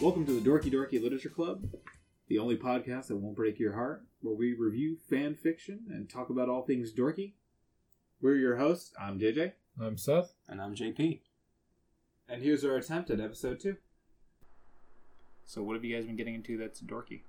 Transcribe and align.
Welcome 0.00 0.24
to 0.26 0.32
the 0.32 0.48
Dorky 0.48 0.72
Dorky 0.72 1.02
Literature 1.02 1.28
Club, 1.28 1.64
the 2.28 2.38
only 2.38 2.56
podcast 2.56 3.08
that 3.08 3.16
won't 3.16 3.36
break 3.36 3.58
your 3.58 3.74
heart, 3.74 4.04
where 4.22 4.34
we 4.34 4.54
review 4.54 4.96
fan 5.08 5.34
fiction 5.34 5.80
and 5.90 6.08
talk 6.08 6.30
about 6.30 6.48
all 6.48 6.62
things 6.62 6.92
dorky. 6.92 7.32
We're 8.20 8.36
your 8.36 8.56
hosts. 8.56 8.92
I'm 8.98 9.18
JJ, 9.18 9.52
I'm 9.80 9.96
Seth. 9.96 10.34
And 10.48 10.60
I'm 10.60 10.74
JP. 10.74 11.20
and 12.28 12.42
here's 12.42 12.64
our 12.64 12.76
attempt 12.76 13.10
at 13.10 13.20
episode 13.20 13.60
two. 13.60 13.76
So 15.44 15.62
what 15.62 15.74
have 15.74 15.84
you 15.84 15.94
guys 15.96 16.06
been 16.06 16.16
getting 16.16 16.34
into 16.34 16.56
that's 16.56 16.80
dorky? 16.80 17.22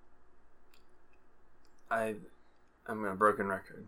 I, 1.90 2.16
I'm 2.88 3.03
a 3.05 3.16
broken 3.16 3.48
record, 3.48 3.88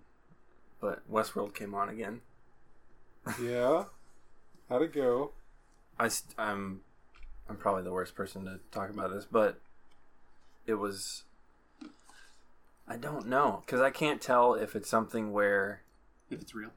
but 0.81 1.09
Westworld 1.11 1.53
came 1.53 1.73
on 1.73 1.87
again. 1.89 2.21
Yeah. 3.41 3.85
How'd 4.69 4.81
it 4.81 4.93
go? 4.93 5.31
I, 5.99 6.07
st- 6.09 6.33
I'm, 6.37 6.81
I'm 7.49 7.57
probably 7.57 7.83
the 7.83 7.91
worst 7.91 8.15
person 8.15 8.45
to 8.45 8.59
talk 8.71 8.89
about 8.89 9.11
this, 9.11 9.25
but 9.29 9.59
it 10.65 10.75
was. 10.75 11.23
I 12.87 12.97
don't 12.97 13.27
know 13.27 13.63
because 13.65 13.81
I 13.81 13.89
can't 13.89 14.21
tell 14.21 14.53
if 14.55 14.75
it's 14.75 14.89
something 14.89 15.31
where, 15.31 15.81
If 16.29 16.41
it's 16.41 16.53
real. 16.53 16.71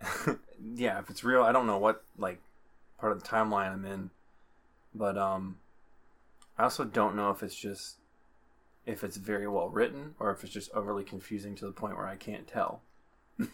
yeah, 0.74 0.98
if 0.98 1.10
it's 1.10 1.24
real. 1.24 1.42
I 1.42 1.52
don't 1.52 1.66
know 1.66 1.78
what 1.78 2.04
like 2.18 2.40
part 2.98 3.12
of 3.12 3.22
the 3.22 3.28
timeline 3.28 3.72
I'm 3.72 3.84
in, 3.84 4.10
but 4.94 5.16
um, 5.18 5.58
I 6.58 6.64
also 6.64 6.84
don't 6.84 7.16
know 7.16 7.30
if 7.30 7.42
it's 7.42 7.54
just 7.54 7.96
if 8.86 9.02
it's 9.02 9.16
very 9.16 9.48
well 9.48 9.68
written 9.68 10.14
or 10.18 10.30
if 10.30 10.44
it's 10.44 10.52
just 10.52 10.70
overly 10.74 11.04
confusing 11.04 11.54
to 11.56 11.66
the 11.66 11.72
point 11.72 11.96
where 11.96 12.06
I 12.06 12.16
can't 12.16 12.46
tell. 12.46 12.82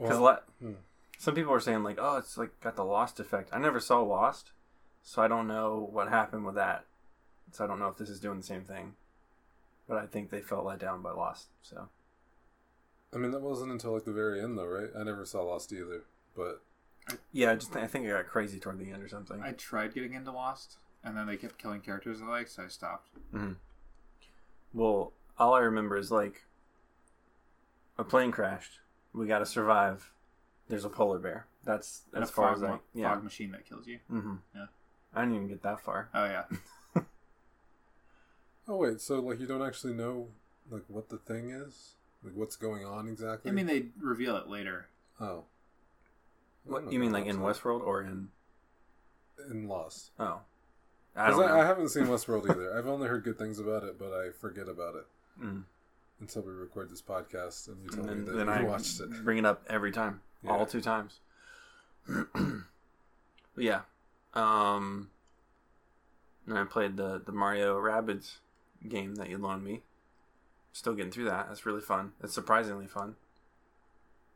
Because 0.00 0.20
Well, 0.20 0.42
hmm. 0.60 0.72
some 1.18 1.34
people 1.34 1.52
are 1.52 1.58
saying 1.58 1.82
like, 1.82 1.98
oh, 2.00 2.18
it's 2.18 2.38
like 2.38 2.60
got 2.60 2.76
the 2.76 2.84
Lost 2.84 3.18
effect. 3.18 3.50
I 3.52 3.58
never 3.58 3.80
saw 3.80 4.00
Lost, 4.00 4.52
so 5.02 5.22
I 5.22 5.28
don't 5.28 5.46
know 5.48 5.88
what 5.90 6.08
happened 6.08 6.44
with 6.46 6.54
that. 6.56 6.84
So 7.52 7.64
I 7.64 7.66
don't 7.66 7.78
know 7.78 7.88
if 7.88 7.96
this 7.96 8.10
is 8.10 8.20
doing 8.20 8.38
the 8.38 8.46
same 8.46 8.64
thing. 8.64 8.94
But 9.88 9.96
I 9.96 10.06
think 10.06 10.28
they 10.30 10.42
felt 10.42 10.66
let 10.66 10.78
down 10.78 11.00
by 11.00 11.12
Lost. 11.12 11.48
So 11.62 11.88
I 13.12 13.16
mean, 13.16 13.30
that 13.30 13.40
wasn't 13.40 13.72
until 13.72 13.94
like 13.94 14.04
the 14.04 14.12
very 14.12 14.40
end, 14.42 14.58
though, 14.58 14.66
right? 14.66 14.90
I 14.98 15.02
never 15.02 15.24
saw 15.24 15.42
Lost 15.42 15.72
either, 15.72 16.02
but 16.36 16.60
yeah, 17.32 17.52
I 17.52 17.54
just 17.54 17.74
I 17.74 17.86
think 17.86 18.04
it 18.04 18.10
got 18.10 18.26
crazy 18.26 18.58
toward 18.58 18.78
the 18.78 18.90
end 18.90 19.02
or 19.02 19.08
something. 19.08 19.40
I 19.42 19.52
tried 19.52 19.94
getting 19.94 20.12
into 20.12 20.30
Lost, 20.30 20.76
and 21.02 21.16
then 21.16 21.26
they 21.26 21.36
kept 21.38 21.56
killing 21.56 21.80
characters 21.80 22.20
I 22.22 22.26
like, 22.26 22.48
so 22.48 22.64
I 22.64 22.68
stopped. 22.68 23.08
hmm 23.30 23.52
Well, 24.74 25.12
all 25.38 25.54
I 25.54 25.60
remember 25.60 25.96
is 25.96 26.10
like 26.10 26.44
a 27.96 28.04
plane 28.04 28.30
crashed. 28.30 28.80
We 29.14 29.26
got 29.26 29.38
to 29.38 29.46
survive. 29.46 30.12
There's 30.68 30.84
a 30.84 30.90
polar 30.90 31.18
bear. 31.18 31.46
That's 31.64 32.02
And 32.12 32.22
as 32.22 32.30
far 32.30 32.54
fog, 32.54 32.56
as 32.58 32.62
I 32.62 32.78
yeah. 32.92 33.14
fog 33.14 33.24
machine 33.24 33.52
that 33.52 33.64
kills 33.66 33.86
you. 33.86 34.00
hmm 34.08 34.34
Yeah. 34.54 34.66
I 35.18 35.22
didn't 35.22 35.34
even 35.36 35.48
get 35.48 35.62
that 35.62 35.80
far. 35.80 36.08
Oh 36.14 36.24
yeah. 36.24 36.44
oh 38.68 38.76
wait, 38.76 39.00
so 39.00 39.20
like 39.20 39.40
you 39.40 39.46
don't 39.46 39.62
actually 39.62 39.94
know 39.94 40.28
like 40.70 40.84
what 40.88 41.08
the 41.08 41.16
thing 41.18 41.50
is, 41.50 41.94
like 42.22 42.34
what's 42.36 42.56
going 42.56 42.84
on 42.84 43.08
exactly? 43.08 43.50
I 43.50 43.54
mean, 43.54 43.66
they 43.66 43.86
reveal 44.00 44.36
it 44.36 44.48
later. 44.48 44.86
oh, 45.20 45.44
What 46.64 46.92
you 46.92 46.98
mean 46.98 47.12
like 47.12 47.26
in. 47.26 47.38
Westworld 47.38 47.84
or 47.84 48.02
in 48.02 48.28
in 49.50 49.66
Lost? 49.68 50.10
oh. 50.18 50.40
I 51.16 51.30
'Cause 51.30 51.36
don't 51.38 51.44
I, 51.46 51.48
know. 51.56 51.60
I 51.62 51.66
haven't 51.66 51.88
seen 51.88 52.04
Westworld 52.14 52.48
either. 52.48 52.78
I've 52.78 52.86
only 52.86 53.08
heard 53.08 53.24
good 53.24 53.38
things 53.38 53.58
about 53.58 53.82
it, 53.82 53.98
but 53.98 54.12
I 54.12 54.30
forget 54.30 54.68
about 54.68 54.94
it 54.94 55.06
Mm. 55.42 55.62
until 56.20 56.42
we 56.42 56.52
record 56.52 56.90
this 56.90 57.00
podcast 57.02 57.68
and 57.68 57.82
you 57.82 57.90
tell 57.90 58.00
And 58.00 58.08
then, 58.08 58.18
me 58.20 58.24
that 58.26 58.36
then 58.36 58.46
you 58.46 58.52
I 58.68 58.70
watched 58.70 59.00
it. 59.00 59.24
bring 59.24 59.38
it 59.38 59.46
up 59.46 59.64
every 59.68 59.90
time, 59.92 60.20
Yeah. 60.42 60.50
all 60.50 60.66
two 60.66 60.80
times. 60.80 61.20
yeah, 63.56 63.80
um, 64.34 65.10
and 66.46 66.58
I 66.58 66.64
played 66.64 66.96
the 66.96 67.20
the 67.24 67.32
Mario 67.32 67.78
Rabbids 67.80 68.36
game 68.88 69.16
that 69.16 69.28
you 69.30 69.38
loaned 69.38 69.64
me. 69.64 69.82
Still 70.72 70.94
getting 70.94 71.10
through 71.10 71.24
that. 71.24 71.48
That's 71.48 71.66
really 71.66 71.80
fun. 71.80 72.12
It's 72.22 72.34
surprisingly 72.34 72.86
fun. 72.86 73.16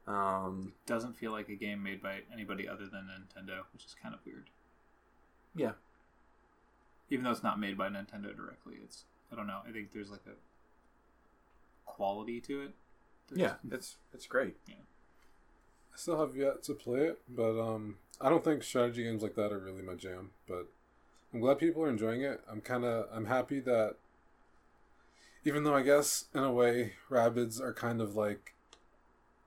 Um, 0.07 0.73
Doesn't 0.87 1.17
feel 1.17 1.31
like 1.31 1.49
a 1.49 1.55
game 1.55 1.83
made 1.83 2.03
by 2.03 2.21
anybody 2.33 2.67
other 2.69 2.87
than 2.87 3.07
Nintendo, 3.09 3.61
which 3.73 3.85
is 3.85 3.95
kind 4.03 4.13
of 4.15 4.21
weird. 4.27 4.51
yeah, 5.55 5.73
Even 7.09 7.25
though 7.25 7.31
it's 7.31 7.45
not 7.45 7.61
made 7.61 7.79
by 7.79 7.89
Nintendo 7.89 8.35
directly, 8.35 8.75
it's 8.83 9.05
I 9.31 9.37
don't 9.37 9.47
know. 9.47 9.61
I 9.67 9.71
think 9.71 9.93
there's 9.93 10.11
like 10.11 10.25
a 10.27 10.35
quality 11.89 12.41
to 12.41 12.63
it. 12.63 12.71
yeah, 13.33 13.55
it's 13.71 13.97
it's 14.13 14.27
great. 14.27 14.57
I 15.95 15.97
still 15.97 16.19
have 16.19 16.37
yet 16.37 16.63
to 16.65 16.75
play 16.75 17.01
it, 17.01 17.21
but 17.29 17.61
um, 17.61 17.97
I 18.21 18.29
don't 18.29 18.45
think 18.45 18.63
strategy 18.63 19.05
games 19.05 19.23
like 19.23 19.35
that 19.35 19.53
are 19.53 19.59
really 19.59 19.83
my 19.83 19.95
jam. 19.95 20.31
But 20.49 20.67
I'm 21.33 21.41
glad 21.41 21.59
people 21.59 21.83
are 21.83 21.89
enjoying 21.91 22.23
it. 22.23 22.41
I'm 22.51 22.61
kind 22.61 22.85
of 22.85 23.07
I'm 23.13 23.27
happy 23.27 23.61
that 23.61 23.97
even 25.45 25.65
though 25.65 25.75
I 25.75 25.83
guess 25.83 26.27
in 26.35 26.43
a 26.43 26.53
way 26.53 26.95
Rabbids 27.11 27.61
are 27.61 27.75
kind 27.75 28.01
of 28.01 28.17
like 28.17 28.55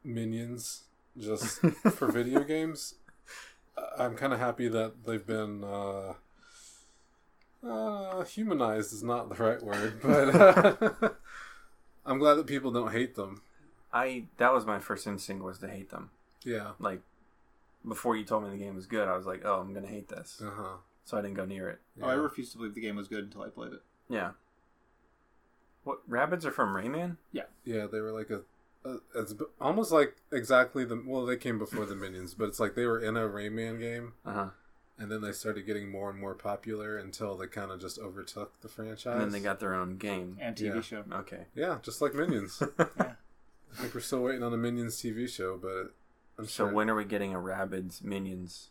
minions 0.03 0.83
just 1.17 1.59
for 1.93 2.11
video 2.11 2.43
games, 2.43 2.95
I- 3.77 4.03
I'm 4.05 4.15
kind 4.15 4.33
of 4.33 4.39
happy 4.39 4.67
that 4.67 5.05
they've 5.05 5.25
been 5.25 5.63
uh, 5.63 6.13
uh, 7.65 8.23
humanized 8.25 8.93
is 8.93 9.03
not 9.03 9.29
the 9.29 9.43
right 9.43 9.61
word, 9.63 9.99
but 10.03 10.35
uh, 10.35 11.09
I'm 12.05 12.19
glad 12.19 12.35
that 12.35 12.47
people 12.47 12.71
don't 12.71 12.91
hate 12.91 13.15
them. 13.15 13.41
I 13.91 14.25
that 14.37 14.53
was 14.53 14.65
my 14.65 14.79
first 14.79 15.07
instinct 15.07 15.43
was 15.43 15.57
to 15.59 15.67
hate 15.69 15.89
them. 15.89 16.11
Yeah. 16.45 16.71
Like 16.79 17.01
before 17.87 18.15
you 18.15 18.23
told 18.23 18.43
me 18.45 18.49
the 18.51 18.57
game 18.63 18.75
was 18.75 18.85
good, 18.87 19.07
I 19.07 19.17
was 19.17 19.25
like, 19.25 19.41
oh, 19.43 19.59
I'm 19.59 19.73
gonna 19.73 19.87
hate 19.87 20.07
this, 20.07 20.41
Uh 20.43 20.51
huh. 20.55 20.77
so 21.03 21.17
I 21.17 21.21
didn't 21.21 21.35
go 21.35 21.45
near 21.45 21.67
it. 21.69 21.79
Oh, 22.01 22.07
I 22.07 22.13
refused 22.13 22.51
to 22.53 22.57
believe 22.59 22.73
the 22.75 22.81
game 22.81 22.95
was 22.95 23.07
good 23.07 23.23
until 23.25 23.41
I 23.43 23.49
played 23.49 23.73
it. 23.73 23.81
Yeah. 24.09 24.31
What 25.83 26.09
Rabbids 26.09 26.45
are 26.45 26.51
from 26.51 26.69
Rayman? 26.73 27.17
Yeah, 27.31 27.43
Yeah, 27.63 27.85
they 27.85 27.99
were 28.01 28.11
like 28.11 28.29
a, 28.31 28.41
a 28.89 28.97
it's 29.15 29.35
almost 29.61 29.91
like 29.91 30.15
exactly 30.31 30.83
the 30.83 31.01
well 31.05 31.25
they 31.25 31.37
came 31.37 31.59
before 31.59 31.85
the 31.85 31.95
minions, 31.95 32.33
but 32.33 32.45
it's 32.49 32.59
like 32.59 32.75
they 32.75 32.85
were 32.85 32.99
in 32.99 33.15
a 33.17 33.21
Rayman 33.21 33.79
game, 33.79 34.13
Uh 34.25 34.33
huh. 34.33 34.49
and 34.97 35.11
then 35.11 35.21
they 35.21 35.31
started 35.31 35.67
getting 35.67 35.91
more 35.91 36.09
and 36.09 36.19
more 36.19 36.33
popular 36.33 36.97
until 36.97 37.37
they 37.37 37.45
kind 37.47 37.69
of 37.71 37.79
just 37.79 37.99
overtook 37.99 38.59
the 38.61 38.67
franchise. 38.67 39.13
And 39.13 39.21
then 39.21 39.31
they 39.31 39.39
got 39.41 39.59
their 39.59 39.75
own 39.75 39.97
game. 39.97 40.37
And 40.41 40.55
TV 40.55 40.75
Yeah. 40.75 40.81
show. 40.81 41.03
Okay. 41.11 41.45
yeah, 41.53 41.77
just 41.83 42.01
like 42.01 42.15
Minions. 42.15 42.61
Yeah. 42.79 43.13
I 43.77 43.81
think 43.81 43.93
we're 43.93 43.99
still 44.01 44.23
waiting 44.23 44.41
on 44.41 44.53
a 44.53 44.57
Minions 44.57 44.95
TV 44.95 45.27
show, 45.29 45.57
but 45.57 45.93
I'm 46.37 46.45
So 46.45 46.65
sure. 46.65 46.73
when 46.73 46.89
are 46.89 46.95
we 46.95 47.05
getting 47.05 47.33
a 47.33 47.37
Rabbids 47.39 48.03
Minions 48.03 48.69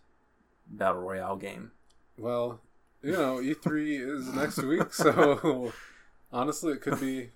Battle 0.66 1.00
Royale 1.02 1.36
game? 1.36 1.72
well, 2.16 2.60
you 3.02 3.12
know, 3.12 3.36
E3 3.36 4.00
is 4.00 4.28
next 4.32 4.62
week, 4.62 4.92
so 4.94 5.72
honestly, 6.32 6.72
it 6.72 6.80
could 6.80 7.00
be 7.00 7.30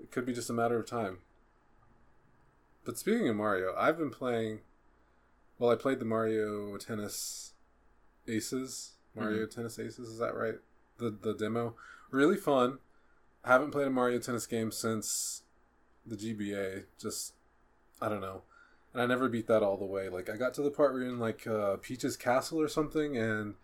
it 0.00 0.10
could 0.10 0.26
be 0.26 0.32
just 0.32 0.50
a 0.50 0.52
matter 0.52 0.78
of 0.78 0.86
time. 0.86 1.18
But 2.84 2.98
speaking 2.98 3.28
of 3.28 3.36
Mario, 3.36 3.74
I've 3.76 3.98
been 3.98 4.10
playing. 4.10 4.60
Well, 5.58 5.70
I 5.70 5.76
played 5.76 5.98
the 6.00 6.04
Mario 6.06 6.76
Tennis 6.78 7.52
Aces. 8.26 8.92
Mario 9.14 9.44
mm-hmm. 9.44 9.54
Tennis 9.54 9.78
Aces, 9.78 10.08
is 10.08 10.18
that 10.18 10.34
right? 10.34 10.54
The 10.98 11.10
the 11.10 11.34
demo, 11.34 11.74
really 12.10 12.36
fun. 12.36 12.78
I 13.44 13.48
haven't 13.52 13.70
played 13.70 13.86
a 13.86 13.90
Mario 13.90 14.18
Tennis 14.18 14.46
game 14.46 14.70
since 14.72 15.42
the 16.06 16.16
GBA. 16.16 16.84
Just 17.00 17.34
I 18.00 18.08
don't 18.08 18.20
know, 18.20 18.42
and 18.92 19.02
I 19.02 19.06
never 19.06 19.28
beat 19.28 19.46
that 19.46 19.62
all 19.62 19.76
the 19.76 19.84
way. 19.84 20.08
Like 20.08 20.28
I 20.28 20.36
got 20.36 20.54
to 20.54 20.62
the 20.62 20.70
part 20.70 20.92
where 20.92 21.02
you're 21.02 21.12
in 21.12 21.18
like 21.18 21.46
uh, 21.46 21.76
Peach's 21.76 22.16
castle 22.16 22.60
or 22.60 22.68
something, 22.68 23.16
and 23.16 23.54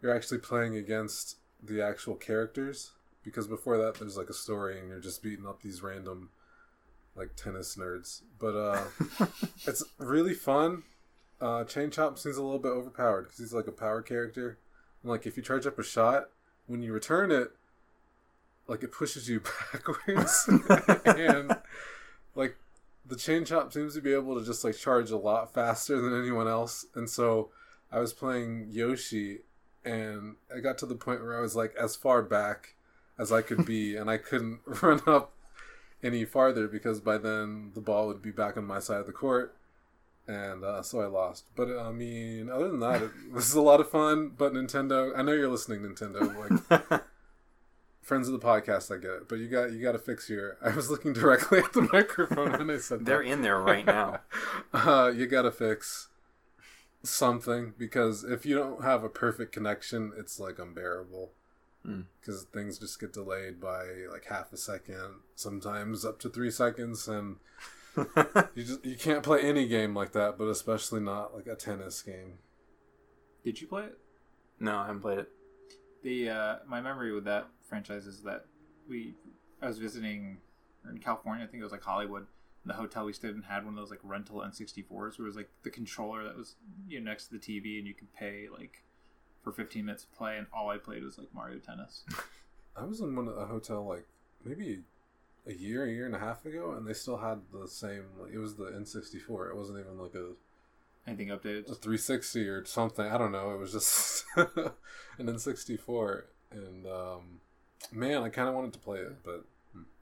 you're 0.00 0.14
actually 0.14 0.38
playing 0.38 0.76
against 0.76 1.36
the 1.62 1.82
actual 1.82 2.14
characters. 2.14 2.92
Because 3.24 3.46
before 3.46 3.78
that, 3.78 3.94
there's 3.94 4.16
like 4.16 4.30
a 4.30 4.34
story, 4.34 4.80
and 4.80 4.88
you're 4.88 4.98
just 4.98 5.22
beating 5.22 5.46
up 5.46 5.62
these 5.62 5.82
random 5.82 6.30
like 7.14 7.36
tennis 7.36 7.76
nerds. 7.76 8.22
But 8.38 8.56
uh, 8.56 8.84
it's 9.66 9.84
really 9.98 10.34
fun. 10.34 10.82
Uh, 11.40 11.64
Chain 11.64 11.90
Chomp 11.90 12.18
seems 12.18 12.36
a 12.36 12.42
little 12.42 12.58
bit 12.58 12.68
overpowered 12.68 13.22
because 13.22 13.38
he's 13.38 13.52
like 13.52 13.66
a 13.66 13.72
power 13.72 14.02
character. 14.02 14.58
And 15.02 15.10
like 15.10 15.26
if 15.26 15.36
you 15.36 15.42
charge 15.42 15.66
up 15.66 15.78
a 15.78 15.82
shot, 15.82 16.30
when 16.66 16.82
you 16.82 16.92
return 16.92 17.30
it, 17.30 17.52
like 18.68 18.82
it 18.82 18.92
pushes 18.92 19.28
you 19.28 19.42
backwards, 19.72 20.48
and 21.04 21.56
like 22.34 22.56
the 23.12 23.18
Chain 23.18 23.44
Chomp 23.44 23.74
seems 23.74 23.92
to 23.94 24.00
be 24.00 24.14
able 24.14 24.38
to 24.38 24.44
just 24.44 24.64
like 24.64 24.74
charge 24.74 25.10
a 25.10 25.18
lot 25.18 25.52
faster 25.52 26.00
than 26.00 26.18
anyone 26.18 26.48
else. 26.48 26.86
And 26.94 27.10
so 27.10 27.50
I 27.92 27.98
was 27.98 28.14
playing 28.14 28.68
Yoshi, 28.70 29.40
and 29.84 30.36
I 30.54 30.60
got 30.60 30.78
to 30.78 30.86
the 30.86 30.94
point 30.94 31.20
where 31.20 31.36
I 31.36 31.42
was 31.42 31.54
like 31.54 31.74
as 31.76 31.94
far 31.94 32.22
back 32.22 32.74
as 33.18 33.30
I 33.30 33.42
could 33.42 33.66
be, 33.66 33.96
and 33.96 34.08
I 34.08 34.16
couldn't 34.16 34.60
run 34.82 35.02
up 35.06 35.32
any 36.02 36.24
farther 36.24 36.66
because 36.66 37.00
by 37.00 37.18
then 37.18 37.72
the 37.74 37.82
ball 37.82 38.06
would 38.06 38.22
be 38.22 38.30
back 38.30 38.56
on 38.56 38.64
my 38.64 38.78
side 38.78 39.00
of 39.00 39.06
the 39.06 39.12
court, 39.12 39.54
and 40.26 40.64
uh, 40.64 40.80
so 40.80 41.02
I 41.02 41.06
lost. 41.06 41.44
But 41.54 41.68
I 41.78 41.92
mean, 41.92 42.48
other 42.48 42.68
than 42.68 42.80
that, 42.80 43.02
it 43.02 43.10
is 43.36 43.52
a 43.52 43.60
lot 43.60 43.80
of 43.80 43.90
fun. 43.90 44.32
But 44.38 44.54
Nintendo, 44.54 45.12
I 45.14 45.20
know 45.20 45.32
you're 45.32 45.50
listening, 45.50 45.80
Nintendo. 45.80 46.34
Like 46.80 47.02
friends 48.02 48.28
of 48.28 48.38
the 48.38 48.44
podcast, 48.46 48.94
I 48.94 49.00
get 49.00 49.10
it. 49.12 49.28
But 49.28 49.38
you 49.38 49.48
got 49.48 49.72
you 49.72 49.82
got 49.82 49.92
to 49.92 49.98
fix 49.98 50.28
your. 50.28 50.58
I 50.62 50.74
was 50.74 50.90
looking 50.90 51.12
directly 51.12 51.58
at 51.60 51.72
the 51.72 51.88
microphone 51.92 52.52
when 52.52 52.70
I 52.70 52.78
said 52.78 53.06
They're 53.06 53.22
that. 53.22 53.30
in 53.30 53.42
there 53.42 53.58
right 53.58 53.86
now. 53.86 54.20
uh, 54.74 55.12
you 55.14 55.26
got 55.26 55.42
to 55.42 55.50
fix 55.50 56.08
something 57.02 57.74
because 57.78 58.22
if 58.24 58.46
you 58.46 58.54
don't 58.54 58.84
have 58.84 59.02
a 59.02 59.08
perfect 59.08 59.52
connection, 59.52 60.12
it's 60.18 60.38
like 60.38 60.58
unbearable. 60.58 61.30
Mm. 61.86 62.04
Because 62.20 62.44
things 62.44 62.78
just 62.78 63.00
get 63.00 63.12
delayed 63.12 63.60
by 63.60 63.84
like 64.10 64.26
half 64.26 64.52
a 64.52 64.56
second, 64.56 65.20
sometimes 65.34 66.04
up 66.04 66.20
to 66.20 66.28
three 66.28 66.50
seconds, 66.50 67.08
and 67.08 67.36
you 68.54 68.62
just 68.62 68.84
you 68.84 68.96
can't 68.96 69.24
play 69.24 69.40
any 69.40 69.66
game 69.66 69.94
like 69.94 70.12
that, 70.12 70.38
but 70.38 70.46
especially 70.46 71.00
not 71.00 71.34
like 71.34 71.48
a 71.48 71.56
tennis 71.56 72.00
game. 72.02 72.38
Did 73.44 73.60
you 73.60 73.66
play 73.66 73.84
it? 73.84 73.98
no, 74.60 74.78
I 74.78 74.86
haven't 74.86 75.00
played 75.00 75.18
it. 75.18 75.28
The 76.04 76.30
uh, 76.30 76.56
my 76.68 76.80
memory 76.80 77.12
with 77.12 77.24
that 77.24 77.48
franchise 77.72 78.06
is 78.06 78.20
that 78.22 78.44
we 78.86 79.14
I 79.62 79.66
was 79.68 79.78
visiting 79.78 80.36
in 80.90 80.98
California. 80.98 81.42
I 81.42 81.48
think 81.48 81.62
it 81.62 81.64
was 81.64 81.72
like 81.72 81.82
Hollywood. 81.82 82.26
The 82.66 82.74
hotel 82.74 83.06
we 83.06 83.14
stayed 83.14 83.34
in 83.34 83.42
had 83.42 83.64
one 83.64 83.72
of 83.74 83.80
those 83.80 83.90
like 83.90 84.00
rental 84.02 84.40
N64s 84.40 84.90
where 85.18 85.26
it 85.26 85.30
was 85.32 85.36
like 85.36 85.48
the 85.62 85.70
controller 85.70 86.22
that 86.24 86.36
was 86.36 86.56
you 86.86 87.00
know 87.00 87.10
next 87.10 87.28
to 87.28 87.32
the 87.32 87.38
TV 87.38 87.78
and 87.78 87.86
you 87.86 87.94
could 87.94 88.12
pay 88.12 88.48
like 88.52 88.82
for 89.42 89.52
15 89.52 89.86
minutes 89.86 90.04
to 90.04 90.10
play 90.16 90.36
and 90.36 90.46
all 90.52 90.68
I 90.68 90.76
played 90.76 91.02
was 91.02 91.16
like 91.16 91.28
Mario 91.34 91.58
Tennis. 91.58 92.04
I 92.76 92.84
was 92.84 93.00
in 93.00 93.16
one 93.16 93.26
of 93.26 93.36
a 93.38 93.46
hotel 93.46 93.86
like 93.88 94.06
maybe 94.44 94.80
a 95.46 95.54
year, 95.54 95.84
a 95.86 95.90
year 95.90 96.04
and 96.06 96.14
a 96.14 96.18
half 96.18 96.44
ago, 96.44 96.72
and 96.76 96.86
they 96.86 96.92
still 96.92 97.16
had 97.16 97.40
the 97.52 97.66
same. 97.66 98.04
Like, 98.20 98.32
it 98.32 98.38
was 98.38 98.54
the 98.54 98.66
N64. 98.66 99.50
It 99.50 99.56
wasn't 99.56 99.78
even 99.80 99.98
like 99.98 100.14
a 100.14 100.32
Anything 101.06 101.28
updated? 101.28 101.62
a 101.62 101.74
360 101.74 102.48
or 102.48 102.64
something. 102.64 103.04
I 103.04 103.18
don't 103.18 103.32
know. 103.32 103.50
It 103.52 103.58
was 103.58 103.72
just 103.72 104.24
an 104.36 105.26
N64, 105.26 106.22
and 106.52 106.86
um, 106.86 107.40
man, 107.90 108.22
I 108.22 108.28
kind 108.28 108.48
of 108.48 108.54
wanted 108.54 108.72
to 108.74 108.78
play 108.78 108.98
it, 108.98 109.22
but 109.24 109.44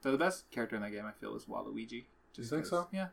So 0.01 0.11
the 0.11 0.17
best 0.17 0.49
character 0.51 0.75
in 0.75 0.81
that 0.81 0.91
game 0.91 1.05
I 1.05 1.11
feel 1.11 1.35
is 1.35 1.45
Waluigi. 1.45 2.03
You 2.35 2.43
think 2.43 2.65
so? 2.65 2.87
Yeah. 2.91 3.07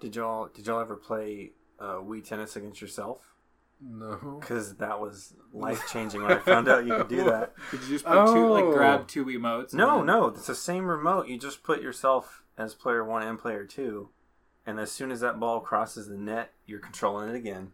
Did 0.00 0.16
y'all 0.16 0.48
did 0.52 0.66
y'all 0.66 0.80
ever 0.80 0.96
play 0.96 1.52
uh, 1.80 1.94
Wii 1.96 2.24
Tennis 2.24 2.56
against 2.56 2.80
yourself? 2.80 3.34
no. 3.80 4.38
Because 4.40 4.74
that 4.76 5.00
was 5.00 5.34
life 5.52 5.82
changing 5.90 6.22
when 6.22 6.32
I 6.32 6.38
found 6.38 6.68
out 6.68 6.84
you 6.86 6.94
could 6.96 7.08
do 7.08 7.24
that. 7.24 7.52
Did 7.70 7.82
you 7.82 7.88
just 7.88 8.04
put 8.04 8.26
two 8.32 8.48
like 8.48 8.64
Oh. 8.64 8.72
grab 8.72 9.06
two 9.08 9.24
emotes? 9.26 9.70
and 9.70 9.74
No, 9.78 9.96
then- 9.98 10.06
no, 10.06 10.26
it's 10.28 10.46
the 10.46 10.54
same 10.54 10.86
remote. 10.86 11.28
You 11.28 11.38
just 11.38 11.62
put 11.62 11.80
yourself 11.82 12.42
as 12.58 12.74
player 12.74 13.04
one 13.04 13.22
and 13.22 13.38
player 13.38 13.64
two, 13.64 14.08
and 14.66 14.78
as 14.80 14.90
soon 14.92 15.10
as 15.10 15.20
that 15.20 15.38
ball 15.40 15.60
crosses 15.60 16.08
the 16.08 16.16
net, 16.16 16.52
you're 16.66 16.78
controlling 16.80 17.28
it 17.30 17.34
again. 17.36 17.72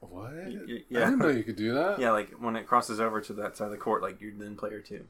What? 0.00 0.32
Y- 0.32 0.40
y- 0.66 0.74
I 0.78 0.84
yeah. 0.88 1.00
didn't 1.00 1.18
know 1.18 1.28
you 1.28 1.42
could 1.44 1.56
do 1.56 1.74
that. 1.74 1.98
Yeah, 2.00 2.10
like 2.12 2.30
when 2.40 2.56
it 2.56 2.66
crosses 2.66 3.00
over 3.00 3.20
to 3.20 3.32
that 3.34 3.56
side 3.56 3.66
of 3.66 3.70
the 3.70 3.76
court, 3.76 4.02
like 4.02 4.20
you're 4.20 4.32
then 4.34 4.56
player 4.56 4.80
two. 4.80 5.04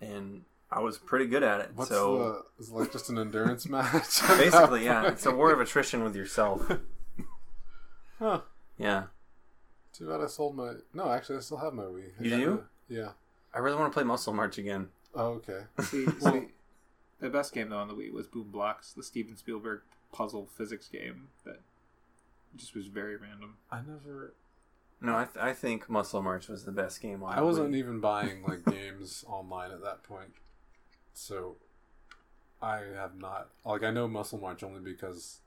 And 0.00 0.42
I 0.70 0.80
was 0.80 0.98
pretty 0.98 1.26
good 1.26 1.42
at 1.42 1.60
it. 1.60 1.70
What's 1.74 1.90
so 1.90 2.44
the? 2.58 2.62
Is 2.62 2.70
it 2.70 2.74
like 2.74 2.92
just 2.92 3.10
an 3.10 3.18
endurance 3.18 3.68
match? 3.68 4.20
basically, 4.28 4.84
yeah, 4.84 5.08
it's 5.08 5.26
a 5.26 5.30
war 5.32 5.52
of 5.52 5.60
attrition 5.60 6.02
with 6.04 6.16
yourself. 6.16 6.70
Huh. 8.18 8.42
Yeah, 8.78 9.04
Too 9.92 10.06
bad 10.08 10.20
I 10.20 10.26
sold 10.28 10.54
my. 10.56 10.74
No, 10.94 11.10
actually, 11.10 11.38
I 11.38 11.40
still 11.40 11.56
have 11.56 11.72
my 11.74 11.82
Wii. 11.82 12.12
You 12.20 12.30
do? 12.30 12.64
the- 12.88 12.94
Yeah. 12.94 13.08
I 13.52 13.58
really 13.58 13.76
want 13.76 13.92
to 13.92 13.94
play 13.94 14.04
Muscle 14.04 14.32
March 14.32 14.58
again. 14.58 14.90
Oh, 15.12 15.40
okay. 15.42 15.62
See, 15.82 16.06
see, 16.20 16.46
the 17.18 17.28
best 17.30 17.52
game 17.52 17.68
though 17.70 17.78
on 17.78 17.88
the 17.88 17.94
Wii 17.94 18.12
was 18.12 18.28
Boom 18.28 18.50
Blox, 18.54 18.94
the 18.94 19.02
Steven 19.02 19.36
Spielberg 19.36 19.80
puzzle 20.12 20.48
physics 20.56 20.86
game 20.88 21.30
that 21.44 21.58
just 22.56 22.74
was 22.74 22.86
very 22.86 23.16
random. 23.16 23.56
I 23.70 23.78
never. 23.78 24.34
No, 25.00 25.16
I, 25.16 25.24
th- 25.24 25.42
I 25.44 25.52
think 25.52 25.88
Muscle 25.90 26.22
March 26.22 26.48
was 26.48 26.64
the 26.64 26.70
best 26.72 27.00
game. 27.00 27.24
I 27.24 27.40
wasn't 27.40 27.72
Wii. 27.72 27.76
even 27.78 28.00
buying 28.00 28.42
like 28.48 28.64
games 28.64 29.24
online 29.26 29.72
at 29.72 29.82
that 29.82 30.02
point, 30.04 30.30
so 31.12 31.56
I 32.60 32.80
have 32.94 33.16
not. 33.18 33.48
Like 33.64 33.82
I 33.82 33.90
know 33.90 34.06
Muscle 34.06 34.38
March 34.38 34.62
only 34.62 34.80
because 34.80 35.40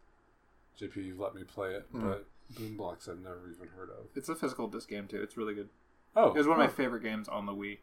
JP 0.79 0.97
you've 0.97 1.19
let 1.19 1.33
me 1.35 1.43
play 1.43 1.69
it, 1.75 1.91
Mm. 1.93 2.01
but 2.09 2.27
Boom 2.57 2.77
Blox 2.77 3.07
I've 3.09 3.19
never 3.19 3.49
even 3.55 3.69
heard 3.77 3.89
of. 3.89 4.07
It's 4.15 4.27
a 4.29 4.35
physical 4.35 4.67
disc 4.67 4.89
game 4.89 5.07
too. 5.07 5.21
It's 5.21 5.37
really 5.37 5.53
good. 5.53 5.69
Oh, 6.17 6.29
It 6.31 6.37
was 6.37 6.47
one 6.47 6.59
of 6.59 6.65
my 6.65 6.71
oh. 6.71 6.75
favorite 6.75 7.03
games 7.03 7.27
on 7.29 7.45
the 7.45 7.53
Wii. 7.53 7.77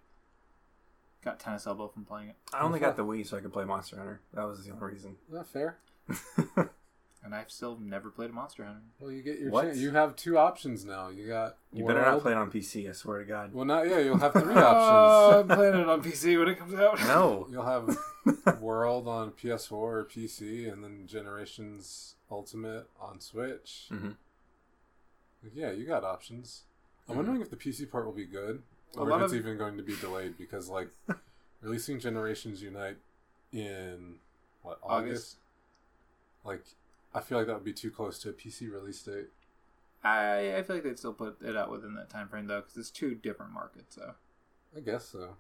Got 1.25 1.39
tennis 1.41 1.67
elbow 1.67 1.89
from 1.89 2.05
playing 2.05 2.31
it, 2.31 2.37
I 2.53 2.63
only 2.63 2.81
got 2.81 2.97
the 2.97 3.05
Wii 3.05 3.27
so 3.27 3.37
I 3.37 3.41
could 3.41 3.53
play 3.53 3.65
Monster 3.65 3.97
Hunter. 3.97 4.21
That 4.35 4.45
was 4.47 4.65
the 4.65 4.73
only 4.73 4.87
reason. 4.93 5.17
Is 5.29 5.35
that 5.35 5.47
fair? 5.47 5.79
and 7.25 7.35
I've 7.35 7.51
still 7.51 7.79
never 7.81 8.11
played 8.11 8.31
a 8.31 8.33
Monster 8.33 8.65
Hunter. 8.65 8.81
Well, 8.99 9.11
you 9.13 9.23
get 9.23 9.39
your 9.39 9.51
What? 9.51 9.63
chance. 9.67 9.79
You 9.79 9.93
have 9.93 10.17
two 10.17 10.37
options 10.39 10.85
now. 10.85 11.09
You 11.09 11.29
got. 11.29 11.57
You 11.73 11.85
better 11.87 12.01
not 12.01 12.09
World- 12.11 12.23
play 12.23 12.33
it 12.33 12.39
on 12.39 12.51
PC. 12.51 12.89
I 12.89 12.93
swear 12.93 13.21
to 13.21 13.25
God. 13.25 13.53
Well, 13.53 13.65
not 13.65 13.89
yeah. 13.89 13.99
You'll 13.99 14.19
have 14.19 14.33
three 14.33 14.43
Oh, 14.55 14.59
options. 14.65 15.51
I'm 15.51 15.57
playing 15.57 15.75
it 15.81 15.89
on 15.89 16.03
PC 16.03 16.39
when 16.39 16.49
it 16.49 16.59
comes 16.59 16.75
out. 16.75 16.99
No. 17.01 17.47
You'll 17.51 17.65
have 17.65 17.97
World 18.61 19.07
on 19.09 19.31
PS4 19.33 19.73
or 19.73 20.05
PC, 20.05 20.73
and 20.73 20.83
then 20.83 21.07
Generations 21.07 22.17
Ultimate 22.31 22.89
on 23.01 23.21
Switch. 23.21 23.89
Mhm. 23.91 24.17
Like, 25.43 25.53
yeah, 25.55 25.71
you 25.73 25.85
got 25.87 26.05
options. 26.05 26.65
I'm 27.09 27.15
Mhm. 27.15 27.17
wondering 27.19 27.41
if 27.43 27.51
the 27.51 27.57
PC 27.57 27.91
part 27.91 28.05
will 28.07 28.13
be 28.13 28.25
good, 28.27 28.63
A 28.97 29.01
or 29.01 29.09
lot 29.09 29.19
if 29.21 29.25
it's 29.25 29.33
of- 29.33 29.39
even 29.41 29.59
going 29.59 29.77
to 29.77 29.83
be 29.83 29.97
delayed 29.97 30.39
because, 30.39 30.69
like, 30.69 30.89
releasing 31.61 31.99
Generations 31.99 32.63
Unite 32.63 32.97
in 33.53 34.17
what 34.63 34.79
August? 34.83 34.93
August. 35.09 35.37
Like, 36.45 36.65
I 37.15 37.21
feel 37.21 37.39
like 37.39 37.47
that 37.47 37.55
would 37.55 37.65
be 37.65 37.73
too 37.73 37.91
close 37.91 38.19
to 38.21 38.31
a 38.31 38.33
PC 38.33 38.73
release 38.73 39.03
date. 39.03 39.29
I 40.05 40.57
I 40.57 40.63
feel 40.63 40.77
like 40.77 40.85
they'd 40.85 40.99
still 40.99 41.13
put 41.13 41.41
it 41.43 41.57
out 41.57 41.71
within 41.71 41.95
that 41.95 42.11
time 42.11 42.29
frame 42.29 42.47
though, 42.47 42.61
because 42.61 42.77
it's 42.77 42.91
two 42.91 43.15
different 43.15 43.53
markets. 43.53 43.95
So, 43.95 44.15
I 44.77 44.81
guess 44.81 45.05
so. 45.07 45.37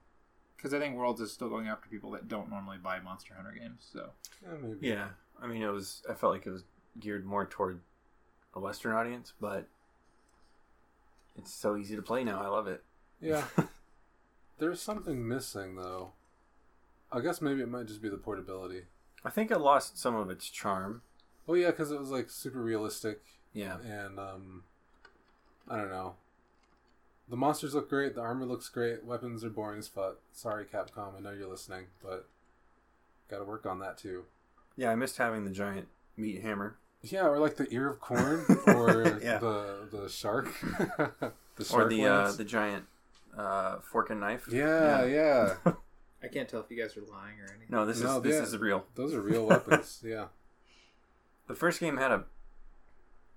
because 0.56 0.72
I 0.74 0.78
think 0.78 0.96
Worlds 0.96 1.20
is 1.20 1.32
still 1.32 1.48
going 1.48 1.68
after 1.68 1.88
people 1.88 2.10
that 2.12 2.28
don't 2.28 2.50
normally 2.50 2.78
buy 2.78 3.00
Monster 3.00 3.34
Hunter 3.34 3.54
games. 3.58 3.86
So, 3.92 4.10
Yeah, 4.42 4.54
maybe. 4.62 4.86
Yeah, 4.88 5.08
I 5.42 5.46
mean, 5.46 5.62
it 5.62 5.70
was. 5.72 6.02
I 6.08 6.14
felt 6.14 6.32
like 6.32 6.46
it 6.46 6.50
was 6.50 6.64
geared 7.00 7.24
more 7.24 7.46
toward 7.46 7.80
a 8.54 8.60
Western 8.60 8.92
audience, 8.92 9.32
but 9.40 9.66
it's 11.36 11.52
so 11.52 11.76
easy 11.76 11.96
to 11.96 12.02
play 12.02 12.22
now. 12.22 12.40
I 12.42 12.48
love 12.48 12.66
it. 12.68 12.84
Yeah. 13.20 13.44
There's 14.58 14.80
something 14.80 15.26
missing 15.26 15.76
though. 15.76 16.12
I 17.10 17.20
guess 17.20 17.40
maybe 17.40 17.60
it 17.62 17.68
might 17.68 17.86
just 17.86 18.02
be 18.02 18.08
the 18.08 18.16
portability. 18.16 18.82
I 19.24 19.30
think 19.30 19.50
it 19.50 19.58
lost 19.58 19.98
some 19.98 20.14
of 20.14 20.30
its 20.30 20.48
charm. 20.48 21.02
Oh 21.48 21.54
yeah, 21.54 21.70
because 21.70 21.90
it 21.90 21.98
was 21.98 22.10
like 22.10 22.30
super 22.30 22.60
realistic, 22.60 23.20
Yeah, 23.52 23.76
and 23.84 24.18
um, 24.18 24.62
I 25.68 25.76
don't 25.76 25.90
know. 25.90 26.14
The 27.28 27.36
monsters 27.36 27.74
look 27.74 27.88
great. 27.88 28.14
The 28.14 28.20
armor 28.20 28.44
looks 28.44 28.68
great. 28.68 29.04
Weapons 29.04 29.42
are 29.44 29.50
boring 29.50 29.78
as 29.78 29.88
fuck. 29.88 30.16
Sorry, 30.32 30.64
Capcom. 30.64 31.16
I 31.16 31.20
know 31.20 31.30
you're 31.30 31.48
listening, 31.48 31.86
but 32.02 32.26
got 33.30 33.38
to 33.38 33.44
work 33.44 33.64
on 33.66 33.78
that 33.80 33.96
too. 33.98 34.24
yeah. 34.76 34.90
I 34.90 34.94
missed 34.94 35.16
having 35.16 35.44
the 35.44 35.50
giant 35.50 35.88
meat 36.16 36.42
hammer, 36.42 36.76
Yeah, 37.02 37.26
or 37.26 37.38
like 37.38 37.56
the 37.56 37.66
ear 37.72 37.88
of 37.88 38.00
corn, 38.00 38.44
or 38.66 39.18
Yeah. 39.22 39.38
the 39.38 39.88
the 39.90 40.08
shark, 40.08 40.48
the 40.98 41.32
or 41.60 41.64
shark 41.64 41.90
the 41.90 42.04
uh, 42.06 42.22
lance. 42.24 42.36
the 42.36 42.44
giant 42.44 42.84
uh, 43.36 43.78
fork 43.80 44.10
and 44.10 44.20
knife. 44.20 44.46
yeah, 44.50 45.04
yeah, 45.06 45.54
I 46.22 46.28
can't 46.28 46.48
tell 46.48 46.60
if 46.60 46.70
you 46.70 46.80
guys 46.80 46.96
are 46.96 47.00
lying 47.00 47.40
or 47.40 47.44
anything. 47.48 47.68
No, 47.70 47.86
this 47.86 48.00
No, 48.00 48.18
is 48.18 48.22
this 48.22 48.36
yeah. 48.36 48.42
is 48.42 48.58
real. 48.58 48.84
Those 48.94 49.14
are 49.14 49.20
real 49.22 49.46
weapons. 49.46 50.02
Yeah. 50.04 50.26
The 51.48 51.54
first 51.54 51.80
game 51.80 51.96
had 51.96 52.10
a 52.10 52.24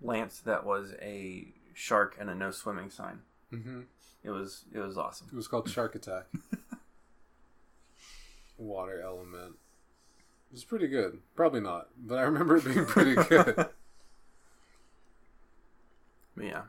lance 0.01 0.39
that 0.39 0.65
was 0.65 0.93
a 1.01 1.53
shark 1.73 2.15
and 2.19 2.29
a 2.29 2.35
no 2.35 2.51
swimming 2.51 2.89
sign. 2.89 3.19
hmm 3.49 3.81
It 4.23 4.29
was 4.29 4.65
it 4.73 4.79
was 4.79 4.97
awesome. 4.97 5.27
It 5.31 5.35
was 5.35 5.47
called 5.47 5.69
Shark 5.69 5.95
Attack. 5.99 6.25
Water 8.57 9.01
element. 9.01 9.55
It 10.49 10.53
was 10.53 10.63
pretty 10.63 10.87
good. 10.87 11.19
Probably 11.35 11.59
not, 11.59 11.89
but 11.97 12.17
I 12.17 12.21
remember 12.21 12.55
it 12.57 12.65
being 12.65 12.85
pretty 12.85 13.15
good. 13.29 13.55
But 16.37 16.45
yeah, 16.45 16.63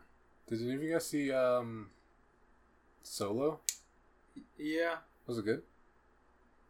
Did 0.49 0.63
any 0.63 0.75
of 0.75 0.83
you 0.83 0.93
guys 0.93 1.07
see 1.09 1.33
um, 1.33 1.91
Solo? 3.03 3.61
Yeah. 4.59 4.97
Was 5.27 5.39
it 5.39 5.45
good? 5.45 5.63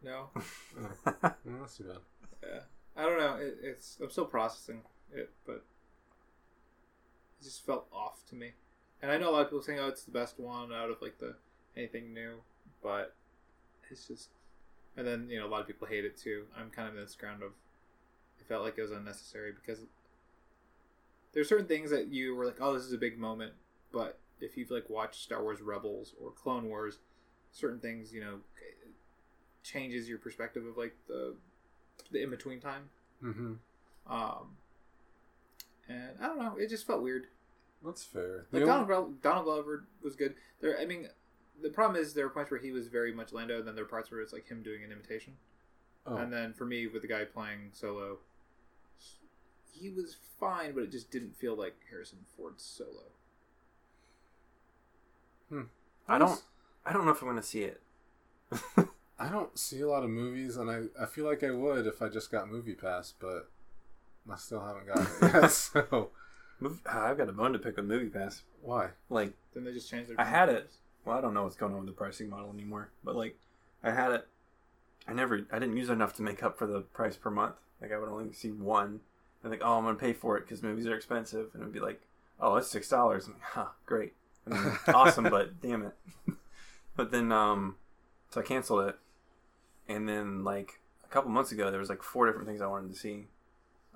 No. 0.02 0.30
Oh, 1.06 1.34
no, 1.44 1.60
that's 1.60 1.76
too 1.78 1.84
bad. 1.84 1.96
Yeah. 2.42 2.60
I 2.96 3.02
don't 3.02 3.18
know. 3.18 3.36
It, 3.36 3.58
it's 3.62 3.98
I'm 4.02 4.10
still 4.10 4.24
processing 4.24 4.80
it, 5.12 5.30
but 5.46 5.64
it 7.40 7.44
just 7.44 7.64
felt 7.64 7.86
off 7.92 8.24
to 8.30 8.34
me. 8.34 8.52
And 9.02 9.10
I 9.10 9.18
know 9.18 9.30
a 9.30 9.32
lot 9.32 9.42
of 9.42 9.46
people 9.48 9.62
saying, 9.62 9.78
"Oh, 9.78 9.88
it's 9.88 10.04
the 10.04 10.10
best 10.10 10.38
one 10.38 10.72
out 10.72 10.90
of 10.90 11.02
like 11.02 11.18
the 11.18 11.34
anything 11.76 12.14
new," 12.14 12.40
but 12.82 13.14
it's 13.90 14.06
just. 14.06 14.30
And 14.96 15.06
then 15.06 15.28
you 15.28 15.38
know 15.38 15.46
a 15.46 15.48
lot 15.48 15.60
of 15.60 15.66
people 15.66 15.86
hate 15.86 16.06
it 16.06 16.16
too. 16.16 16.44
I'm 16.56 16.70
kind 16.70 16.88
of 16.88 16.94
in 16.94 17.02
this 17.02 17.14
ground 17.14 17.42
of. 17.42 17.52
It 18.40 18.46
felt 18.46 18.64
like 18.64 18.78
it 18.78 18.82
was 18.82 18.90
unnecessary 18.90 19.52
because 19.52 19.80
there's 21.32 21.48
certain 21.48 21.66
things 21.66 21.90
that 21.90 22.08
you 22.08 22.34
were 22.34 22.46
like, 22.46 22.56
"Oh, 22.60 22.72
this 22.72 22.84
is 22.84 22.94
a 22.94 22.98
big 22.98 23.18
moment," 23.18 23.52
but 23.92 24.18
if 24.40 24.56
you've 24.56 24.70
like 24.70 24.88
watched 24.88 25.22
Star 25.22 25.42
Wars 25.42 25.60
Rebels 25.60 26.14
or 26.20 26.30
Clone 26.30 26.68
Wars, 26.68 26.98
certain 27.52 27.78
things 27.78 28.12
you 28.12 28.22
know 28.22 28.38
changes 29.62 30.08
your 30.08 30.18
perspective 30.18 30.64
of 30.64 30.76
like 30.78 30.94
the 31.08 31.34
the 32.10 32.22
in 32.22 32.30
between 32.30 32.60
time. 32.60 32.90
Mm-hmm. 33.22 33.52
Um, 34.12 34.56
and 35.88 36.10
I 36.20 36.26
don't 36.26 36.38
know, 36.38 36.56
it 36.58 36.68
just 36.68 36.86
felt 36.86 37.02
weird. 37.02 37.26
That's 37.84 38.04
fair. 38.04 38.46
Like 38.52 38.64
Donald, 38.64 38.88
Glo- 38.88 39.14
Donald 39.22 39.44
Glover 39.44 39.84
was 40.02 40.16
good. 40.16 40.34
There, 40.60 40.78
I 40.80 40.86
mean, 40.86 41.08
the 41.62 41.70
problem 41.70 42.00
is 42.00 42.14
there 42.14 42.24
were 42.24 42.32
points 42.32 42.50
where 42.50 42.60
he 42.60 42.72
was 42.72 42.88
very 42.88 43.12
much 43.12 43.32
Lando, 43.32 43.58
and 43.58 43.66
then 43.66 43.74
there 43.74 43.84
were 43.84 43.90
parts 43.90 44.10
where 44.10 44.20
it's 44.20 44.32
like 44.32 44.48
him 44.48 44.62
doing 44.62 44.82
an 44.82 44.90
imitation. 44.92 45.34
oh, 46.06 46.16
And 46.16 46.32
then 46.32 46.52
for 46.52 46.64
me, 46.64 46.86
with 46.86 47.02
the 47.02 47.08
guy 47.08 47.24
playing 47.24 47.70
solo, 47.72 48.18
he 49.72 49.90
was 49.90 50.16
fine, 50.40 50.72
but 50.74 50.82
it 50.82 50.90
just 50.90 51.10
didn't 51.10 51.36
feel 51.36 51.54
like 51.54 51.76
Harrison 51.90 52.18
Ford's 52.36 52.62
Solo. 52.64 53.12
Hmm. 55.48 55.62
I 56.08 56.18
don't. 56.18 56.42
I 56.84 56.92
don't 56.92 57.04
know 57.04 57.10
if 57.12 57.20
I'm 57.20 57.28
going 57.28 57.36
to 57.36 57.42
see 57.42 57.62
it. 57.64 57.82
I 59.18 59.28
don't 59.28 59.58
see 59.58 59.80
a 59.80 59.88
lot 59.88 60.02
of 60.04 60.10
movies, 60.10 60.56
and 60.56 60.70
I, 60.70 60.82
I 61.02 61.06
feel 61.06 61.24
like 61.24 61.42
I 61.42 61.50
would 61.50 61.86
if 61.86 62.02
I 62.02 62.08
just 62.08 62.30
got 62.30 62.50
Movie 62.50 62.74
Pass, 62.74 63.14
but 63.18 63.48
I 64.30 64.36
still 64.36 64.60
haven't 64.60 64.86
gotten 64.86 65.06
it 65.28 65.42
yet. 65.42 65.50
So 65.50 66.10
Mov- 66.60 66.86
I've 66.86 67.16
got 67.18 67.28
a 67.28 67.32
bone 67.32 67.52
to 67.52 67.58
pick 67.58 67.76
with 67.76 67.86
Movie 67.86 68.08
Pass. 68.08 68.42
why? 68.62 68.88
Like, 69.10 69.32
Then 69.54 69.64
they 69.64 69.72
just 69.72 69.90
changed 69.90 70.10
their. 70.10 70.20
I 70.20 70.24
had 70.24 70.48
it. 70.48 70.70
Well, 71.04 71.16
I 71.16 71.20
don't 71.20 71.34
know 71.34 71.44
what's 71.44 71.56
going 71.56 71.72
on 71.72 71.78
with 71.80 71.86
the 71.86 71.92
pricing 71.92 72.28
model 72.28 72.50
anymore, 72.52 72.90
but 73.04 73.14
like, 73.16 73.36
I 73.82 73.90
had 73.92 74.12
it. 74.12 74.28
I 75.08 75.12
never. 75.12 75.46
I 75.52 75.58
didn't 75.58 75.76
use 75.76 75.88
enough 75.88 76.14
to 76.16 76.22
make 76.22 76.42
up 76.42 76.58
for 76.58 76.66
the 76.66 76.80
price 76.80 77.16
per 77.16 77.30
month. 77.30 77.54
Like, 77.80 77.92
I 77.92 77.98
would 77.98 78.08
only 78.08 78.32
see 78.32 78.50
one. 78.50 79.00
And 79.42 79.50
like, 79.52 79.60
oh, 79.64 79.78
I'm 79.78 79.84
gonna 79.84 79.94
pay 79.96 80.12
for 80.12 80.36
it 80.36 80.40
because 80.40 80.62
movies 80.62 80.86
are 80.86 80.96
expensive, 80.96 81.50
and 81.54 81.62
it'd 81.62 81.72
be 81.72 81.78
like, 81.80 82.00
oh, 82.40 82.56
it's 82.56 82.68
six 82.68 82.88
dollars. 82.88 83.28
Like, 83.28 83.40
huh, 83.40 83.66
great, 83.84 84.14
I 84.46 84.50
mean, 84.54 84.78
awesome, 84.94 85.24
but 85.24 85.60
damn 85.62 85.82
it. 85.84 85.92
but 86.96 87.12
then, 87.12 87.30
um, 87.30 87.76
so 88.30 88.40
I 88.40 88.44
canceled 88.44 88.88
it, 88.88 88.98
and 89.88 90.08
then 90.08 90.44
like 90.44 90.80
a 91.04 91.08
couple 91.08 91.30
months 91.30 91.52
ago, 91.52 91.70
there 91.70 91.80
was 91.80 91.88
like 91.88 92.02
four 92.02 92.26
different 92.26 92.46
things 92.46 92.60
I 92.60 92.66
wanted 92.66 92.92
to 92.92 92.98
see. 92.98 93.26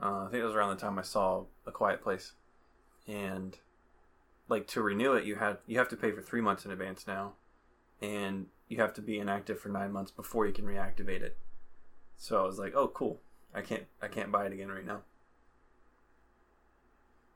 Uh, 0.02 0.24
I 0.26 0.28
think 0.30 0.42
it 0.42 0.46
was 0.46 0.54
around 0.54 0.70
the 0.70 0.80
time 0.80 0.98
I 0.98 1.02
saw 1.02 1.44
A 1.66 1.72
Quiet 1.72 2.02
Place, 2.02 2.32
and 3.06 3.56
like 4.48 4.66
to 4.68 4.82
renew 4.82 5.14
it, 5.14 5.24
you 5.24 5.36
had 5.36 5.58
you 5.66 5.78
have 5.78 5.88
to 5.88 5.96
pay 5.96 6.10
for 6.10 6.22
three 6.22 6.40
months 6.40 6.64
in 6.64 6.70
advance 6.70 7.06
now, 7.06 7.32
and 8.00 8.46
you 8.68 8.78
have 8.78 8.94
to 8.94 9.02
be 9.02 9.18
inactive 9.18 9.58
for 9.60 9.68
nine 9.68 9.92
months 9.92 10.10
before 10.10 10.46
you 10.46 10.52
can 10.52 10.64
reactivate 10.64 11.22
it. 11.22 11.36
So 12.16 12.42
I 12.42 12.46
was 12.46 12.58
like, 12.58 12.74
oh, 12.74 12.88
cool. 12.88 13.20
I 13.54 13.62
can't 13.62 13.84
I 14.00 14.08
can't 14.08 14.30
buy 14.30 14.46
it 14.46 14.52
again 14.52 14.68
right 14.68 14.86
now. 14.86 15.02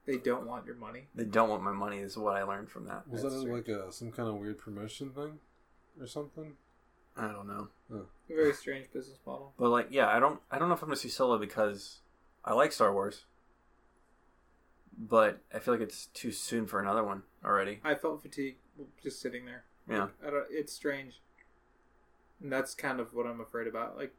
They 0.07 0.19
don't 0.19 0.47
want 0.47 0.67
your 0.67 0.75
money. 0.75 1.09
They 1.15 1.25
don't 1.25 1.49
want 1.49 1.63
my 1.63 1.73
money. 1.73 1.99
Is 1.99 2.17
what 2.17 2.37
I 2.37 2.43
learned 2.43 2.71
from 2.71 2.87
that. 2.87 3.09
Was 3.09 3.23
That's 3.23 3.35
that 3.43 3.53
like 3.53 3.69
a 3.69 3.91
some 3.91 4.13
kind 4.13 4.29
of 4.29 4.37
weird 4.37 4.59
promotion 4.59 5.11
thing 5.11 5.39
or 5.99 6.07
something? 6.07 6.53
I 7.17 7.29
don't 7.29 7.47
know. 7.47 7.69
A 7.93 8.01
very 8.29 8.53
strange 8.55 8.91
business 8.93 9.19
model. 9.27 9.53
But 9.59 9.69
like, 9.71 9.89
yeah, 9.91 10.09
I 10.09 10.19
don't 10.19 10.41
I 10.51 10.59
don't 10.59 10.69
know 10.69 10.75
if 10.75 10.83
I'm 10.83 10.89
gonna 10.89 10.97
see 10.97 11.09
Solo 11.09 11.39
because 11.39 11.99
I 12.45 12.53
like 12.55 12.73
Star 12.73 12.93
Wars, 12.93 13.25
but 14.99 15.41
I 15.55 15.59
feel 15.59 15.75
like 15.75 15.83
it's 15.83 16.07
too 16.07 16.33
soon 16.33 16.67
for 16.67 16.81
another 16.81 17.05
one 17.05 17.23
already. 17.45 17.81
I 17.85 17.95
felt 17.95 18.23
fatigue 18.23 18.57
just 19.03 19.21
sitting 19.21 19.45
there. 19.45 19.65
Yeah. 19.89 20.09
I 20.27 20.31
don't, 20.31 20.45
it's 20.51 20.73
strange. 20.73 21.21
And 22.43 22.51
that's 22.51 22.75
kind 22.75 23.01
of 23.01 23.15
what 23.15 23.27
I'm 23.27 23.41
afraid 23.41 23.67
about. 23.67 23.97
Like, 23.97 24.13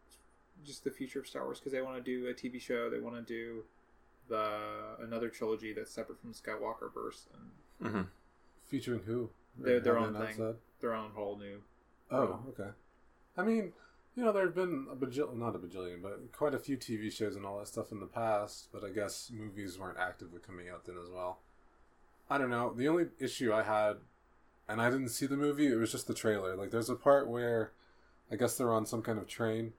just 0.64 0.84
the 0.84 0.92
future 0.92 1.20
of 1.20 1.28
Star 1.28 1.44
Wars 1.44 1.60
because 1.60 1.74
they 1.74 1.82
want 1.82 1.98
to 1.98 2.02
do 2.04 2.28
a 2.28 2.34
TV 2.34 2.62
show. 2.62 2.90
They 2.90 3.00
want 3.00 3.16
to 3.16 3.22
do 3.22 3.64
the 4.30 4.60
another 5.02 5.30
trilogy 5.30 5.74
that's 5.74 5.92
separate 5.92 6.20
from 6.22 6.34
Skywalker 6.34 6.94
verse 6.94 7.28
and 7.34 7.52
Mm-hmm. 7.92 8.02
Featuring 8.68 9.02
who? 9.06 9.30
Their- 9.58 9.82
their 9.82 9.98
own 9.98 10.14
they 10.14 10.28
thing. 10.28 10.36
said? 10.38 10.56
their 10.80 10.94
own 10.94 11.12
whole 11.12 11.38
new. 11.38 11.60
Oh, 12.10 12.40
okay. 12.50 12.70
I 13.38 13.44
mean, 13.44 13.74
you 14.15 14.24
know, 14.24 14.32
there 14.32 14.46
have 14.46 14.56
been 14.56 14.88
a 14.92 14.96
bajillion, 14.96 15.38
not 15.38 15.56
a 15.56 15.60
bajillion, 15.60 16.01
but 16.01 16.32
quite 16.32 16.54
a 16.54 16.60
few 16.60 16.77
TV 16.77 17.12
shows 17.12 17.36
and 17.36 17.46
all 17.46 17.60
that 17.60 17.68
stuff 17.68 17.92
in 17.92 18.00
the 18.00 18.06
past, 18.06 18.70
but 18.72 18.84
I 18.84 18.89
guess 18.89 19.30
movies 19.34 19.77
weren't 19.77 19.98
actively 20.00 20.39
coming 20.46 20.70
out 20.70 20.86
then 20.86 20.96
as 21.01 21.10
well. 21.10 21.39
I 22.30 22.38
don't 22.38 22.50
know. 22.50 22.74
The 22.74 22.88
only 22.88 23.08
issue 23.20 23.54
I 23.54 23.63
had, 23.63 23.98
and 24.70 24.82
I 24.82 24.89
didn't 24.89 25.10
see 25.10 25.25
the 25.25 25.36
movie, 25.38 25.68
it 25.68 25.75
was 25.75 25.92
just 25.92 26.08
the 26.08 26.13
trailer. 26.13 26.56
Like, 26.56 26.72
there's 26.72 26.89
a 26.89 26.96
part 26.96 27.27
where 27.27 27.72
I 28.32 28.36
guess 28.38 28.58
they're 28.58 28.74
on 28.74 28.86
some 28.86 29.01
kind 29.01 29.20
of 29.20 29.27
train, 29.27 29.74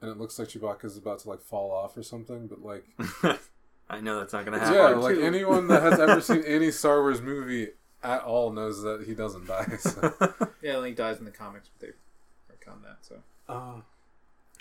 and 0.00 0.10
it 0.10 0.18
looks 0.18 0.38
like 0.38 0.48
Chewbacca's 0.48 0.96
about 0.96 1.20
to, 1.20 1.28
like, 1.30 1.40
fall 1.40 1.70
off 1.70 1.96
or 1.96 2.02
something, 2.02 2.48
but, 2.48 2.60
like, 2.62 2.84
I 3.88 4.00
know 4.00 4.18
that's 4.18 4.32
not 4.32 4.44
gonna 4.44 4.58
happen. 4.58 4.74
yeah, 4.74 4.88
like 4.90 5.16
to- 5.16 5.22
anyone 5.26 5.68
that 5.68 5.82
has 5.82 5.98
ever 5.98 6.20
seen 6.20 6.42
any 6.44 6.70
Star 6.70 7.00
Wars 7.00 7.20
movie 7.22 7.68
at 8.02 8.22
all 8.22 8.50
knows 8.52 8.82
that 8.82 9.04
he 9.06 9.14
doesn't 9.14 9.46
die. 9.46 9.76
So. 9.78 10.12
Yeah, 10.62 10.76
Link 10.76 10.96
dies 10.96 11.18
in 11.18 11.24
the 11.24 11.30
comics, 11.30 11.70
but 11.70 11.88
they 11.88 11.94
retcon 12.60 12.82
that. 12.82 12.98
So 13.02 13.16
Uh, 13.48 13.80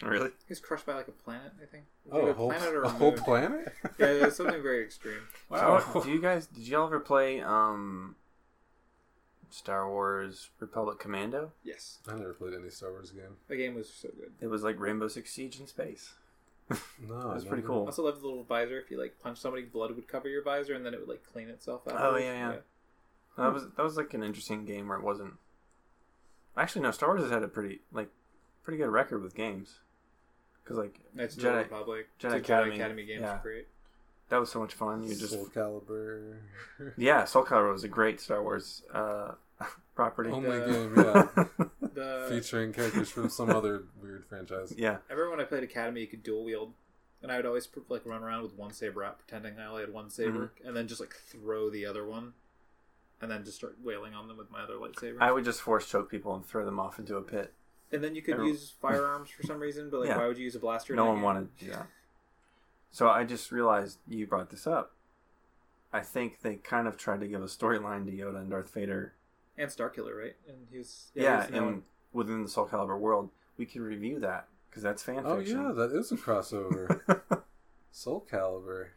really? 0.02 0.32
he's 0.48 0.60
crushed 0.60 0.86
by 0.86 0.94
like 0.96 1.08
a 1.08 1.12
planet. 1.12 1.52
I 1.62 1.66
think. 1.66 1.84
Is 2.06 2.12
oh, 2.14 2.28
a 2.28 2.34
whole, 2.34 2.50
planet 2.50 2.74
or 2.74 2.84
a 2.84 2.88
a 2.88 2.90
whole 2.90 3.12
planet? 3.14 3.74
Yeah, 3.98 4.08
it's 4.08 4.38
something 4.38 4.62
very 4.62 4.84
extreme. 4.84 5.22
Wow. 5.50 5.80
So, 5.94 6.04
do 6.04 6.12
you 6.12 6.22
guys 6.22 6.46
did 6.48 6.68
y'all 6.68 6.86
ever 6.88 7.00
play 7.00 7.42
um 7.42 8.16
Star 9.50 9.90
Wars 9.90 10.50
Republic 10.60 11.00
Commando? 11.00 11.52
Yes, 11.64 12.00
I 12.08 12.14
never 12.16 12.34
played 12.34 12.54
any 12.54 12.70
Star 12.70 12.92
Wars 12.92 13.12
game. 13.12 13.38
the 13.48 13.56
game 13.56 13.76
was 13.76 13.90
so 13.92 14.10
good. 14.10 14.32
It 14.42 14.48
was 14.48 14.64
like 14.64 14.80
Rainbow 14.80 15.08
Six 15.08 15.32
Siege 15.32 15.60
in 15.60 15.68
space. 15.68 16.14
No, 17.02 17.32
It 17.32 17.34
was 17.36 17.46
pretty 17.46 17.64
never- 17.64 17.74
I 17.74 17.76
cool. 17.78 17.86
also 17.88 18.04
loved 18.06 18.22
the 18.22 18.28
little 18.28 18.44
visor. 18.44 18.78
If 18.80 18.92
you 18.92 19.00
like 19.02 19.16
punch 19.24 19.40
somebody, 19.40 19.64
blood 19.64 19.96
would 19.96 20.08
cover 20.08 20.30
your 20.30 20.44
visor, 20.44 20.76
and 20.76 20.86
then 20.86 20.94
it 20.94 21.00
would 21.00 21.10
like 21.10 21.24
clean 21.34 21.50
itself 21.50 21.82
out. 21.88 21.96
Oh, 22.00 22.16
yeah, 22.18 22.34
yeah. 22.34 22.56
That 23.38 23.54
was 23.54 23.64
that 23.76 23.82
was 23.84 23.98
like 23.98 24.14
an 24.14 24.22
interesting 24.22 24.66
game 24.66 24.88
where 24.90 24.98
it 24.98 25.04
wasn't. 25.04 25.34
Actually, 26.60 26.82
no. 26.82 26.92
Star 26.92 27.10
Wars 27.10 27.22
has 27.24 27.32
had 27.32 27.44
a 27.44 27.48
pretty 27.48 27.80
like 27.92 28.10
pretty 28.64 28.78
good 28.78 28.90
record 28.90 29.24
with 29.24 29.34
games. 29.36 29.80
Because 30.64 30.78
like 30.78 31.00
Knights 31.16 31.36
of 31.38 31.42
the 31.42 31.48
Jedi- 31.50 31.58
Republic, 31.64 32.08
Jedi 32.20 32.30
the 32.32 32.36
Academy, 32.38 32.76
Academy 32.76 33.06
games 33.06 33.22
yeah. 33.22 33.40
great. 33.42 33.68
that 34.30 34.38
was 34.40 34.52
so 34.52 34.60
much 34.60 34.74
fun. 34.76 35.04
You 35.04 35.16
just 35.16 35.32
Soul 35.34 35.48
Calibur. 35.56 36.38
yeah, 36.98 37.26
Soul 37.26 37.44
Calibur 37.46 37.72
was 37.74 37.84
a 37.84 37.88
great 37.88 38.20
Star 38.22 38.44
Wars 38.44 38.84
uh, 38.94 39.32
property. 39.96 40.30
Only 40.30 40.60
The- 40.60 40.66
game, 40.72 40.94
yeah, 40.98 41.66
The 41.96 42.28
featuring 42.30 42.72
characters 42.72 43.10
from 43.10 43.30
some 43.30 43.50
other 43.50 43.84
weird 44.02 44.26
franchise. 44.30 44.74
yeah, 44.78 44.98
I 45.10 45.14
remember 45.14 45.32
when 45.32 45.40
I 45.42 45.46
played 45.46 45.64
Academy, 45.64 46.02
you 46.02 46.08
could 46.08 46.22
dual 46.24 46.44
wield, 46.44 46.74
and 47.24 47.32
I 47.32 47.38
would 47.38 47.46
always 47.48 47.68
like 47.90 48.06
run 48.06 48.22
around 48.24 48.44
with 48.44 48.54
one 48.54 48.72
saber 48.74 49.04
out, 49.04 49.18
pretending 49.18 49.60
I 49.60 49.66
only 49.66 49.82
had 49.82 49.92
one 49.94 50.10
saber, 50.12 50.52
Mm-hmm. 50.60 50.68
and 50.68 50.78
then 50.78 50.88
just 50.88 51.02
like 51.02 51.14
throw 51.16 51.70
the 51.72 51.86
other 51.88 52.06
one, 52.06 52.34
and 53.22 53.30
then 53.30 53.44
just 53.44 53.58
start 53.58 53.78
wailing 53.84 54.14
on 54.14 54.28
them 54.28 54.38
with 54.38 54.50
my 54.52 54.62
other 54.62 54.76
lightsaber. 54.76 55.18
I 55.20 55.32
would 55.32 55.46
just 55.46 55.62
force 55.62 55.90
choke 55.90 56.10
people 56.10 56.36
and 56.36 56.46
throw 56.46 56.66
them 56.66 56.80
off 56.80 57.00
into 57.00 57.16
a 57.18 57.22
pit. 57.22 57.54
and 57.92 58.04
then 58.04 58.16
you 58.16 58.22
could 58.22 58.40
I 58.40 58.46
use 58.46 58.74
firearms 58.82 59.30
for 59.30 59.44
some 59.44 59.60
reason, 59.60 59.90
but 59.90 60.02
like, 60.02 60.10
Yeah. 60.10 60.18
why 60.18 60.28
would 60.28 60.38
you 60.38 60.44
use 60.44 60.56
a 60.56 60.60
blaster? 60.60 60.94
in 60.94 60.98
No 60.98 61.04
that 61.04 61.08
one 61.10 61.16
game? 61.18 61.24
wanted 61.24 61.58
to 61.60 61.66
do 61.66 61.72
that. 61.72 61.88
So 62.92 63.08
I 63.10 63.24
just 63.24 63.52
realized 63.52 63.98
you 64.08 64.26
brought 64.28 64.50
this 64.50 64.66
up. 64.68 64.94
I 65.92 66.02
think 66.02 66.42
they 66.42 66.56
kind 66.56 66.88
of 66.88 66.98
tried 66.98 67.20
to 67.22 67.28
give 67.28 67.42
a 67.42 67.46
storyline 67.46 68.06
to 68.06 68.12
Yoda 68.12 68.38
and 68.42 68.50
Darth 68.50 68.72
Vader. 68.74 69.14
and 69.58 69.70
Starkiller, 69.70 70.16
right? 70.16 70.36
And 70.48 70.68
he 70.72 70.78
was 70.78 71.12
Yeah, 71.16 71.46
he 71.48 71.54
was 71.60 71.62
and 71.62 71.84
within 72.14 72.44
the 72.44 72.50
Soul 72.50 72.68
Calibur 72.68 72.98
world, 73.00 73.30
we 73.58 73.66
could 73.66 73.82
review 73.82 74.20
that 74.20 74.48
because 74.70 74.84
that's 74.84 75.02
fan 75.04 75.24
Oh 75.26 75.38
fiction. 75.38 75.62
yeah, 75.64 75.72
that 75.74 75.92
is 75.92 76.12
a 76.12 76.16
crossover. 76.16 77.02
Soul 77.92 78.26
Calibur. 78.32 78.90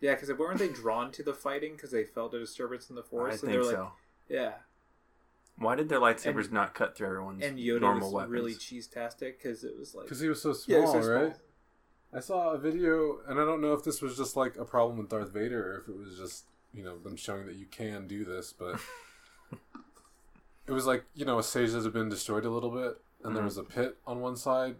Yeah, 0.00 0.14
because 0.14 0.32
weren't 0.32 0.58
they 0.58 0.68
drawn 0.68 1.10
to 1.12 1.22
the 1.22 1.34
fighting 1.34 1.72
because 1.72 1.90
they 1.90 2.04
felt 2.04 2.34
a 2.34 2.38
disturbance 2.38 2.88
in 2.90 2.96
the 2.96 3.02
I 3.02 3.04
force? 3.06 3.32
and 3.32 3.40
think 3.42 3.52
they're 3.52 3.64
like, 3.64 3.76
so. 3.76 3.92
yeah, 4.28 4.52
Why 5.58 5.74
did 5.74 5.88
their 5.88 6.00
lightsabers 6.00 6.50
not 6.50 6.74
cut 6.74 6.96
through 6.96 7.08
everyone's 7.08 7.44
and 7.44 7.58
Yoda 7.58 7.80
normal 7.82 8.08
was 8.08 8.12
weapons? 8.14 8.30
really 8.30 8.54
cheese-tastic 8.54 9.42
because 9.42 9.62
it 9.64 9.78
was 9.78 9.94
like 9.94 10.04
Because 10.04 10.20
he 10.20 10.28
was 10.28 10.40
so 10.42 10.54
Yeah, 10.66 10.78
small, 10.78 10.94
it 10.94 10.96
was 10.98 11.06
so 11.06 11.12
right? 11.12 11.36
I 12.12 12.20
saw 12.20 12.50
a 12.52 12.58
video, 12.58 13.20
and 13.28 13.38
I 13.38 13.44
don't 13.44 13.60
know 13.60 13.72
if 13.72 13.84
this 13.84 14.02
was 14.02 14.16
just 14.16 14.36
like 14.36 14.56
a 14.56 14.64
problem 14.64 14.98
with 14.98 15.08
Darth 15.10 15.30
Vader, 15.32 15.74
or 15.74 15.78
if 15.80 15.88
it 15.88 15.96
was 15.96 16.16
just 16.18 16.44
you 16.74 16.82
know 16.82 16.98
them 16.98 17.16
showing 17.16 17.46
that 17.46 17.56
you 17.56 17.66
can 17.66 18.06
do 18.08 18.24
this, 18.24 18.52
but 18.52 18.80
it 20.66 20.72
was 20.72 20.86
like 20.86 21.04
you 21.14 21.24
know 21.24 21.38
a 21.38 21.42
stage 21.42 21.70
that 21.70 21.82
had 21.84 21.92
been 21.92 22.08
destroyed 22.08 22.44
a 22.44 22.50
little 22.50 22.70
bit, 22.70 23.00
and 23.22 23.34
there 23.36 23.42
Mhm. 23.42 23.46
was 23.46 23.58
a 23.58 23.62
pit 23.64 23.98
on 24.06 24.20
one 24.20 24.36
side, 24.36 24.76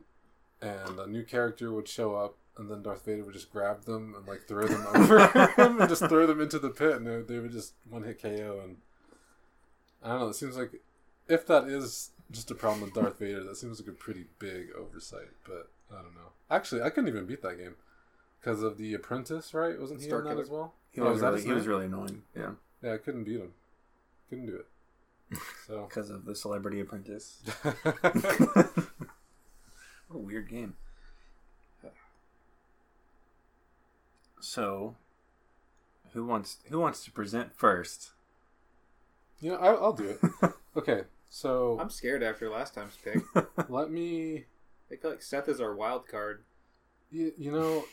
and 0.61 0.99
a 0.99 1.07
new 1.07 1.23
character 1.25 1.73
would 1.73 1.87
show 1.89 2.15
up, 2.17 2.37
and 2.57 2.71
then 2.71 2.83
Darth 2.83 3.04
Vader 3.04 3.25
would 3.25 3.35
just 3.35 3.50
grab 3.52 3.85
them 3.85 4.14
and 4.16 4.26
like 4.26 4.47
throw 4.47 4.66
them 4.66 4.87
over 4.95 5.26
him 5.57 5.80
and 5.80 5.88
just 5.88 6.07
throw 6.09 6.26
them 6.26 6.40
into 6.40 6.59
the 6.59 6.71
pit, 6.71 6.97
and 6.97 7.07
they, 7.07 7.21
they 7.23 7.38
would 7.40 7.52
just 7.52 7.75
one 7.88 8.02
hit 8.02 8.21
KO. 8.21 8.61
And 8.62 8.76
I 10.02 10.09
don't 10.11 10.21
know. 10.21 10.28
It 10.28 10.35
seems 10.35 10.57
like 10.57 10.73
if 11.28 11.47
that 11.47 11.64
is 11.64 12.11
just 12.30 12.50
a 12.50 12.54
problem 12.54 12.83
with 12.83 12.95
Darth 12.95 13.19
Vader, 13.19 13.45
that 13.45 13.57
seems 13.57 13.80
like 13.80 13.88
a 13.88 13.92
pretty 13.92 14.26
big 14.38 14.69
oversight. 14.78 15.28
But 15.47 15.71
I 15.90 15.97
don't 16.02 16.14
know. 16.14 16.30
Actually, 16.50 16.83
I 16.83 16.90
couldn't 16.90 17.09
even 17.09 17.26
beat 17.26 17.42
that 17.42 17.59
game 17.59 17.76
because 18.40 18.62
of 18.62 18.76
the 18.78 18.95
Apprentice, 18.95 19.54
right? 19.54 19.78
Wasn't 19.80 20.00
he 20.00 20.09
in 20.09 20.12
that 20.12 20.25
Starkiller. 20.25 20.42
as 20.42 20.50
well? 20.50 20.75
He 20.92 21.00
Oh, 21.00 21.11
was 21.11 21.21
really, 21.21 21.42
he 21.42 21.52
was 21.52 21.66
really 21.69 21.87
annoying. 21.87 22.23
Yeah, 22.37 22.50
Yeah, 22.83 22.95
I 22.95 22.99
couldn't 22.99 23.25
beat 23.25 23.40
him. 23.40 23.52
Couldn't 24.28 24.47
do 24.47 24.57
it. 24.57 24.66
So 25.69 25.87
because 25.88 26.11
of 26.11 26.25
the 26.25 26.35
Celebrity 26.35 26.80
Apprentice. 26.80 27.40
What 30.09 30.16
a 30.16 30.19
weird 30.19 30.49
game. 30.49 30.75
So, 34.40 34.97
who 36.12 36.25
wants 36.25 36.59
who 36.68 36.80
wants 36.80 37.04
to 37.04 37.11
present 37.11 37.56
first? 37.56 38.11
yeah, 39.40 39.54
I, 39.54 39.68
I'll 39.73 39.92
do 39.92 40.16
it. 40.20 40.50
Okay, 40.76 41.02
so 41.28 41.76
I'm 41.80 41.90
scared 41.90 42.23
after 42.23 42.49
last 42.49 42.75
time's 42.75 42.97
pick. 43.02 43.18
let 43.68 43.90
me. 43.90 44.44
I 44.90 44.94
feel 44.94 45.11
like 45.11 45.20
Seth 45.20 45.49
is 45.49 45.61
our 45.61 45.75
wild 45.75 46.06
card. 46.06 46.44
You, 47.11 47.32
you 47.37 47.50
know, 47.50 47.85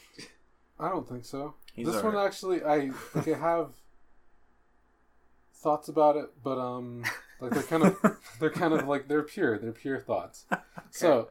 I 0.80 0.90
don't 0.90 1.10
think 1.10 1.26
so. 1.26 1.56
He's 1.74 1.88
this 1.88 2.04
one 2.04 2.14
right. 2.14 2.24
actually, 2.24 2.64
I 2.64 2.92
like. 3.16 3.28
I 3.28 3.36
have 3.36 3.72
thoughts 5.56 5.90
about 5.90 6.18
it, 6.18 6.30
but 6.44 6.60
um, 6.60 7.04
like 7.40 7.52
they're 7.52 7.64
kind 7.64 7.84
of 7.84 7.98
they're 8.40 8.52
kind 8.52 8.76
of 8.76 8.88
like 8.88 9.08
they're 9.08 9.24
pure. 9.24 9.58
They're 9.58 9.72
pure 9.72 10.00
thoughts. 10.00 10.46
So, 10.92 11.30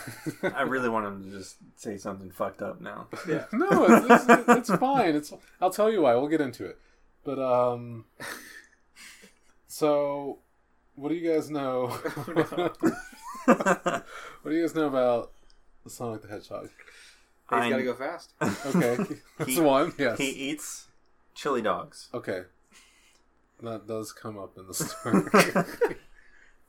I 0.54 0.62
really 0.62 0.88
want 0.88 1.06
him 1.06 1.24
to 1.24 1.30
just 1.38 1.56
say 1.76 1.96
something 1.96 2.30
fucked 2.30 2.62
up 2.62 2.80
now. 2.80 3.08
Yeah. 3.28 3.44
no, 3.52 3.68
it's, 3.88 4.24
it's, 4.28 4.48
it's 4.48 4.74
fine. 4.80 5.14
It's 5.14 5.32
I'll 5.60 5.70
tell 5.70 5.90
you 5.90 6.02
why. 6.02 6.14
We'll 6.14 6.28
get 6.28 6.40
into 6.40 6.64
it. 6.64 6.78
But 7.24 7.38
um, 7.38 8.04
so 9.68 10.38
what 10.96 11.08
do 11.10 11.14
you 11.14 11.32
guys 11.32 11.50
know? 11.50 11.86
what 13.44 14.04
do 14.44 14.50
you 14.50 14.62
guys 14.62 14.74
know 14.74 14.86
about 14.86 15.32
Sonic 15.86 16.22
the 16.22 16.28
Hedgehog? 16.28 16.70
He's 17.50 17.70
got 17.70 17.76
to 17.76 17.82
go 17.82 17.94
fast. 17.94 18.32
Okay, 18.40 18.96
that's 19.38 19.50
He- 19.50 19.60
one. 19.60 19.92
Yes. 19.98 20.18
He 20.18 20.30
eats 20.30 20.86
chili 21.34 21.60
dogs. 21.62 22.08
Okay, 22.14 22.42
that 23.62 23.86
does 23.86 24.12
come 24.12 24.38
up 24.38 24.56
in 24.56 24.66
the 24.66 24.74
story. 24.74 25.66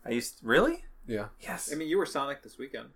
I 0.06 0.10
used 0.10 0.40
really? 0.44 0.84
yeah. 1.08 1.28
Yes. 1.42 1.72
I 1.72 1.76
mean, 1.76 1.88
you 1.88 1.98
were 1.98 2.06
Sonic 2.06 2.44
this 2.44 2.58
weekend. 2.58 2.90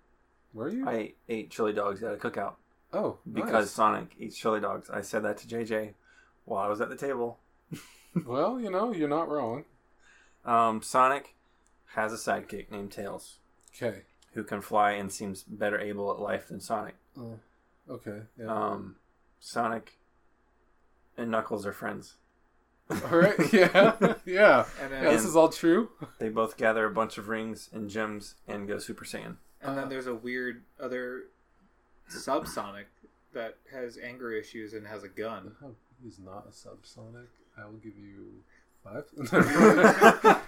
Were 0.54 0.70
you? 0.70 0.88
I 0.88 1.13
ate 1.30 1.50
chili 1.50 1.74
dogs 1.74 2.01
at 2.04 2.13
a 2.13 2.18
cookout 2.18 2.54
oh, 2.94 3.18
because 3.32 3.66
nice. 3.66 3.72
Sonic 3.72 4.16
eats 4.20 4.38
chili 4.38 4.60
dogs. 4.60 4.89
I 4.89 5.01
said 5.01 5.24
that 5.24 5.38
to 5.39 5.48
JJ 5.48 5.94
while 6.46 6.63
I 6.63 6.70
was 6.70 6.82
at 6.82 6.89
the 6.89 6.96
table. 6.96 7.39
well, 8.25 8.60
you 8.60 8.72
know, 8.72 8.92
you're 8.94 9.10
not 9.10 9.30
wrong. 9.30 9.66
Um, 10.46 10.82
Sonic 10.82 11.36
has 11.96 12.13
a 12.13 12.16
sidekick 12.16 12.72
named 12.72 12.92
Tails 12.92 13.39
Okay. 13.75 14.01
who 14.34 14.44
can 14.44 14.62
fly 14.62 14.92
and 14.94 15.12
seems 15.12 15.44
better 15.44 15.80
able 15.80 16.12
at 16.12 16.20
life 16.20 16.48
than 16.48 16.60
Sonic. 16.62 16.96
Oh, 17.20 17.39
okay. 17.89 18.22
Yeah. 18.39 18.48
Um, 18.48 18.96
Sonic 19.39 19.98
and 21.18 21.30
Knuckles 21.32 21.66
are 21.66 21.74
friends. 21.74 22.16
all 22.89 23.18
right. 23.20 23.36
Yeah. 23.51 23.96
yeah. 24.25 24.66
And 24.82 24.92
then, 24.94 25.04
Yeah. 25.04 25.10
This 25.12 25.25
is 25.25 25.36
all 25.36 25.50
true. 25.50 25.89
They 26.20 26.30
both 26.30 26.56
gather 26.56 26.86
a 26.86 26.92
bunch 26.92 27.18
of 27.18 27.27
rings 27.27 27.70
and 27.74 27.89
gems 27.89 28.36
and 28.48 28.68
go 28.68 28.80
Super 28.80 29.04
Saiyan. 29.04 29.36
And 29.68 29.78
uh, 29.78 29.82
then 29.82 29.90
there's 29.90 30.08
a 30.08 30.16
weird 30.16 30.64
other 30.80 31.24
subsonic 32.10 32.86
that 33.34 33.58
has 33.72 33.98
anger 33.98 34.32
issues 34.32 34.74
and 34.74 34.88
has 34.88 35.04
a 35.04 35.10
gun. 35.10 35.52
He's 36.04 36.20
not 36.20 36.48
a 36.48 36.52
subsonic. 36.52 37.28
I 37.58 37.66
will 37.66 37.74
give 37.74 37.94
you 37.98 38.44
five. 38.84 39.04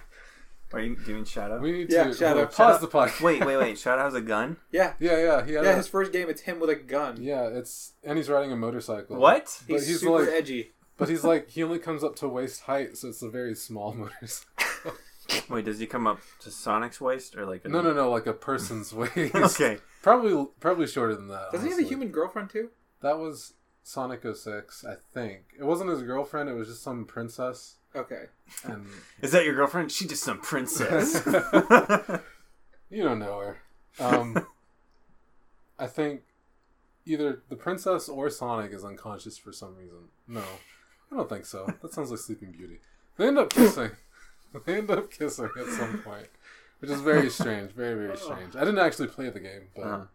Are 0.72 0.78
you 0.80 0.94
doing 1.04 1.24
Shadow? 1.24 1.58
we 1.58 1.72
need 1.72 1.90
Yeah, 1.90 2.04
to 2.04 2.14
Shadow. 2.14 2.36
hold 2.44 2.52
pause 2.52 2.76
Shadow- 2.76 2.78
the 2.78 2.86
podcast. 2.86 3.20
Wait, 3.22 3.44
wait, 3.44 3.56
wait. 3.56 3.76
Shadow 3.84 4.02
has 4.04 4.14
a 4.14 4.20
gun? 4.20 4.56
Yeah. 4.70 4.92
Yeah, 5.00 5.18
yeah, 5.18 5.44
he 5.44 5.52
had 5.54 5.64
Yeah, 5.64 5.72
a- 5.72 5.76
his 5.76 5.88
first 5.88 6.12
game, 6.12 6.28
it's 6.30 6.42
him 6.42 6.60
with 6.60 6.70
a 6.70 6.76
gun. 6.76 7.20
yeah. 7.20 7.42
It's 7.48 7.94
and 8.04 8.16
he's 8.16 8.28
riding 8.28 8.52
a 8.52 8.56
motorcycle. 8.56 9.16
What? 9.16 9.62
But 9.66 9.74
He's, 9.74 9.88
he's 9.88 10.00
super 10.00 10.20
like- 10.20 10.28
edgy. 10.28 10.70
But 10.96 11.08
he's 11.08 11.24
like 11.24 11.48
he 11.50 11.62
only 11.64 11.78
comes 11.78 12.04
up 12.04 12.14
to 12.16 12.28
waist 12.28 12.60
height, 12.62 12.96
so 12.98 13.08
it's 13.08 13.22
a 13.22 13.28
very 13.30 13.54
small 13.56 13.92
motorcycle. 13.96 14.49
Wait, 15.48 15.64
does 15.64 15.78
he 15.78 15.86
come 15.86 16.06
up 16.06 16.20
to 16.40 16.50
Sonic's 16.50 17.00
waist 17.00 17.36
or 17.36 17.46
like 17.46 17.64
a 17.64 17.68
No, 17.68 17.80
no, 17.82 17.92
no, 17.92 18.10
like 18.10 18.26
a 18.26 18.32
person's 18.32 18.92
waist. 18.94 19.34
Okay. 19.34 19.78
Probably, 20.02 20.46
probably 20.60 20.86
shorter 20.86 21.14
than 21.14 21.28
that. 21.28 21.52
Doesn't 21.52 21.66
he 21.66 21.72
have 21.72 21.80
a 21.84 21.88
human 21.88 22.08
girlfriend 22.08 22.50
too? 22.50 22.70
That 23.02 23.18
was 23.18 23.54
Sonic 23.82 24.22
06, 24.24 24.84
I 24.84 24.94
think. 25.14 25.42
It 25.58 25.64
wasn't 25.64 25.90
his 25.90 26.02
girlfriend. 26.02 26.48
It 26.48 26.54
was 26.54 26.68
just 26.68 26.82
some 26.82 27.04
princess. 27.04 27.76
Okay. 27.94 28.24
And 28.64 28.86
Is 29.22 29.32
that 29.32 29.44
your 29.44 29.54
girlfriend? 29.54 29.90
She 29.90 30.06
just 30.06 30.22
some 30.22 30.40
princess. 30.40 31.22
you 32.90 33.02
don't 33.02 33.18
know 33.18 33.38
her. 33.38 33.58
Um, 33.98 34.46
I 35.78 35.86
think 35.86 36.22
either 37.04 37.42
the 37.48 37.56
princess 37.56 38.08
or 38.08 38.30
Sonic 38.30 38.72
is 38.72 38.84
unconscious 38.84 39.36
for 39.38 39.52
some 39.52 39.74
reason. 39.76 40.08
No, 40.28 40.44
I 41.10 41.16
don't 41.16 41.28
think 41.28 41.46
so. 41.46 41.66
That 41.82 41.92
sounds 41.92 42.10
like 42.10 42.20
Sleeping 42.20 42.52
Beauty. 42.52 42.78
They 43.16 43.26
end 43.26 43.38
up 43.38 43.50
kissing. 43.50 43.90
They 44.66 44.78
end 44.78 44.90
up 44.90 45.10
kissing 45.10 45.48
at 45.58 45.66
some 45.66 45.98
point, 46.02 46.26
which 46.80 46.90
is 46.90 47.00
very 47.00 47.30
strange. 47.30 47.70
Very, 47.72 48.06
very 48.06 48.16
strange. 48.26 48.56
I 48.56 48.60
didn't 48.60 48.78
actually 48.80 49.08
play 49.08 49.28
the 49.30 49.40
game, 49.40 49.68
but 49.76 49.82
Uh. 49.84 50.06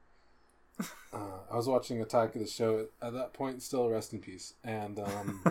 uh, 1.14 1.38
I 1.52 1.56
was 1.56 1.68
watching 1.68 2.02
Attack 2.02 2.36
of 2.36 2.42
the 2.42 2.48
Show 2.48 2.88
at 3.02 3.14
that 3.14 3.34
point. 3.34 3.62
Still, 3.64 3.90
rest 3.90 4.12
in 4.14 4.20
peace. 4.20 4.54
And 4.64 5.00
um, 5.00 5.44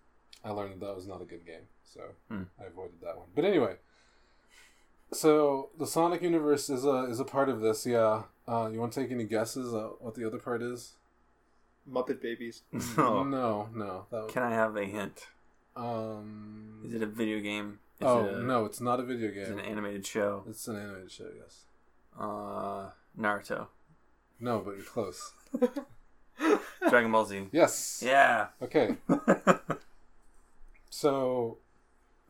I 0.44 0.50
learned 0.52 0.72
that 0.80 0.86
that 0.86 0.96
was 0.96 1.06
not 1.06 1.20
a 1.20 1.26
good 1.26 1.44
game, 1.44 1.66
so 1.84 2.00
Hmm. 2.28 2.44
I 2.60 2.64
avoided 2.64 3.00
that 3.02 3.16
one. 3.18 3.26
But 3.34 3.44
anyway, 3.44 3.76
so 5.12 5.70
the 5.78 5.86
Sonic 5.86 6.22
universe 6.22 6.70
is 6.70 6.84
a 6.84 7.04
is 7.10 7.20
a 7.20 7.24
part 7.24 7.48
of 7.48 7.60
this. 7.60 7.84
Yeah. 7.86 8.22
Uh, 8.48 8.68
you 8.72 8.80
want 8.80 8.92
to 8.92 9.00
take 9.00 9.10
any 9.12 9.24
guesses 9.24 9.72
uh, 9.74 9.90
what 10.00 10.14
the 10.14 10.24
other 10.26 10.38
part 10.38 10.62
is? 10.62 10.94
Muppet 11.90 12.20
Babies. 12.22 12.62
Oh. 12.98 13.22
No, 13.22 13.68
no. 13.74 14.06
That 14.10 14.28
Can 14.28 14.42
I 14.42 14.50
have 14.50 14.76
a 14.76 14.84
hint? 14.84 15.26
um. 15.76 16.82
Is 16.86 16.94
it 16.94 17.02
a 17.02 17.06
video 17.06 17.40
game? 17.40 17.78
Oh 18.02 18.26
a, 18.26 18.42
no, 18.42 18.64
it's 18.64 18.80
not 18.80 19.00
a 19.00 19.02
video 19.02 19.30
game. 19.30 19.40
It's 19.42 19.50
an 19.50 19.60
animated 19.60 20.06
show? 20.06 20.44
It's 20.48 20.66
an 20.68 20.76
animated 20.76 21.10
show. 21.10 21.28
Yes. 21.36 21.64
Uh, 22.18 22.90
Naruto. 23.18 23.66
No, 24.40 24.60
but 24.60 24.76
you're 24.76 24.84
close. 24.84 25.32
Dragon 26.88 27.12
Ball 27.12 27.26
Z. 27.26 27.48
Yes. 27.52 28.02
Yeah. 28.04 28.48
Okay. 28.62 28.96
So, 30.92 31.58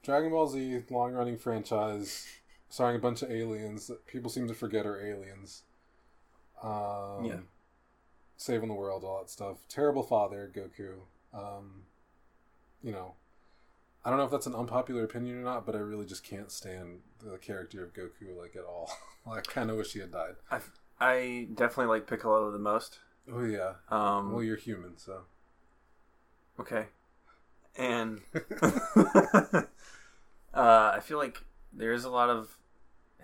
Dragon 0.02 0.30
Ball 0.30 0.46
Z, 0.46 0.82
long 0.90 1.12
running 1.14 1.38
franchise, 1.38 2.26
starring 2.68 2.96
a 2.96 3.00
bunch 3.00 3.22
of 3.22 3.30
aliens 3.30 3.86
that 3.86 4.06
people 4.06 4.30
seem 4.30 4.46
to 4.48 4.54
forget 4.54 4.86
are 4.86 5.00
aliens. 5.04 5.62
Um, 6.62 7.24
Yeah. 7.24 7.38
Saving 8.36 8.68
the 8.68 8.74
world, 8.74 9.02
all 9.02 9.18
that 9.20 9.30
stuff. 9.30 9.58
Terrible 9.68 10.02
father, 10.02 10.50
Goku. 10.54 11.00
Um, 11.34 11.82
you 12.82 12.92
know, 12.92 13.14
I 14.04 14.08
don't 14.10 14.18
know 14.18 14.24
if 14.24 14.30
that's 14.30 14.46
an 14.46 14.54
unpopular 14.54 15.04
opinion 15.04 15.36
or 15.38 15.42
not, 15.42 15.66
but 15.66 15.74
I 15.76 15.78
really 15.78 16.06
just 16.06 16.24
can't 16.24 16.50
stand 16.50 17.00
the 17.22 17.36
character 17.36 17.84
of 17.84 17.92
Goku, 17.92 18.36
like, 18.38 18.56
at 18.56 18.64
all. 18.64 18.90
I 19.30 19.40
kind 19.40 19.70
of 19.70 19.76
wish 19.76 19.92
he 19.92 19.98
had 20.00 20.10
died. 20.12 20.36
I 21.00 21.48
definitely 21.54 21.86
like 21.94 22.06
Piccolo 22.06 22.50
the 22.50 22.58
most. 22.58 22.98
Oh, 23.30 23.44
yeah. 23.44 23.72
Um, 23.90 24.32
Well, 24.32 24.42
you're 24.42 24.56
human, 24.56 24.96
so. 24.96 25.22
Okay. 26.58 26.86
And 27.76 28.20
uh, 28.62 29.62
I 30.54 31.00
feel 31.02 31.18
like 31.18 31.42
there 31.72 31.92
is 31.92 32.04
a 32.04 32.10
lot 32.10 32.28
of 32.30 32.56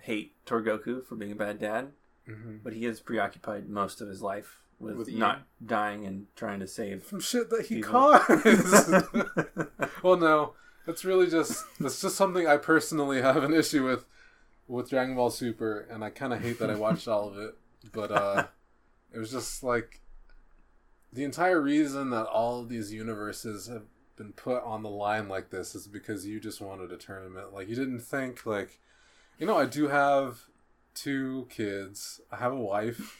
hate 0.01 0.33
toward 0.45 0.65
Goku 0.65 1.03
for 1.05 1.15
being 1.15 1.31
a 1.31 1.35
bad 1.35 1.59
dad, 1.59 1.91
hmm 2.25 2.57
but 2.63 2.73
he 2.73 2.85
is 2.85 2.99
preoccupied 2.99 3.67
most 3.69 3.99
of 4.01 4.07
his 4.07 4.21
life 4.21 4.59
with, 4.79 4.95
With 4.97 5.13
not 5.13 5.41
dying 5.65 6.05
and 6.05 6.27
trying 6.35 6.59
to 6.59 6.67
save. 6.67 7.03
From 7.03 7.19
shit 7.19 7.49
that 7.49 7.65
he 7.65 7.75
People. 7.77 7.91
caused. 7.91 8.93
well, 10.03 10.17
no, 10.17 10.53
it's 10.87 11.05
really 11.05 11.29
just 11.29 11.65
it's 11.79 12.01
just 12.01 12.15
something 12.15 12.47
I 12.47 12.57
personally 12.57 13.21
have 13.21 13.43
an 13.43 13.53
issue 13.53 13.85
with 13.85 14.05
with 14.67 14.89
Dragon 14.89 15.15
Ball 15.15 15.29
Super, 15.29 15.87
and 15.89 16.03
I 16.03 16.09
kind 16.09 16.33
of 16.33 16.41
hate 16.41 16.59
that 16.59 16.69
I 16.69 16.75
watched 16.75 17.07
all 17.07 17.29
of 17.29 17.37
it. 17.37 17.55
But 17.91 18.11
uh, 18.11 18.47
it 19.13 19.19
was 19.19 19.31
just 19.31 19.63
like 19.63 20.01
the 21.11 21.23
entire 21.23 21.61
reason 21.61 22.09
that 22.09 22.25
all 22.25 22.61
of 22.61 22.69
these 22.69 22.91
universes 22.91 23.67
have 23.67 23.83
been 24.17 24.33
put 24.33 24.63
on 24.63 24.83
the 24.83 24.89
line 24.89 25.29
like 25.29 25.51
this 25.51 25.75
is 25.75 25.87
because 25.87 26.25
you 26.25 26.39
just 26.39 26.59
wanted 26.59 26.91
a 26.91 26.97
tournament. 26.97 27.53
Like 27.53 27.69
you 27.69 27.75
didn't 27.75 28.01
think 28.01 28.45
like, 28.45 28.79
you 29.39 29.45
know, 29.45 29.57
I 29.57 29.65
do 29.65 29.87
have 29.87 30.41
two 30.93 31.47
kids. 31.49 32.19
I 32.31 32.37
have 32.37 32.51
a 32.51 32.59
wife. 32.59 33.17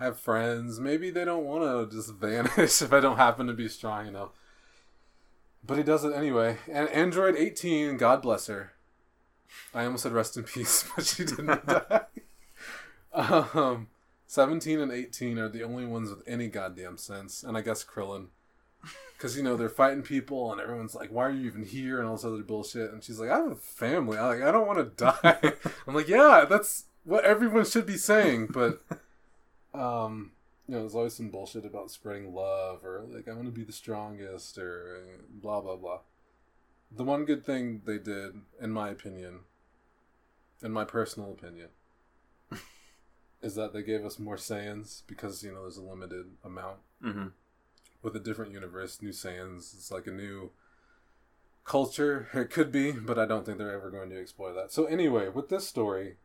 I 0.00 0.04
have 0.04 0.18
friends. 0.18 0.80
Maybe 0.80 1.10
they 1.10 1.24
don't 1.24 1.44
want 1.44 1.90
to 1.90 1.96
just 1.96 2.14
vanish 2.14 2.82
if 2.82 2.92
I 2.92 3.00
don't 3.00 3.16
happen 3.16 3.46
to 3.46 3.52
be 3.52 3.68
strong 3.68 4.08
enough. 4.08 4.30
But 5.66 5.78
he 5.78 5.82
does 5.84 6.04
it 6.04 6.14
anyway. 6.14 6.58
And 6.70 6.88
Android 6.90 7.36
18, 7.36 7.96
God 7.96 8.22
bless 8.22 8.46
her. 8.48 8.72
I 9.72 9.84
almost 9.84 10.02
said 10.02 10.12
rest 10.12 10.36
in 10.36 10.42
peace, 10.44 10.84
but 10.94 11.06
she 11.06 11.24
didn't 11.24 11.66
die. 11.66 12.02
Um, 13.12 13.88
17 14.26 14.80
and 14.80 14.92
18 14.92 15.38
are 15.38 15.48
the 15.48 15.62
only 15.62 15.86
ones 15.86 16.10
with 16.10 16.22
any 16.26 16.48
goddamn 16.48 16.98
sense. 16.98 17.42
And 17.42 17.56
I 17.56 17.60
guess 17.60 17.84
Krillin. 17.84 18.26
Because, 19.16 19.36
you 19.36 19.42
know, 19.42 19.56
they're 19.56 19.68
fighting 19.70 20.02
people 20.02 20.52
and 20.52 20.60
everyone's 20.60 20.94
like, 20.94 21.10
why 21.10 21.26
are 21.26 21.30
you 21.30 21.46
even 21.46 21.64
here? 21.64 21.98
And 21.98 22.08
all 22.08 22.16
this 22.16 22.24
other 22.24 22.42
bullshit. 22.42 22.92
And 22.92 23.02
she's 23.02 23.18
like, 23.18 23.30
I 23.30 23.36
have 23.36 23.52
a 23.52 23.56
family. 23.56 24.18
I, 24.18 24.26
like, 24.26 24.42
I 24.42 24.50
don't 24.50 24.66
want 24.66 24.78
to 24.80 25.04
die. 25.22 25.52
I'm 25.86 25.94
like, 25.94 26.08
yeah, 26.08 26.44
that's 26.48 26.84
what 27.04 27.24
everyone 27.24 27.64
should 27.64 27.86
be 27.86 27.96
saying. 27.96 28.48
But, 28.48 28.82
um, 29.72 30.32
you 30.66 30.74
know, 30.74 30.80
there's 30.80 30.94
always 30.94 31.14
some 31.14 31.30
bullshit 31.30 31.64
about 31.64 31.90
spreading 31.90 32.34
love 32.34 32.84
or 32.84 33.04
like, 33.08 33.28
I 33.28 33.32
want 33.32 33.46
to 33.46 33.52
be 33.52 33.64
the 33.64 33.72
strongest 33.72 34.58
or 34.58 35.02
blah, 35.30 35.60
blah, 35.60 35.76
blah. 35.76 36.00
The 36.90 37.04
one 37.04 37.24
good 37.24 37.44
thing 37.44 37.82
they 37.84 37.98
did, 37.98 38.40
in 38.60 38.70
my 38.70 38.90
opinion, 38.90 39.40
in 40.62 40.72
my 40.72 40.84
personal 40.84 41.32
opinion, 41.32 41.68
is 43.42 43.54
that 43.56 43.72
they 43.72 43.82
gave 43.82 44.04
us 44.04 44.18
more 44.18 44.36
Saiyans 44.36 45.02
because, 45.06 45.42
you 45.42 45.52
know, 45.52 45.62
there's 45.62 45.76
a 45.76 45.82
limited 45.82 46.26
amount 46.44 46.78
hmm 47.02 47.26
with 48.04 48.14
a 48.14 48.20
different 48.20 48.52
universe, 48.52 49.00
new 49.00 49.08
Saiyans. 49.10 49.74
It's 49.74 49.90
like 49.90 50.06
a 50.06 50.12
new 50.12 50.50
culture. 51.64 52.28
It 52.34 52.50
could 52.50 52.70
be, 52.70 52.92
but 52.92 53.18
I 53.18 53.24
don't 53.26 53.44
think 53.44 53.58
they're 53.58 53.72
ever 53.72 53.90
going 53.90 54.10
to 54.10 54.20
explore 54.20 54.52
that. 54.52 54.70
So 54.70 54.84
anyway, 54.84 55.28
with 55.28 55.48
this 55.48 55.66
story, 55.66 56.16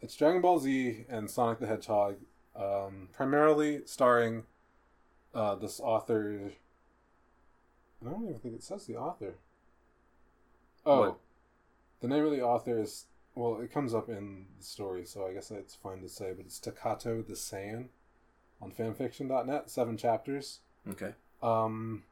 it's 0.00 0.16
Dragon 0.16 0.40
Ball 0.40 0.60
Z 0.60 1.04
and 1.08 1.28
Sonic 1.28 1.58
the 1.58 1.66
Hedgehog, 1.66 2.16
um, 2.58 3.08
primarily 3.12 3.82
starring 3.86 4.44
uh, 5.34 5.54
this 5.56 5.80
author. 5.80 6.52
I 8.06 8.10
don't 8.10 8.22
even 8.24 8.38
think 8.38 8.54
it 8.54 8.62
says 8.62 8.86
the 8.86 8.96
author. 8.96 9.34
Oh, 10.84 11.00
What? 11.00 11.18
the 12.00 12.08
name 12.08 12.24
of 12.24 12.30
the 12.30 12.42
author 12.42 12.78
is 12.78 13.06
well, 13.34 13.60
it 13.60 13.70
comes 13.70 13.92
up 13.92 14.08
in 14.08 14.46
the 14.58 14.64
story, 14.64 15.04
so 15.04 15.26
I 15.26 15.34
guess 15.34 15.50
it's 15.50 15.74
fine 15.74 16.00
to 16.00 16.08
say, 16.08 16.32
but 16.34 16.46
it's 16.46 16.58
Takato 16.58 17.26
the 17.26 17.34
Saiyan 17.34 17.88
on 18.62 18.72
fanfiction.net, 18.72 19.68
seven 19.68 19.98
chapters. 19.98 20.60
Okay. 20.88 21.12
Um, 21.42 22.04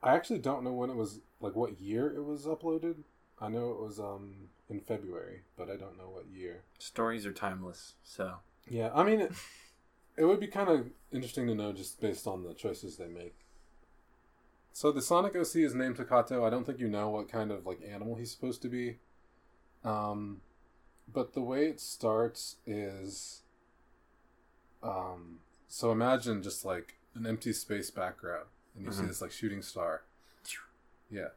I 0.00 0.14
actually 0.14 0.38
don't 0.38 0.62
know 0.62 0.72
when 0.72 0.90
it 0.90 0.96
was, 0.96 1.18
like 1.40 1.56
what 1.56 1.80
year 1.80 2.14
it 2.14 2.22
was 2.24 2.46
uploaded. 2.46 2.98
I 3.40 3.48
know 3.48 3.70
it 3.72 3.80
was 3.80 3.98
um 3.98 4.48
in 4.70 4.80
February, 4.80 5.42
but 5.56 5.68
I 5.70 5.76
don't 5.76 5.96
know 5.98 6.10
what 6.10 6.26
year. 6.28 6.62
Stories 6.78 7.26
are 7.26 7.32
timeless, 7.32 7.94
so 8.04 8.34
Yeah, 8.70 8.90
I 8.94 9.04
mean, 9.04 9.20
it, 9.20 9.32
it 10.16 10.24
would 10.24 10.40
be 10.40 10.46
kind 10.46 10.68
of 10.68 10.86
interesting 11.12 11.46
to 11.46 11.54
know 11.54 11.72
just 11.72 12.00
based 12.00 12.26
on 12.26 12.42
the 12.44 12.54
choices 12.54 12.96
they 12.96 13.06
make. 13.08 13.34
So 14.72 14.92
the 14.92 15.02
Sonic 15.02 15.34
OC 15.34 15.56
is 15.56 15.74
named 15.74 15.96
Takato. 15.96 16.46
I 16.46 16.50
don't 16.50 16.64
think 16.64 16.78
you 16.78 16.88
know 16.88 17.08
what 17.08 17.28
kind 17.28 17.50
of 17.50 17.66
like 17.66 17.80
animal 17.88 18.14
he's 18.16 18.30
supposed 18.30 18.62
to 18.62 18.68
be. 18.68 18.98
Um, 19.84 20.40
but 21.12 21.32
the 21.32 21.40
way 21.40 21.66
it 21.66 21.80
starts 21.80 22.56
is, 22.66 23.42
um, 24.82 25.38
so 25.68 25.90
imagine 25.90 26.42
just 26.42 26.64
like 26.64 26.94
an 27.14 27.26
empty 27.26 27.52
space 27.52 27.90
background, 27.90 28.46
and 28.76 28.84
you 28.84 28.92
see 28.92 29.02
Mhm. 29.02 29.08
this 29.08 29.20
like 29.22 29.32
shooting 29.32 29.62
star. 29.62 30.02
Yeah, 31.10 31.28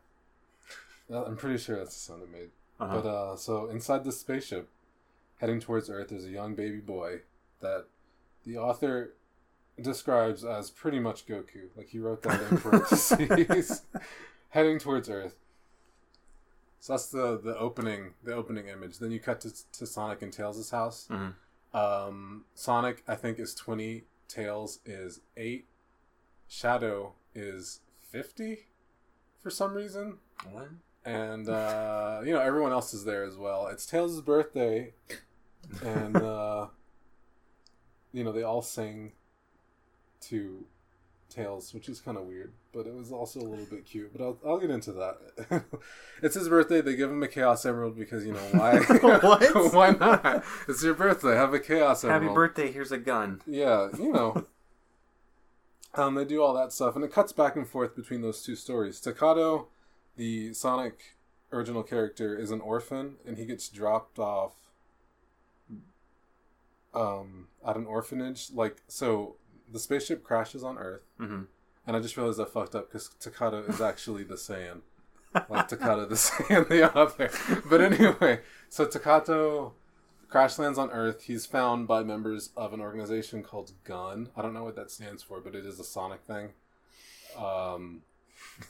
I'm 1.10 1.38
pretty 1.38 1.58
sure 1.58 1.78
that's 1.78 1.96
the 1.96 2.00
sound 2.02 2.24
it 2.24 2.30
made. 2.32 2.52
uh-huh. 2.80 3.02
But 3.02 3.08
uh, 3.10 3.36
so 3.38 3.67
inside 3.70 4.04
the 4.04 4.12
spaceship, 4.12 4.70
heading 5.41 5.60
towards 5.60 5.89
Earth, 5.89 6.12
is 6.13 6.25
a 6.25 6.30
young 6.30 6.56
baby 6.56 6.77
boy 6.80 7.19
that 7.60 7.86
the 8.45 8.58
author 8.58 9.13
describes 9.82 10.45
as 10.45 10.69
pretty 10.69 10.99
much 10.99 11.25
Goku. 11.25 11.69
Like 11.75 11.89
he 11.89 11.99
wrote 11.99 12.21
that 12.23 12.39
in 12.49 12.58
parentheses, 12.60 13.82
heading 14.49 14.80
towards 14.80 15.10
Earth. 15.10 15.36
So 16.80 16.93
that's 16.93 17.08
the 17.08 17.38
the 17.43 17.58
opening 17.58 18.13
the 18.23 18.34
opening 18.34 18.67
image. 18.67 18.99
Then 18.99 19.12
you 19.12 19.19
cut 19.19 19.41
to, 19.41 19.51
to 19.73 19.86
Sonic 19.86 20.21
and 20.21 20.32
Tails' 20.34 20.69
house. 20.71 21.08
Mhm. 21.12 21.34
Um, 21.73 22.45
Sonic 22.56 23.04
I 23.08 23.15
think 23.15 23.39
is 23.39 23.54
twenty. 23.54 24.06
Tails 24.27 24.80
is 24.86 25.19
eight. 25.38 25.65
Shadow 26.47 27.13
is 27.36 27.82
fifty, 28.01 28.67
for 29.41 29.49
some 29.49 29.73
reason 29.73 30.17
What? 30.51 30.67
and 31.06 31.47
uh, 31.47 32.21
you 32.25 32.34
know 32.34 32.41
everyone 32.41 32.71
else 32.73 32.93
is 32.93 33.06
there 33.06 33.23
as 33.23 33.38
well. 33.38 33.67
It's 33.67 33.86
Tails' 33.86 34.21
birthday, 34.21 34.93
and 35.84 36.15
uh, 36.21 36.67
you 38.13 38.24
know 38.24 38.32
they 38.32 38.43
all 38.43 38.62
sing 38.62 39.13
to 40.21 40.65
Tails, 41.32 41.74
which 41.74 41.88
is 41.88 42.02
kind 42.02 42.17
of 42.17 42.26
weird, 42.26 42.52
but 42.74 42.86
it 42.86 42.93
was 42.93 43.12
also 43.12 43.39
a 43.39 43.47
little 43.47 43.65
bit 43.65 43.86
cute. 43.86 44.12
But 44.12 44.21
I'll, 44.21 44.38
I'll 44.45 44.60
get 44.60 44.69
into 44.69 44.91
that. 44.93 45.63
it's 46.21 46.36
his 46.36 46.50
birthday. 46.50 46.82
They 46.82 46.95
give 46.95 47.10
him 47.10 47.24
a 47.24 47.28
Chaos 47.28 47.65
Emerald 47.65 47.97
because 47.97 48.26
you 48.26 48.34
know 48.34 48.39
why? 48.52 48.80
Why 49.71 49.91
not? 49.91 50.43
It's 50.67 50.84
your 50.84 50.93
birthday. 50.93 51.36
Have 51.36 51.54
a 51.54 51.60
Chaos 51.60 52.04
Emerald. 52.04 52.24
Happy 52.24 52.34
birthday! 52.36 52.71
Here's 52.71 52.91
a 52.91 52.97
gun. 52.97 53.41
Yeah, 53.47 53.88
you 53.97 54.12
know. 54.12 54.45
um, 55.95 56.15
they 56.15 56.26
do 56.26 56.43
all 56.43 56.54
that 56.54 56.74
stuff, 56.74 56.95
and 56.95 57.06
it 57.06 57.13
cuts 57.13 57.32
back 57.32 57.56
and 57.56 57.67
forth 57.67 57.95
between 57.95 58.21
those 58.21 58.43
two 58.43 58.56
stories. 58.56 59.00
Takato, 59.00 59.67
the 60.17 60.54
Sonic 60.54 61.15
original 61.54 61.84
character, 61.84 62.38
is 62.38 62.52
an 62.52 62.60
orphan, 62.60 63.15
and 63.26 63.38
he 63.38 63.45
gets 63.45 63.69
dropped 63.69 64.19
off 64.19 64.56
um, 66.93 67.47
at 67.67 67.75
an 67.75 67.86
orphanage. 67.86 68.51
Like, 68.54 68.82
so 68.88 69.36
the 69.71 69.80
spaceship 69.80 70.23
crashes 70.23 70.63
on 70.63 70.77
Earth, 70.77 71.04
hmm 71.17 71.41
and 71.88 71.95
I 71.97 71.99
just 71.99 72.15
realized 72.15 72.39
I 72.39 72.45
fucked 72.45 72.75
up 72.75 72.89
because 72.91 73.10
Takato 73.19 73.67
is 73.67 73.82
actually 73.82 74.23
the 74.23 74.36
Saiyan. 74.36 74.82
Like 75.34 75.67
Takato 75.67 76.08
the 76.08 76.15
Saiyan, 76.15 76.67
the 76.69 76.95
author. 76.95 77.30
But 77.69 77.82
anyway, 77.82 78.41
so 78.69 78.86
Takato 78.86 79.71
crash 80.30 80.60
lands 80.60 80.77
on 80.77 80.91
Earth. 80.91 81.23
He's 81.23 81.45
found 81.45 81.88
by 81.88 82.04
members 82.04 82.51
of 82.56 82.73
an 82.73 82.82
organization 82.82 83.41
called 83.43 83.71
Gun. 83.84 84.30
I 84.36 84.41
don't 84.41 84.54
know 84.54 84.63
what 84.63 84.75
that 84.75 84.91
stands 84.91 85.23
for, 85.23 85.41
but 85.41 85.56
it 85.56 85.65
is 85.65 85.80
a 85.80 85.84
Sonic 85.84 86.21
thing. 86.21 86.49
Um, 87.38 88.01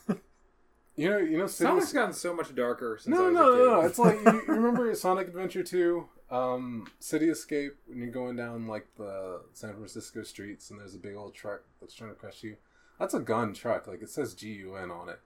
you 0.96 1.10
know, 1.10 1.18
you 1.18 1.38
know, 1.38 1.48
City 1.48 1.70
Sonic's 1.70 1.94
gotten 1.94 2.14
so 2.14 2.34
much 2.34 2.54
darker 2.56 2.98
since 3.02 3.16
I 3.16 3.20
no, 3.20 3.26
was 3.26 3.34
no, 3.34 3.42
a 3.42 3.52
kid. 3.52 3.58
no, 3.58 3.82
no. 3.82 3.88
It's 3.88 4.00
like 4.00 4.16
you, 4.26 4.42
you 4.48 4.54
remember 4.54 4.94
Sonic 4.96 5.28
Adventure 5.28 5.64
Two, 5.64 6.08
um, 6.32 6.88
City 7.00 7.30
Escape, 7.30 7.76
when 7.88 8.00
you're 8.00 8.10
going 8.10 8.36
down 8.36 8.68
like 8.68 8.88
the 8.98 9.42
San 9.54 9.74
Francisco 9.74 10.24
streets, 10.24 10.72
and 10.72 10.80
there's 10.80 10.96
a 10.96 11.00
big 11.00 11.16
old 11.16 11.36
truck 11.36 11.62
that's 11.80 11.94
trying 11.94 12.12
to 12.12 12.16
crush 12.16 12.44
you. 12.44 12.56
That's 13.00 13.14
a 13.14 13.20
gun 13.20 13.54
truck. 13.54 13.88
Like 13.88 14.02
it 14.02 14.10
says 14.10 14.34
G 14.34 14.50
U 14.54 14.76
N 14.76 14.92
on 14.92 15.10
it. 15.10 15.20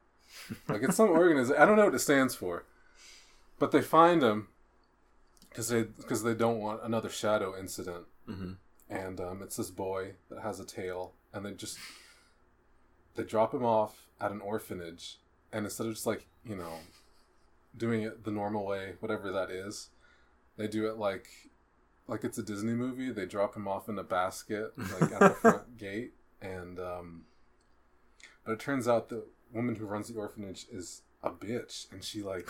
Like 0.67 0.81
it's 0.83 0.97
some 0.97 1.09
organization. 1.11 1.61
I 1.61 1.65
don't 1.65 1.77
know 1.77 1.85
what 1.85 1.95
it 1.95 1.99
stands 1.99 2.35
for, 2.35 2.65
but 3.59 3.71
they 3.71 3.81
find 3.81 4.23
him 4.23 4.47
because 5.49 5.69
they 5.69 5.83
because 5.83 6.23
they 6.23 6.33
don't 6.33 6.59
want 6.59 6.81
another 6.83 7.09
shadow 7.09 7.57
incident 7.57 8.05
hmm 8.25 8.53
and 8.89 9.19
um, 9.19 9.41
it's 9.41 9.55
this 9.57 9.71
boy 9.71 10.13
that 10.29 10.41
has 10.41 10.59
a 10.59 10.65
tail, 10.65 11.13
and 11.33 11.45
they 11.45 11.53
just 11.53 11.77
they 13.15 13.23
drop 13.23 13.53
him 13.53 13.65
off 13.65 14.07
at 14.21 14.31
an 14.31 14.41
orphanage, 14.41 15.17
and 15.51 15.65
instead 15.65 15.87
of 15.87 15.93
just 15.93 16.05
like 16.05 16.27
you 16.45 16.55
know 16.55 16.79
doing 17.75 18.03
it 18.03 18.23
the 18.23 18.31
normal 18.31 18.65
way, 18.65 18.93
whatever 18.99 19.31
that 19.31 19.49
is, 19.49 19.89
they 20.57 20.67
do 20.67 20.87
it 20.87 20.97
like 20.97 21.27
like 22.07 22.23
it's 22.23 22.37
a 22.37 22.43
Disney 22.43 22.73
movie. 22.73 23.11
They 23.11 23.25
drop 23.25 23.55
him 23.55 23.67
off 23.67 23.89
in 23.89 23.97
a 23.97 24.03
basket, 24.03 24.73
like 24.77 25.11
at 25.11 25.19
the 25.19 25.29
front 25.41 25.77
gate, 25.77 26.13
and 26.41 26.79
um, 26.79 27.23
but 28.45 28.53
it 28.53 28.59
turns 28.59 28.87
out 28.87 29.09
the 29.09 29.25
woman 29.53 29.75
who 29.75 29.85
runs 29.85 30.07
the 30.09 30.19
orphanage 30.19 30.65
is 30.71 31.01
a 31.23 31.29
bitch, 31.31 31.91
and 31.91 32.03
she 32.03 32.21
like 32.21 32.47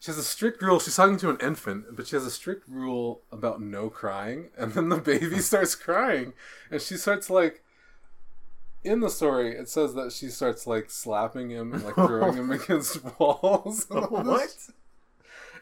she 0.00 0.10
has 0.10 0.18
a 0.18 0.24
strict 0.24 0.60
rule. 0.62 0.80
She's 0.80 0.96
talking 0.96 1.18
to 1.18 1.30
an 1.30 1.38
infant, 1.40 1.84
but 1.94 2.06
she 2.08 2.16
has 2.16 2.26
a 2.26 2.30
strict 2.30 2.66
rule 2.68 3.22
about 3.30 3.60
no 3.60 3.90
crying. 3.90 4.48
And 4.58 4.72
then 4.72 4.88
the 4.88 4.96
baby 4.98 5.38
starts 5.50 5.74
crying, 5.74 6.32
and 6.70 6.80
she 6.82 6.96
starts 6.96 7.30
like. 7.30 7.62
In 8.82 9.00
the 9.00 9.10
story, 9.10 9.54
it 9.54 9.68
says 9.68 9.92
that 9.92 10.10
she 10.10 10.28
starts 10.28 10.66
like 10.66 10.88
slapping 10.90 11.50
him 11.50 11.74
and 11.74 11.84
like 11.84 11.96
throwing 11.96 12.32
him 12.32 12.50
against 12.50 13.04
walls. 13.20 13.84
this- 13.84 14.70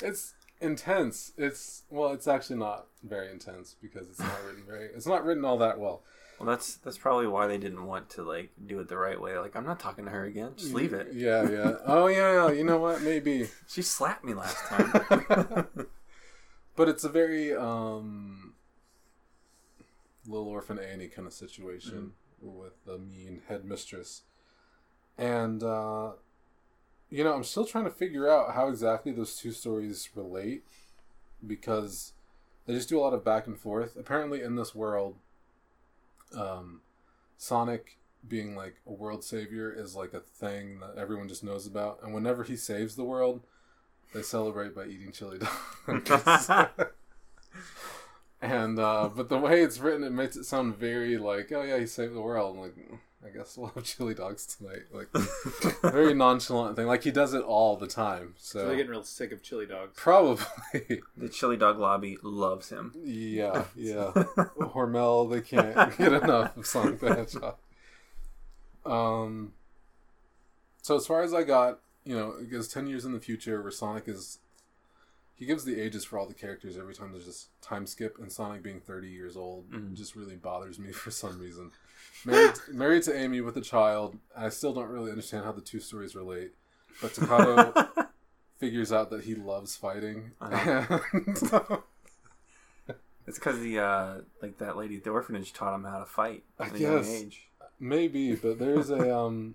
It's 0.00 0.34
intense. 0.61 1.33
It's 1.37 1.83
well, 1.90 2.12
it's 2.12 2.29
actually 2.29 2.57
not 2.57 2.87
very 3.03 3.31
intense 3.31 3.77
because 3.81 4.09
it's 4.09 4.21
not 4.21 4.44
written 4.44 4.62
very. 4.66 4.88
It's 4.94 5.07
not 5.07 5.25
written 5.25 5.44
all 5.44 5.59
that 5.59 5.79
well. 5.79 6.03
Well, 6.38 6.49
that's 6.49 6.77
that's 6.77 6.99
probably 6.99 7.27
why 7.27 7.47
they 7.49 7.59
didn't 7.59 7.85
want 7.85 8.11
to 8.11 8.23
like 8.23 8.51
do 8.64 8.79
it 8.79 8.88
the 8.88 8.97
right 8.97 9.21
way. 9.21 9.37
Like, 9.38 9.57
I'm 9.57 9.66
not 9.66 9.81
talking 9.81 10.05
to 10.05 10.11
her 10.11 10.25
again. 10.25 10.53
Just 10.57 10.73
leave 10.73 10.92
it. 10.92 11.09
Yeah, 11.12 11.49
yeah. 11.51 11.75
Oh 11.85 12.07
yeah, 12.07 12.33
yeah. 12.33 12.53
You 12.53 12.64
know 12.64 12.79
what? 12.79 13.03
Maybe. 13.03 13.49
She 13.68 13.83
slapped 13.83 14.25
me 14.25 14.35
last 14.35 14.57
time. 14.66 15.66
but 16.77 16.88
it's 16.88 17.05
a 17.05 17.09
very 17.09 17.55
um 17.55 18.55
little 20.27 20.49
orphan 20.49 20.79
Annie 20.79 21.09
kind 21.09 21.27
of 21.27 21.33
situation 21.33 22.12
with 22.40 22.85
the 22.87 22.99
mean 22.99 23.42
headmistress. 23.49 24.23
And 25.16 25.62
uh 25.62 26.12
you 27.11 27.25
know, 27.25 27.35
I'm 27.35 27.44
still 27.44 27.64
trying 27.64 27.85
to 27.85 27.90
figure 27.90 28.29
out 28.31 28.55
how 28.55 28.68
exactly 28.68 29.12
those 29.12 29.37
two 29.37 29.53
stories 29.53 30.09
relate 30.14 30.64
because 31.47 32.12
they 32.66 32.75
just 32.75 32.88
do 32.88 32.99
a 32.99 33.03
lot 33.03 33.14
of 33.14 33.25
back 33.25 33.47
and 33.47 33.59
forth. 33.59 33.97
Apparently 33.97 34.42
in 34.42 34.57
this 34.57 34.75
world 34.75 35.16
um 36.37 36.81
Sonic 37.37 37.97
being 38.27 38.57
like 38.57 38.77
a 38.87 38.92
world 38.92 39.25
savior 39.25 39.73
is 39.73 39.94
like 39.94 40.12
a 40.12 40.21
thing 40.21 40.81
that 40.81 40.99
everyone 40.99 41.29
just 41.29 41.44
knows 41.44 41.66
about 41.66 42.01
and 42.03 42.12
whenever 42.12 42.44
he 42.44 42.57
saves 42.57 42.97
the 42.97 43.05
world 43.05 43.40
they 44.12 44.23
celebrate 44.23 44.75
by 44.75 44.85
eating 44.85 45.12
chili 45.12 45.38
dogs. 45.38 46.51
and 48.40 48.79
uh, 48.79 49.09
but 49.14 49.29
the 49.29 49.38
way 49.38 49.62
it's 49.62 49.79
written, 49.79 50.05
it 50.05 50.12
makes 50.12 50.37
it 50.37 50.44
sound 50.44 50.77
very 50.77 51.18
like, 51.18 51.51
oh 51.53 51.62
yeah, 51.62 51.79
he 51.79 51.87
saved 51.87 52.14
the 52.14 52.20
world. 52.20 52.55
I'm 52.57 52.62
like, 52.62 52.77
"Mm, 52.77 52.98
I 53.27 53.37
guess 53.37 53.57
we'll 53.57 53.68
have 53.74 53.83
chili 53.85 54.14
dogs 54.14 54.46
tonight. 54.46 54.83
Like, 54.92 55.09
very 55.92 56.14
nonchalant 56.14 56.77
thing. 56.77 56.87
Like 56.87 57.03
he 57.03 57.11
does 57.11 57.35
it 57.35 57.42
all 57.42 57.77
the 57.77 57.88
time. 57.88 58.35
So 58.38 58.61
So, 58.61 58.66
they're 58.66 58.77
getting 58.77 58.90
real 58.92 59.03
sick 59.03 59.33
of 59.33 59.42
chili 59.42 59.66
dogs. 59.66 59.92
probably, 59.96 61.03
the 61.16 61.29
chili 61.29 61.57
dog 61.57 61.79
lobby 61.79 62.16
loves 62.22 62.68
him. 62.68 62.92
yeah, 63.05 63.64
yeah. 63.77 64.12
Hormel, 64.61 65.31
they 65.31 65.40
can't 65.40 65.96
get 65.98 66.12
enough 66.12 66.57
of 66.57 66.64
Sonic 66.66 67.01
the 67.01 67.14
Hedgehog. 67.14 67.57
Um. 68.87 69.53
So 70.83 70.96
as 70.96 71.07
far 71.07 71.22
as 71.22 71.35
I 71.35 71.42
got, 71.42 71.81
you 72.05 72.16
know, 72.16 72.35
it 72.40 72.51
goes 72.51 72.68
ten 72.68 72.87
years 72.87 73.05
in 73.05 73.12
the 73.12 73.20
future 73.20 73.61
where 73.61 73.70
Sonic 73.72 74.05
is. 74.07 74.38
He 75.38 75.46
gives 75.46 75.64
the 75.64 75.81
ages 75.81 76.05
for 76.05 76.18
all 76.18 76.27
the 76.27 76.35
characters 76.35 76.77
every 76.77 76.94
time 76.94 77.12
there's 77.12 77.27
this 77.27 77.46
time 77.62 77.87
skip, 77.87 78.18
and 78.18 78.31
Sonic 78.31 78.62
being 78.62 78.81
thirty 78.81 79.09
years 79.09 79.37
old 79.37 79.70
Mhm. 79.70 79.94
just 79.94 80.16
really 80.16 80.37
bothers 80.37 80.79
me 80.79 80.90
for 81.03 81.11
some 81.11 81.38
reason. 81.38 81.70
Married, 82.24 82.55
married 82.72 83.03
to 83.05 83.16
Amy 83.16 83.40
with 83.40 83.57
a 83.57 83.61
child, 83.61 84.18
I 84.37 84.48
still 84.48 84.72
don't 84.74 84.88
really 84.88 85.11
understand 85.11 85.44
how 85.44 85.53
the 85.53 85.61
two 85.61 85.79
stories 85.81 86.16
relate. 86.16 86.55
But 87.01 87.12
Takato 87.14 88.09
figures 88.59 88.92
out 88.92 89.11
that 89.11 89.24
he 89.24 89.37
loves 89.37 89.77
fighting, 89.77 90.33
Uh-huh. 90.40 90.98
It's 93.27 93.38
because 93.38 93.61
the 93.61 93.79
uh, 93.79 94.14
like 94.42 94.57
that 94.59 94.77
lady 94.77 94.96
at 94.96 95.05
the 95.05 95.11
orphanage 95.11 95.53
taught 95.53 95.74
him 95.74 95.85
how 95.85 95.98
to 95.98 96.07
fight 96.07 96.44
I 96.59 96.66
at 96.66 96.74
a 96.74 96.79
young 96.79 97.05
age. 97.05 97.48
Maybe, 97.79 98.35
but 98.35 98.59
there's 98.59 98.88
a 98.90 99.14
um. 99.16 99.55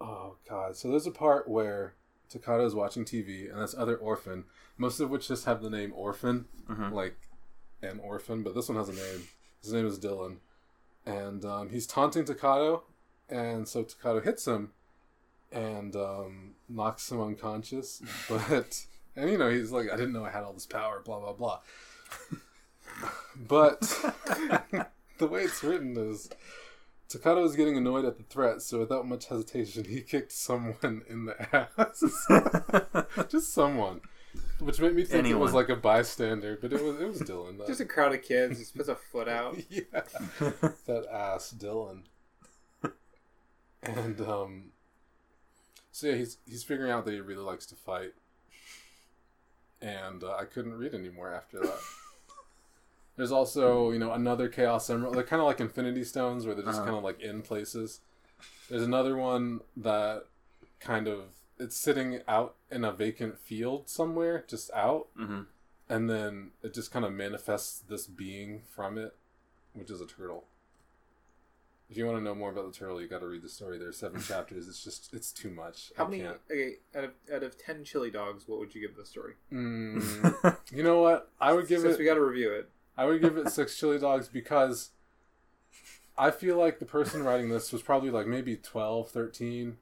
Oh 0.00 0.34
god! 0.48 0.76
So 0.76 0.88
there's 0.90 1.06
a 1.06 1.12
part 1.12 1.48
where 1.48 1.94
Takato's 2.32 2.74
watching 2.74 3.04
TV, 3.04 3.50
and 3.50 3.60
this 3.62 3.74
other 3.76 3.96
orphan, 3.96 4.44
most 4.78 5.00
of 5.00 5.10
which 5.10 5.28
just 5.28 5.44
have 5.44 5.62
the 5.62 5.70
name 5.70 5.92
Orphan, 5.94 6.46
Mhm. 6.68 6.92
like 6.92 7.16
an 7.82 8.00
orphan, 8.00 8.42
but 8.42 8.54
this 8.54 8.68
one 8.68 8.76
has 8.78 8.88
a 8.88 8.92
name. 8.92 9.28
His 9.62 9.72
name 9.72 9.86
is 9.86 9.98
Dylan, 9.98 10.38
and 11.04 11.44
um, 11.44 11.68
he's 11.70 11.86
taunting 11.86 12.24
Takato, 12.24 12.82
and 13.28 13.68
so 13.68 13.84
Takato 13.84 14.22
hits 14.24 14.46
him 14.46 14.72
and 15.52 15.94
um, 15.96 16.54
knocks 16.68 17.10
him 17.10 17.20
unconscious. 17.20 18.02
But 18.28 18.86
and 19.14 19.30
you 19.30 19.38
know 19.38 19.50
he's 19.50 19.70
like, 19.72 19.90
I 19.90 19.96
didn't 19.96 20.12
know 20.12 20.24
I 20.24 20.30
had 20.30 20.42
all 20.42 20.52
this 20.52 20.66
power, 20.66 21.00
blah 21.04 21.20
blah 21.20 21.32
blah. 21.32 21.60
but 23.36 23.80
the 25.18 25.26
way 25.26 25.42
it's 25.44 25.62
written 25.62 25.96
is 25.96 26.28
Takato 27.08 27.44
is 27.44 27.54
getting 27.54 27.76
annoyed 27.76 28.04
at 28.04 28.16
the 28.18 28.24
threat, 28.24 28.62
so 28.62 28.80
without 28.80 29.06
much 29.06 29.26
hesitation, 29.26 29.84
he 29.84 30.00
kicked 30.00 30.32
someone 30.32 31.02
in 31.08 31.26
the 31.26 31.66
ass. 31.78 33.26
Just 33.30 33.54
someone. 33.54 34.00
Which 34.58 34.80
made 34.80 34.94
me 34.94 35.04
think 35.04 35.26
it 35.26 35.34
was 35.34 35.52
like 35.52 35.68
a 35.68 35.76
bystander, 35.76 36.58
but 36.60 36.72
it 36.72 36.82
was 36.82 37.00
it 37.00 37.08
was 37.08 37.20
Dylan. 37.20 37.64
Just 37.66 37.80
a 37.80 37.84
crowd 37.84 38.14
of 38.14 38.22
kids. 38.22 38.58
Just 38.58 38.76
puts 38.76 38.88
a 38.88 38.94
foot 38.94 39.28
out. 39.28 39.56
yeah, 39.70 39.82
that 40.40 41.06
ass 41.12 41.54
Dylan. 41.56 42.02
And 43.82 44.20
um, 44.22 44.64
so 45.92 46.08
yeah, 46.08 46.16
he's 46.16 46.38
he's 46.46 46.64
figuring 46.64 46.90
out 46.90 47.04
that 47.04 47.12
he 47.12 47.20
really 47.20 47.42
likes 47.42 47.66
to 47.66 47.74
fight, 47.74 48.14
and 49.80 50.24
uh, 50.24 50.36
I 50.36 50.44
couldn't 50.44 50.74
read 50.74 50.94
anymore 50.94 51.32
after 51.32 51.60
that. 51.60 51.80
There's 53.16 53.32
also 53.32 53.90
you 53.92 53.98
know 53.98 54.12
another 54.12 54.48
Chaos 54.48 54.88
Emerald. 54.90 55.14
They're 55.14 55.22
kind 55.22 55.40
of 55.40 55.46
like 55.46 55.60
Infinity 55.60 56.04
Stones, 56.04 56.44
where 56.46 56.54
they're 56.54 56.64
just 56.64 56.78
Uh-huh. 56.78 56.86
kind 56.86 56.98
of 56.98 57.04
like 57.04 57.20
in 57.20 57.42
places. 57.42 58.00
There's 58.68 58.82
another 58.82 59.16
one 59.16 59.60
that 59.76 60.24
kind 60.80 61.08
of 61.08 61.20
it's 61.58 61.76
sitting 61.76 62.20
out 62.28 62.54
in 62.70 62.84
a 62.84 62.92
vacant 62.92 63.38
field 63.38 63.88
somewhere, 63.88 64.44
just 64.46 64.70
out, 64.72 65.08
hmm 65.16 65.42
and 65.88 66.10
then 66.10 66.50
it 66.64 66.74
just 66.74 66.90
kind 66.90 67.04
of 67.04 67.12
manifests 67.12 67.78
this 67.88 68.08
being 68.08 68.60
from 68.74 68.98
it, 68.98 69.14
which 69.72 69.88
is 69.88 70.00
a 70.00 70.06
turtle. 70.06 70.44
If 71.88 71.96
you 71.96 72.04
want 72.04 72.18
to 72.18 72.24
know 72.24 72.34
more 72.34 72.50
about 72.50 72.66
the 72.66 72.76
turtle, 72.76 73.00
you 73.00 73.06
got 73.06 73.20
to 73.20 73.28
read 73.28 73.42
the 73.42 73.48
story. 73.48 73.78
There's 73.78 73.96
seven 73.96 74.20
chapters. 74.30 74.66
It's 74.68 74.82
just 74.82 75.14
it's 75.14 75.30
too 75.30 75.48
much. 75.50 75.92
How 75.96 76.06
I 76.06 76.08
many? 76.08 76.22
can't. 76.24 76.38
Okay, 76.50 76.72
out 76.96 77.04
of 77.04 77.10
out 77.32 77.42
of 77.44 77.56
ten 77.56 77.84
chili 77.84 78.10
dogs, 78.10 78.48
what 78.48 78.58
would 78.58 78.74
you 78.74 78.80
give 78.80 78.96
the 78.96 79.04
story? 79.06 79.34
Mm, 79.52 80.56
you 80.72 80.82
know 80.82 81.00
what? 81.00 81.30
I 81.40 81.52
would 81.52 81.68
give 81.68 81.80
Since 81.82 81.94
it. 81.94 81.98
we 82.00 82.04
got 82.04 82.14
to 82.14 82.24
review 82.24 82.50
it. 82.52 82.68
I 82.96 83.04
would 83.06 83.20
give 83.20 83.36
it 83.36 83.50
six 83.50 83.78
chili 83.78 83.98
dogs 83.98 84.28
because 84.28 84.90
I 86.18 86.30
feel 86.30 86.56
like 86.56 86.78
the 86.78 86.86
person 86.86 87.22
writing 87.22 87.48
this 87.48 87.72
was 87.72 87.82
probably 87.82 88.10
like 88.10 88.26
maybe 88.26 88.56
12, 88.56 89.10
13. 89.10 89.78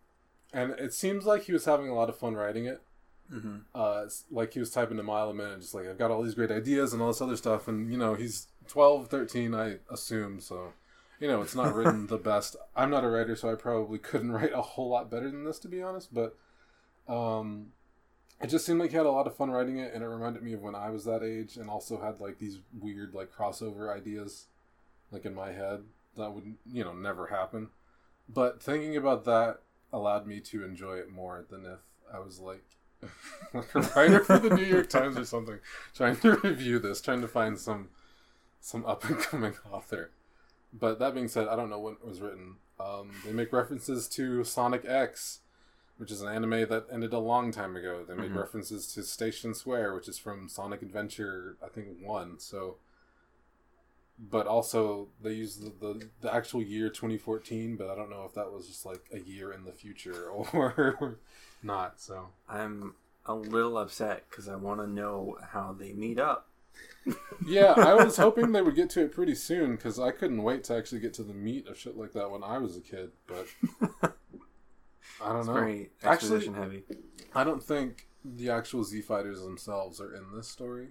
And 0.53 0.73
it 0.73 0.93
seems 0.93 1.25
like 1.27 1.45
he 1.45 1.53
was 1.53 1.65
having 1.65 1.89
a 1.89 1.95
lot 1.95 2.09
of 2.09 2.17
fun 2.19 2.35
writing 2.35 2.67
it. 2.67 2.83
hmm 3.31 3.59
uh, 3.75 4.07
like 4.31 4.55
he 4.55 4.61
was 4.61 4.71
typing 4.71 4.99
a 4.99 5.03
mile 5.03 5.31
a 5.31 5.35
minute, 5.35 5.61
just 5.61 5.75
like 5.75 5.87
I've 5.89 5.99
got 5.99 6.11
all 6.11 6.23
these 6.23 6.35
great 6.35 6.51
ideas 6.53 6.93
and 6.93 7.03
all 7.03 7.09
this 7.09 7.23
other 7.23 7.37
stuff, 7.37 7.69
and 7.69 7.91
you 7.93 7.99
know 7.99 8.15
he's 8.15 8.49
12, 8.69 9.09
13, 9.09 9.55
I 9.55 9.79
assume. 9.91 10.41
So, 10.41 10.75
you 11.21 11.29
know, 11.29 11.43
it's 11.43 11.55
not 11.57 11.75
written 11.75 12.07
the 12.09 12.19
best. 12.19 12.57
I'm 12.77 12.91
not 12.91 13.05
a 13.05 13.09
writer, 13.09 13.37
so 13.37 13.51
I 13.53 13.57
probably 13.57 13.99
couldn't 13.99 14.33
write 14.33 14.53
a 14.55 14.63
whole 14.63 14.91
lot 14.91 15.11
better 15.11 15.31
than 15.31 15.45
this, 15.45 15.59
to 15.61 15.69
be 15.69 15.83
honest. 15.83 16.15
But 16.15 16.37
um, 17.09 17.74
it 18.45 18.51
just 18.51 18.67
seemed 18.67 18.81
like 18.81 18.91
he 18.91 18.97
had 18.97 19.07
a 19.07 19.11
lot 19.11 19.27
of 19.27 19.35
fun 19.37 19.51
writing 19.51 19.79
it, 19.79 19.95
and 19.95 20.03
it 20.03 20.07
reminded 20.07 20.43
me 20.43 20.53
of 20.53 20.63
when 20.63 20.75
I 20.75 20.91
was 20.91 21.05
that 21.05 21.23
age, 21.23 21.57
and 21.57 21.71
also 21.71 22.01
had 22.01 22.21
like 22.21 22.39
these 22.39 22.59
weird 22.79 23.15
like 23.15 23.33
crossover 23.33 23.95
ideas, 23.95 24.47
like 25.11 25.25
in 25.25 25.35
my 25.35 25.53
head 25.53 25.85
that 26.17 26.33
would 26.33 26.55
you 26.71 26.85
know 26.85 26.93
never 26.93 27.27
happen. 27.27 27.69
But 28.29 28.63
thinking 28.63 28.97
about 28.97 29.25
that 29.25 29.61
allowed 29.93 30.27
me 30.27 30.41
to 30.41 30.65
enjoy 30.65 30.97
it 30.97 31.11
more 31.11 31.45
than 31.49 31.65
if 31.65 31.79
I 32.13 32.19
was 32.19 32.39
like 32.41 32.65
like 33.55 33.75
a 33.75 33.81
writer 33.81 34.23
for 34.23 34.39
the 34.39 34.51
New 34.51 34.65
York 34.65 34.89
Times 34.89 35.17
or 35.17 35.25
something, 35.25 35.59
trying 35.95 36.17
to 36.17 36.37
review 36.37 36.79
this, 36.79 37.01
trying 37.01 37.21
to 37.21 37.29
find 37.29 37.59
some 37.59 37.89
some 38.61 38.85
up 38.87 39.05
and 39.05 39.19
coming 39.19 39.55
author. 39.73 40.11
But 40.73 40.99
that 40.99 41.15
being 41.15 41.29
said, 41.29 41.49
I 41.49 41.57
don't 41.57 41.71
know 41.71 41.79
when 41.79 41.95
it 41.95 42.05
was 42.05 42.21
written. 42.21 42.57
Um, 42.81 43.13
they 43.25 43.33
make 43.33 43.53
references 43.53 44.09
to 44.09 44.43
Sonic 44.43 44.85
X, 44.85 45.41
which 45.99 46.11
is 46.11 46.21
an 46.23 46.29
anime 46.29 46.69
that 46.69 46.87
ended 46.91 47.13
a 47.13 47.19
long 47.19 47.53
time 47.53 47.77
ago. 47.77 48.05
They 48.07 48.15
make 48.15 48.31
Mhm. 48.33 48.37
references 48.41 48.93
to 48.95 49.03
Station 49.03 49.55
Square, 49.55 49.95
which 49.95 50.09
is 50.09 50.19
from 50.19 50.49
Sonic 50.49 50.83
Adventure, 50.83 51.57
I 51.65 51.69
think 51.69 52.01
one. 52.01 52.39
So, 52.39 52.79
but 54.19 54.47
also 54.47 55.09
they 55.21 55.33
use 55.33 55.57
the, 55.59 55.71
the 55.81 56.09
the 56.21 56.33
actual 56.35 56.63
year 56.63 56.89
2014, 56.89 57.77
but 57.77 57.91
I 57.91 57.95
don't 57.95 58.11
know 58.11 58.25
if 58.25 58.35
that 58.35 58.53
was 58.53 58.67
just 58.69 58.87
like 58.87 59.05
a 59.13 59.19
year 59.21 59.53
in 59.53 59.65
the 59.65 59.73
future 59.73 60.29
or 60.31 61.19
not. 61.63 62.01
So 62.01 62.29
I'm 62.49 62.95
a 63.27 63.35
little 63.35 63.79
upset 63.79 64.25
because 64.29 64.49
I 64.49 64.57
want 64.57 64.81
to 64.81 64.87
know 64.87 65.39
how 65.51 65.73
they 65.73 65.93
meet 65.93 66.19
up. 66.19 66.49
yeah, 67.47 67.73
I 67.77 67.95
was 67.95 68.17
hoping 68.17 68.51
they 68.53 68.63
would 68.63 68.75
get 68.75 68.91
to 68.91 69.03
it 69.03 69.13
pretty 69.13 69.35
soon 69.37 69.77
because 69.77 69.99
I 69.99 70.11
couldn't 70.11 70.43
wait 70.43 70.65
to 70.65 70.77
actually 70.77 71.01
get 71.01 71.15
to 71.15 71.23
the 71.23 71.33
meat 71.35 71.67
of 71.69 71.79
shit 71.79 71.97
like 71.97 72.13
that 72.13 72.31
when 72.31 72.43
I 72.43 72.59
was 72.59 72.77
a 72.77 72.81
kid. 72.81 73.13
But 73.27 73.47
I 75.23 75.29
don't 75.29 75.39
It's 75.39 75.47
know. 75.49 75.55
very 75.55 75.91
Actually, 76.03 76.47
heavy. 76.49 76.83
I 77.35 77.45
don't 77.45 77.63
think 77.63 78.07
the 78.25 78.51
actual 78.51 78.85
Z 78.85 79.03
fighters 79.03 79.43
themselves 79.43 80.01
are 80.01 80.15
in 80.15 80.25
this 80.35 80.49
story. 80.49 80.89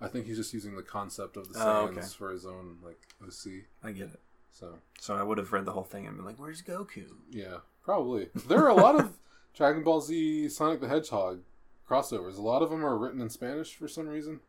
I 0.00 0.08
think 0.08 0.26
he's 0.26 0.36
just 0.36 0.52
using 0.52 0.76
the 0.76 0.82
concept 0.82 1.36
of 1.36 1.52
the 1.52 1.58
Oh, 1.58 1.88
Saiyans 1.88 1.98
okay. 1.98 2.06
for 2.18 2.30
his 2.30 2.44
own 2.44 2.78
like 2.82 2.98
OC. 3.22 3.64
I 3.82 3.92
get 3.92 4.08
it. 4.08 4.20
So 4.52 4.78
So 5.00 5.14
I 5.14 5.22
would 5.22 5.38
have 5.38 5.52
read 5.52 5.64
the 5.64 5.72
whole 5.72 5.84
thing 5.84 6.06
and 6.06 6.16
been 6.16 6.24
like, 6.26 6.38
"Where's 6.38 6.62
Goku?" 6.62 7.06
yeah, 7.30 7.58
probably 7.82 8.28
there 8.46 8.64
are 8.64 8.68
a 8.68 8.74
lot 8.74 8.98
of 8.98 9.18
Dragon 9.54 9.82
Ball 9.82 10.00
Z, 10.00 10.48
Sonic 10.50 10.80
the 10.80 10.88
Hedgehog 10.88 11.40
crossovers. 11.88 12.36
A 12.36 12.42
lot 12.42 12.62
of 12.62 12.70
them 12.70 12.84
are 12.84 12.96
written 12.98 13.20
in 13.20 13.30
Spanish 13.30 13.74
for 13.74 13.88
some 13.88 14.08
reason. 14.08 14.40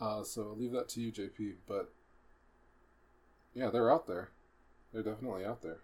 Uh, 0.00 0.22
so 0.24 0.42
I'll 0.42 0.56
leave 0.56 0.72
that 0.72 0.88
to 0.90 1.00
you, 1.00 1.12
JP. 1.12 1.54
But 1.68 1.92
yeah, 3.54 3.68
they're 3.70 3.92
out 3.92 4.06
there. 4.06 4.30
They're 4.92 5.02
definitely 5.02 5.44
out 5.44 5.62
there. 5.62 5.78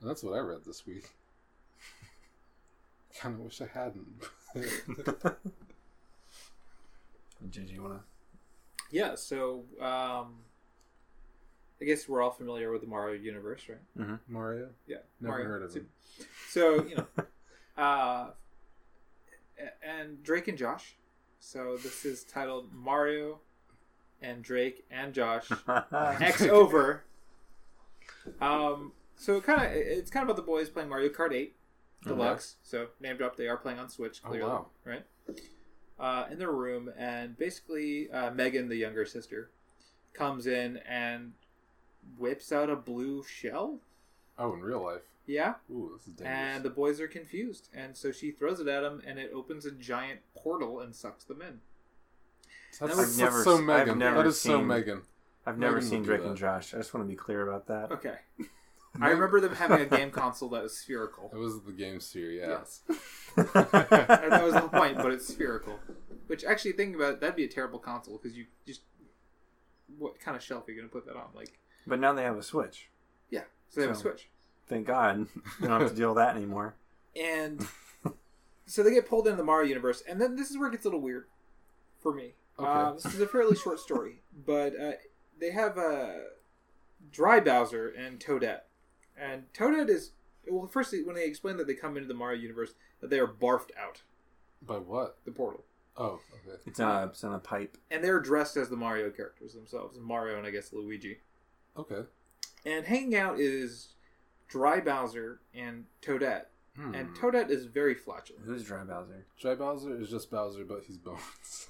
And 0.00 0.08
that's 0.10 0.22
what 0.22 0.34
I 0.34 0.38
read 0.40 0.64
this 0.64 0.86
week. 0.86 1.10
kind 3.20 3.34
of 3.34 3.40
wish 3.40 3.60
I 3.60 3.66
hadn't. 3.66 4.06
JJ, 7.50 7.72
you 7.72 7.82
wanna? 7.82 8.00
Yeah. 8.90 9.14
So, 9.14 9.64
um, 9.80 10.36
I 11.80 11.84
guess 11.84 12.08
we're 12.08 12.22
all 12.22 12.30
familiar 12.30 12.70
with 12.72 12.80
the 12.80 12.86
Mario 12.86 13.20
universe, 13.20 13.62
right? 13.68 14.18
Mario? 14.28 14.68
Yeah. 14.86 14.96
Never 15.20 15.32
Mario. 15.32 15.48
heard 15.48 15.62
of 15.62 15.72
So- 15.72 15.78
him. 15.80 15.88
So 16.50 16.84
you 16.86 16.96
know, 16.96 17.06
uh, 17.82 18.30
and 19.82 20.22
Drake 20.22 20.48
and 20.48 20.56
Josh. 20.56 20.96
So 21.40 21.76
this 21.76 22.06
is 22.06 22.24
titled 22.24 22.72
Mario 22.72 23.40
and 24.22 24.42
Drake 24.42 24.84
and 24.90 25.12
Josh 25.12 25.50
X 25.92 26.40
over. 26.42 27.04
Um, 28.40 28.92
so 29.16 29.40
kind 29.40 29.62
of 29.62 29.72
it's 29.72 30.10
kind 30.10 30.22
of 30.22 30.28
about 30.28 30.36
the 30.36 30.46
boys 30.46 30.68
playing 30.68 30.88
Mario 30.88 31.08
Kart 31.08 31.32
8 31.32 31.54
Deluxe. 32.04 32.56
So 32.62 32.88
name 33.00 33.16
drop, 33.16 33.36
they 33.36 33.48
are 33.48 33.56
playing 33.56 33.78
on 33.78 33.88
Switch. 33.88 34.20
Oh, 34.24 34.28
Clearly, 34.28 34.48
wow. 34.48 34.66
right? 34.84 35.04
Uh, 35.98 36.26
in 36.30 36.38
their 36.38 36.52
room, 36.52 36.90
and 36.98 37.36
basically 37.38 38.10
uh, 38.10 38.30
Megan, 38.30 38.68
the 38.68 38.76
younger 38.76 39.06
sister, 39.06 39.50
comes 40.12 40.46
in 40.46 40.76
and 40.88 41.32
whips 42.18 42.52
out 42.52 42.68
a 42.70 42.76
blue 42.76 43.24
shell. 43.24 43.78
Oh, 44.38 44.52
in 44.52 44.60
real 44.60 44.84
life. 44.84 45.00
Yeah, 45.26 45.54
Ooh, 45.72 45.92
this 45.96 46.06
is 46.06 46.12
dangerous. 46.12 46.38
and 46.38 46.62
the 46.64 46.70
boys 46.70 47.00
are 47.00 47.08
confused, 47.08 47.68
and 47.74 47.96
so 47.96 48.12
she 48.12 48.30
throws 48.30 48.60
it 48.60 48.68
at 48.68 48.82
them, 48.82 49.02
and 49.06 49.18
it 49.18 49.32
opens 49.34 49.64
a 49.66 49.72
giant 49.72 50.20
portal 50.36 50.78
and 50.80 50.94
sucks 50.94 51.24
them 51.24 51.42
in. 51.42 51.58
that's, 52.78 52.92
I've 52.92 52.96
that's 52.96 53.16
never- 53.18 53.42
so 53.42 53.56
I've 53.56 53.64
Megan. 53.64 53.98
never 53.98 54.18
that 54.18 54.26
is 54.28 54.40
so 54.40 54.60
Megan. 54.62 55.02
I've 55.46 55.58
never 55.58 55.76
Megan 55.76 55.88
seen 55.90 56.02
Drake 56.02 56.22
and 56.24 56.36
Josh. 56.36 56.74
I 56.74 56.76
just 56.76 56.92
want 56.94 57.04
to 57.06 57.08
be 57.10 57.16
clear 57.16 57.48
about 57.48 57.66
that. 57.68 57.90
Okay, 57.90 58.14
I 59.00 59.10
remember 59.10 59.40
them 59.40 59.54
having 59.54 59.80
a 59.80 59.86
game 59.86 60.10
console 60.10 60.48
that 60.50 60.62
was 60.62 60.76
spherical. 60.76 61.30
It 61.34 61.38
was 61.38 61.60
the 61.62 61.72
game 61.72 62.00
Sphere, 62.00 62.30
yeah. 62.30 62.48
Yes, 62.48 62.82
and 63.36 63.46
that 63.52 64.42
was 64.42 64.54
the 64.54 64.60
whole 64.60 64.68
point, 64.68 64.96
but 64.96 65.12
it's 65.12 65.26
spherical. 65.28 65.78
Which 66.26 66.44
actually, 66.44 66.72
thinking 66.72 66.96
about 66.96 67.14
it, 67.14 67.20
that'd 67.20 67.36
be 67.36 67.44
a 67.44 67.48
terrible 67.48 67.78
console 67.78 68.18
because 68.22 68.36
you 68.36 68.46
just 68.66 68.82
what 69.98 70.18
kind 70.20 70.36
of 70.36 70.42
shelf 70.42 70.66
are 70.66 70.72
you 70.72 70.76
going 70.76 70.88
to 70.88 70.92
put 70.92 71.06
that 71.06 71.16
on? 71.16 71.28
Like, 71.34 71.58
But 71.86 72.00
now 72.00 72.12
they 72.12 72.22
have 72.22 72.36
a 72.36 72.42
Switch. 72.42 72.88
yeah, 73.30 73.42
so 73.68 73.80
they 73.80 73.86
have 73.86 73.96
a 73.96 73.98
Switch. 73.98 74.28
Thank 74.68 74.86
God. 74.86 75.28
They 75.60 75.68
don't 75.68 75.80
have 75.80 75.90
to 75.90 75.96
deal 75.96 76.08
with 76.14 76.16
that 76.18 76.36
anymore. 76.36 76.74
And 77.14 77.66
so 78.66 78.82
they 78.82 78.92
get 78.92 79.08
pulled 79.08 79.26
into 79.26 79.36
the 79.36 79.44
Mario 79.44 79.68
universe, 79.68 80.02
and 80.08 80.20
then 80.20 80.36
this 80.36 80.50
is 80.50 80.58
where 80.58 80.68
it 80.68 80.72
gets 80.72 80.84
a 80.84 80.88
little 80.88 81.00
weird 81.00 81.26
for 82.02 82.12
me. 82.12 82.34
Okay. 82.58 82.68
Uh, 82.68 82.92
this 82.94 83.06
is 83.06 83.20
a 83.20 83.26
fairly 83.26 83.56
short 83.56 83.78
story, 83.78 84.22
but 84.46 84.72
uh, 84.78 84.92
they 85.40 85.50
have 85.52 85.78
uh, 85.78 86.08
Dry 87.12 87.38
Bowser 87.40 87.88
and 87.88 88.18
Toadette, 88.18 88.62
and 89.16 89.44
Toadette 89.52 89.88
is 89.88 90.12
well. 90.48 90.66
Firstly, 90.66 91.02
when 91.02 91.14
they 91.16 91.24
explain 91.24 91.56
that 91.58 91.66
they 91.66 91.74
come 91.74 91.96
into 91.96 92.08
the 92.08 92.14
Mario 92.14 92.40
universe, 92.40 92.74
that 93.00 93.10
they 93.10 93.18
are 93.18 93.26
barfed 93.26 93.70
out 93.78 94.02
By 94.62 94.78
what? 94.78 95.18
the 95.24 95.32
portal, 95.32 95.64
Oh, 95.96 96.20
okay. 96.46 96.58
It's 96.66 96.78
in 96.78 96.84
a, 96.86 97.06
it's 97.06 97.22
in 97.22 97.32
a 97.32 97.38
pipe. 97.38 97.78
and 97.90 98.02
they're 98.04 98.20
dressed 98.20 98.56
as 98.56 98.68
the 98.68 98.76
Mario 98.76 99.10
characters 99.10 99.54
themselves, 99.54 99.98
Mario 99.98 100.36
and 100.38 100.46
I 100.46 100.50
guess 100.50 100.72
Luigi. 100.72 101.18
Okay. 101.76 102.02
And 102.64 102.84
hanging 102.84 103.16
out 103.16 103.38
is 103.40 103.88
Dry 104.48 104.80
Bowser 104.80 105.40
and 105.54 105.84
Toadette, 106.02 106.46
Hmm. 106.76 106.94
and 106.94 107.16
Toadette 107.16 107.48
is 107.50 107.64
very 107.66 107.94
flatulent. 107.94 108.44
Who's 108.44 108.64
Dry 108.64 108.84
Bowser? 108.84 109.24
Dry 109.40 109.54
Bowser 109.54 109.98
is 110.00 110.10
just 110.10 110.30
Bowser, 110.30 110.64
but 110.64 110.82
he's 110.86 110.98
bones. 110.98 111.68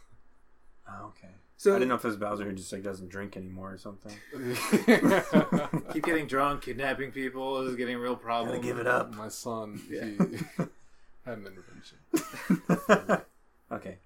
Oh, 0.88 1.06
okay. 1.06 1.32
So 1.56 1.70
I 1.70 1.78
didn't 1.78 1.88
know 1.88 1.94
if 1.94 2.04
it 2.04 2.08
was 2.08 2.16
Bowser 2.16 2.44
who 2.44 2.52
just 2.52 2.72
like 2.72 2.82
doesn't 2.82 3.08
drink 3.08 3.36
anymore 3.36 3.72
or 3.72 3.78
something. 3.78 4.12
keep 5.96 6.04
getting 6.04 6.26
drunk, 6.26 6.62
kidnapping 6.62 7.10
people 7.12 7.60
this 7.62 7.70
is 7.70 7.76
getting 7.76 7.94
a 7.96 7.98
real 7.98 8.16
problem. 8.16 8.54
Gotta 8.56 8.66
give 8.66 8.78
it 8.78 8.86
up. 8.86 9.14
My 9.14 9.28
son, 9.28 9.80
Yeah. 9.90 10.04
he 10.04 10.16
had 11.24 11.38
an 11.38 11.46
intervention. 11.46 13.22
okay. 13.72 13.98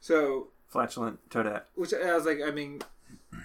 So, 0.00 0.48
Flatulent 0.68 1.18
Toadette. 1.30 1.62
which 1.74 1.94
I 1.94 2.14
was 2.14 2.24
like, 2.26 2.40
I 2.44 2.50
mean, 2.50 2.80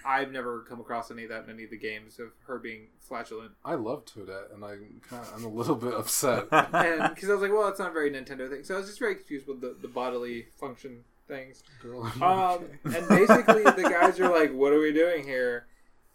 I've 0.05 0.31
never 0.31 0.61
come 0.61 0.79
across 0.79 1.11
any 1.11 1.23
of 1.23 1.29
that 1.29 1.43
in 1.45 1.49
any 1.51 1.63
of 1.63 1.69
the 1.69 1.77
games 1.77 2.19
of 2.19 2.29
her 2.47 2.57
being 2.57 2.87
flatulent, 2.99 3.51
I 3.63 3.75
love 3.75 4.05
Toadette, 4.05 4.53
and 4.53 4.63
I'm 4.63 5.01
kind 5.07 5.21
of, 5.25 5.33
I'm 5.35 5.43
a 5.45 5.49
little 5.49 5.75
bit 5.75 5.93
upset. 5.93 6.43
because 6.49 7.29
I 7.29 7.33
was 7.33 7.41
like, 7.41 7.51
well, 7.51 7.65
that's 7.65 7.79
not 7.79 7.89
a 7.91 7.93
very 7.93 8.09
Nintendo 8.11 8.49
thing. 8.49 8.63
So 8.63 8.75
I 8.75 8.77
was 8.79 8.87
just 8.87 8.99
very 8.99 9.15
confused 9.15 9.47
with 9.47 9.61
the, 9.61 9.75
the 9.81 9.87
bodily 9.87 10.47
function 10.59 11.03
things. 11.27 11.63
Girl, 11.81 12.03
Um, 12.21 12.65
okay? 12.85 12.97
and 12.97 13.07
basically, 13.07 13.63
the 13.63 13.87
guys 13.89 14.19
are 14.19 14.29
like, 14.29 14.51
"What 14.51 14.73
are 14.73 14.79
we 14.79 14.91
doing 14.91 15.23
here?" 15.23 15.67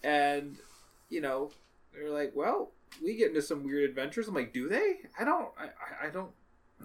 And 0.03 0.57
you 1.09 1.21
know, 1.21 1.53
they're 1.95 2.11
like, 2.11 2.33
"Well, 2.35 2.73
we 3.03 3.17
get 3.17 3.29
into 3.29 3.43
some 3.43 3.65
weird 3.65 3.89
adventures." 3.89 4.29
I'm 4.29 4.35
like, 4.35 4.53
"Do 4.53 4.69
they? 4.69 5.01
I 5.19 5.25
don't. 5.25 5.49
I, 5.59 6.07
I, 6.07 6.11
don't." 6.11 6.31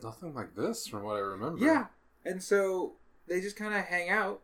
Nothing 0.03 0.33
like 0.33 0.55
this, 0.55 0.87
from 0.87 1.03
what 1.03 1.15
I 1.15 1.19
remember. 1.19 1.63
Yeah. 1.63 1.87
And 2.25 2.41
so 2.41 2.93
they 3.27 3.41
just 3.41 3.55
kind 3.55 3.73
of 3.73 3.85
hang 3.85 4.09
out, 4.09 4.41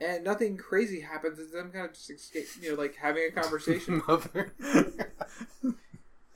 and 0.00 0.24
nothing 0.24 0.56
crazy 0.56 1.00
happens. 1.00 1.38
It's 1.38 1.52
them 1.52 1.70
kind 1.70 1.86
of 1.86 1.92
just 1.92 2.10
escape, 2.10 2.46
you 2.60 2.70
know, 2.70 2.80
like 2.80 2.96
having 2.96 3.24
a 3.28 3.30
conversation. 3.40 4.02
Nothing. 4.08 4.50
and 4.62 5.74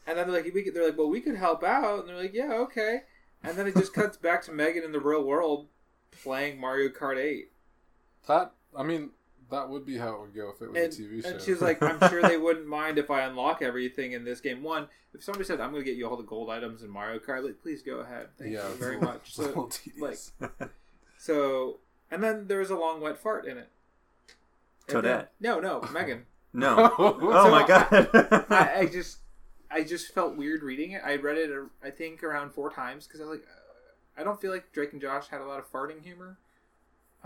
then 0.07 0.17
they're 0.17 0.27
like, 0.27 0.53
"We," 0.53 0.63
could, 0.63 0.75
they're 0.75 0.87
like, 0.87 0.99
"Well, 0.99 1.11
we 1.11 1.21
could 1.21 1.37
help 1.37 1.63
out," 1.65 2.01
and 2.01 2.09
they're 2.09 2.21
like, 2.21 2.35
"Yeah, 2.35 2.53
okay." 2.53 3.03
And 3.43 3.57
then 3.57 3.67
it 3.67 3.77
just 3.77 3.95
cuts 3.95 4.17
back 4.17 4.43
to 4.43 4.53
Megan 4.53 4.83
in 4.83 4.93
the 4.93 5.01
real 5.01 5.23
world 5.23 5.69
playing 6.23 6.61
Mario 6.61 6.89
Kart 6.89 7.19
Eight. 7.19 7.53
that 8.27 8.53
I 8.77 8.83
mean, 8.83 9.11
that 9.51 9.69
would 9.69 9.85
be 9.87 9.97
how 9.99 10.15
it 10.15 10.21
would 10.21 10.35
go 10.35 10.51
if 10.51 10.61
it 10.63 10.71
was 10.73 10.83
and, 10.99 11.09
a 11.09 11.11
TV 11.19 11.23
show. 11.23 11.29
and 11.31 11.41
she 11.41 11.51
was 11.53 11.61
like, 11.61 11.83
"I'm 11.83 11.99
sure 12.11 12.23
they 12.23 12.37
wouldn't 12.47 12.67
mind 12.67 12.99
if 12.99 13.11
I 13.11 13.23
unlock 13.23 13.63
everything 13.63 14.13
in 14.13 14.25
this 14.25 14.41
game." 14.41 14.63
One, 14.63 14.89
if 15.15 15.23
somebody 15.23 15.45
said, 15.45 15.61
"I'm 15.61 15.71
going 15.73 15.85
to 15.85 15.91
get 15.91 15.97
you 15.97 16.09
all 16.09 16.17
the 16.17 16.23
gold 16.25 16.51
items 16.51 16.83
in 16.83 16.91
Mario 16.91 17.19
Kart," 17.19 17.45
like, 17.45 17.61
please 17.63 17.83
go 17.83 17.99
ahead. 18.01 18.29
Thank 18.39 18.53
yeah, 18.53 18.69
you 18.69 18.75
very 18.75 18.97
little- 18.97 19.13
much. 19.15 19.29
it's 19.29 19.39
a 19.39 19.43
little 19.43 19.71
So, 19.71 19.79
tedious. 19.83 20.33
so, 21.19 21.79
and 22.11 22.23
then 22.23 22.47
there 22.49 22.59
was 22.61 22.71
a 22.71 22.77
long 22.77 23.01
wet 23.01 23.19
fart 23.19 23.47
in 23.47 23.59
it. 23.59 23.69
And 24.89 25.03
then- 25.05 25.21
Toadette. 25.21 25.27
no, 25.41 25.61
no, 25.61 25.81
Megan. 25.93 26.27
No. 26.53 26.93
Oh 26.99 27.19
So 27.45 27.51
my 27.51 27.67
god. 27.67 28.47
I, 28.51 28.81
I 28.81 28.87
just, 28.87 29.19
I 29.71 29.83
just 29.83 30.15
felt 30.15 30.37
weird 30.37 30.63
reading 30.63 30.93
it. 30.93 31.03
I 31.05 31.17
read 31.17 31.37
it, 31.37 31.51
I 31.85 31.91
think, 31.91 32.23
around 32.25 32.53
four 32.53 32.71
times 32.71 33.07
because 33.07 33.21
I 33.21 33.25
was 33.25 33.39
like, 33.39 33.47
uh, 33.47 34.21
I 34.21 34.25
don't 34.25 34.41
feel 34.41 34.51
like 34.51 34.73
Drake 34.73 34.93
and 34.93 35.01
Josh 35.03 35.27
had 35.29 35.41
a 35.43 35.45
lot 35.45 35.59
of 35.59 35.71
farting 35.71 36.03
humor. 36.03 36.39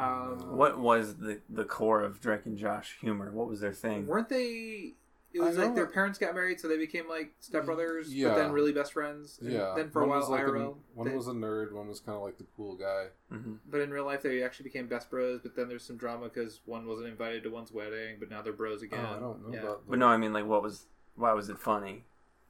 Um, 0.01 0.57
what 0.57 0.79
was 0.79 1.17
the 1.17 1.41
the 1.49 1.65
core 1.65 2.03
of 2.03 2.21
Drake 2.21 2.47
and 2.47 2.57
Josh 2.57 2.97
humor? 3.01 3.31
What 3.33 3.49
was 3.49 3.61
their 3.61 3.73
thing? 3.73 4.07
weren't 4.07 4.29
they? 4.29 4.95
It 5.33 5.41
I 5.41 5.45
was 5.45 5.57
like 5.59 5.69
know- 5.69 5.75
their 5.77 5.87
parents 5.87 6.19
got 6.19 6.35
married, 6.35 6.59
so 6.59 6.67
they 6.67 6.77
became 6.77 7.09
like 7.09 7.33
stepbrothers, 7.41 8.07
Yeah. 8.09 8.31
but 8.31 8.35
then 8.37 8.51
really 8.53 8.73
best 8.73 8.93
friends. 8.93 9.39
And 9.41 9.53
yeah. 9.53 9.75
Then 9.77 9.89
for 9.91 10.01
a 10.03 10.03
one 10.03 10.11
while, 10.11 10.21
was 10.21 10.29
like 10.29 10.41
IRL. 10.41 10.67
A, 10.71 10.75
one 10.99 11.09
they- 11.09 11.15
was 11.17 11.29
a 11.29 11.33
nerd. 11.33 11.71
One 11.73 11.87
was 11.87 12.01
kind 12.01 12.17
of 12.17 12.23
like 12.25 12.37
the 12.39 12.47
cool 12.57 12.75
guy. 12.75 13.07
hmm 13.29 13.55
but 13.71 13.81
in 13.81 13.91
real 13.93 14.05
life, 14.05 14.23
they 14.23 14.43
actually 14.43 14.65
became 14.65 14.89
best 14.89 15.09
bros. 15.09 15.39
But 15.41 15.55
then 15.55 15.69
there's 15.69 15.85
some 15.85 15.97
drama 15.97 16.25
because 16.31 16.61
one 16.65 16.85
wasn't 16.87 17.09
invited 17.09 17.45
to 17.45 17.51
one's 17.51 17.71
wedding, 17.71 18.17
but 18.19 18.29
now 18.29 18.43
they're 18.43 18.53
bros 18.53 18.83
again. 18.83 19.07
Oh, 19.09 19.17
I 19.17 19.21
don't 19.21 19.47
know 19.47 19.55
Yeah. 19.55 19.61
about. 19.63 19.85
The, 19.85 19.91
But 19.91 19.99
no, 20.01 20.09
I 20.09 20.17
mean 20.17 20.33
like 20.33 20.47
what 20.47 20.65
was 20.65 20.87
why 21.15 21.33
was 21.33 21.49
it 21.49 21.59
funny? 21.61 22.07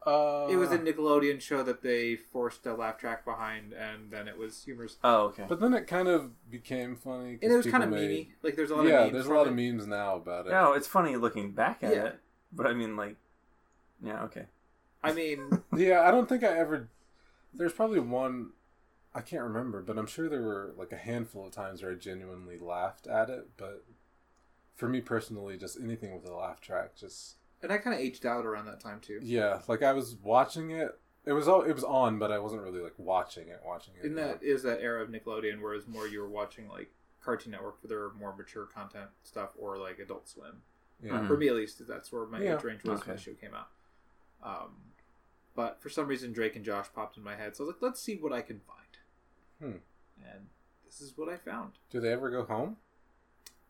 Uh, 0.07 0.47
It 0.51 0.57
was 0.57 0.73
a 0.73 0.79
Nickelodeon 0.79 1.41
show 1.43 1.63
that 1.63 1.83
they 1.83 2.17
forced 2.17 2.65
a 2.67 2.73
laugh 2.75 2.97
track 2.97 3.25
behind, 3.25 3.75
and 3.75 4.11
then 4.11 4.29
it 4.29 4.39
was 4.39 4.65
humorous. 4.65 4.97
Oh, 5.05 5.25
okay. 5.27 5.45
But 5.49 5.61
then 5.61 5.75
it 5.75 5.87
kind 5.87 6.09
of 6.09 6.51
became 6.51 6.97
funny. 6.97 7.39
And 7.43 7.53
it 7.53 7.57
was 7.57 7.67
kind 7.67 7.85
of 7.85 7.91
made- 7.91 8.11
memey. 8.11 8.29
Like 8.43 8.57
there's 8.57 8.71
a 8.71 8.77
lot 8.77 8.87
Yeah, 8.87 8.91
of 8.93 8.99
memes 9.01 9.07
Yeah, 9.09 9.13
there's 9.13 9.27
a 9.27 9.35
lot 9.35 9.47
it. 9.47 9.51
of 9.51 9.57
memes 9.57 9.87
now 9.87 10.17
about 10.17 10.47
it. 10.47 10.51
no, 10.51 10.73
it's 10.73 10.87
funny 10.87 11.17
looking 11.17 11.53
back 11.53 11.83
at 11.83 11.95
Yeah. 11.95 12.05
it. 12.07 12.21
But 12.53 12.67
I 12.67 12.73
mean 12.73 12.97
like 12.97 13.17
yeah, 14.03 14.23
okay. 14.25 14.47
I 15.05 15.13
mean, 15.13 15.63
Yeah, 15.77 16.01
I 16.03 16.11
don't 16.11 16.29
think 16.29 16.43
I 16.45 16.57
ever. 16.59 16.89
There's 17.53 17.73
probably 17.75 18.01
one. 18.01 18.51
I 19.15 19.21
can't 19.23 19.43
remember, 19.43 19.83
but 19.83 19.99
I'm 19.99 20.07
sure 20.07 20.29
there 20.29 20.41
were 20.43 20.73
like 20.79 20.93
a 20.93 20.97
handful 20.97 21.47
of 21.47 21.53
times 21.53 21.83
where 21.83 21.93
I 21.93 21.95
genuinely 21.97 22.59
laughed 22.59 23.07
at 23.07 23.29
it. 23.29 23.49
But 23.59 23.85
for 24.77 24.89
me 24.89 25.01
personally, 25.03 25.59
just 25.59 25.79
anything 25.79 26.15
with 26.15 26.25
a 26.27 26.35
laugh 26.35 26.61
track, 26.61 26.97
just 26.97 27.37
and 27.63 27.73
I 27.73 27.79
kind 27.79 27.95
of 27.95 28.01
aged 28.01 28.25
out 28.27 28.47
around 28.47 28.67
that 28.67 28.81
time 28.81 29.01
too. 29.01 29.21
yeah, 29.23 29.61
like 29.69 29.83
I 29.83 29.93
was 29.93 30.17
watching 30.23 30.71
it. 30.71 30.99
It 31.27 31.33
was 31.33 31.49
all 31.49 31.63
it 31.63 31.73
was 31.75 31.85
on, 31.85 32.19
but 32.19 32.33
I 32.33 32.39
wasn't 32.39 32.63
really 32.63 32.81
like 32.81 32.95
watching 32.99 33.49
it. 33.49 33.61
Watching 33.65 33.95
it. 34.01 34.07
And 34.07 34.17
that 34.19 34.43
is 34.43 34.63
that 34.63 34.81
era 34.81 35.03
of 35.03 35.11
Nickelodeon, 35.11 35.61
whereas 35.61 35.87
more 35.87 36.07
you 36.09 36.21
were 36.21 36.29
watching 36.31 36.69
like 36.69 36.91
Cartoon 37.23 37.53
Network 37.53 37.81
for 37.81 37.89
their 37.89 38.11
more 38.19 38.35
mature 38.35 38.65
content 38.67 39.11
stuff, 39.23 39.51
or 39.59 39.77
like 39.79 39.99
Adult 39.99 40.29
Swim. 40.29 40.63
yeah. 41.03 41.13
Mhm. 41.13 41.27
For 41.27 41.37
me, 41.37 41.49
at 41.49 41.55
least, 41.55 41.87
that's 41.87 42.11
where 42.13 42.25
my 42.27 42.43
Yeah. 42.43 42.57
age 42.57 42.65
range 42.65 42.85
was 42.85 43.05
when 43.07 43.17
the 43.17 43.21
show 43.23 43.35
came 43.35 43.55
out. 43.55 43.69
Um, 44.43 44.77
but 45.55 45.81
for 45.83 45.89
some 45.91 46.07
reason, 46.07 46.33
Drake 46.33 46.57
and 46.57 46.65
Josh 46.65 46.87
popped 46.95 47.17
in 47.19 47.23
my 47.23 47.37
head, 47.37 47.55
so 47.57 47.65
I 47.65 47.67
was 47.67 47.75
like, 47.75 47.83
let's 47.83 48.01
see 48.01 48.17
what 48.17 48.33
I 48.33 48.41
can 48.43 48.61
find. 48.61 48.79
Hmm. 49.59 49.79
And 50.27 50.47
this 50.87 51.01
is 51.03 51.17
what 51.19 51.29
I 51.29 51.37
found. 51.37 51.73
Do 51.91 52.01
they 52.01 52.13
ever 52.13 52.31
go 52.31 52.45
home? 52.45 52.79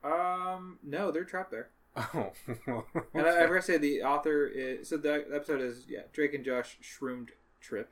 Um, 0.02 0.78
no, 0.82 1.10
they're 1.10 1.24
trapped 1.24 1.50
there. 1.50 1.70
Oh, 1.96 2.32
And 3.14 3.26
I, 3.26 3.42
I 3.42 3.46
forgot 3.46 3.54
to 3.60 3.62
say 3.62 3.76
the 3.78 4.02
author 4.02 4.46
is 4.46 4.88
so 4.88 4.96
the 4.96 5.24
episode 5.34 5.60
is 5.60 5.84
yeah 5.88 6.02
Drake 6.12 6.34
and 6.34 6.44
Josh 6.44 6.78
Shroomed 6.80 7.30
Trip, 7.60 7.90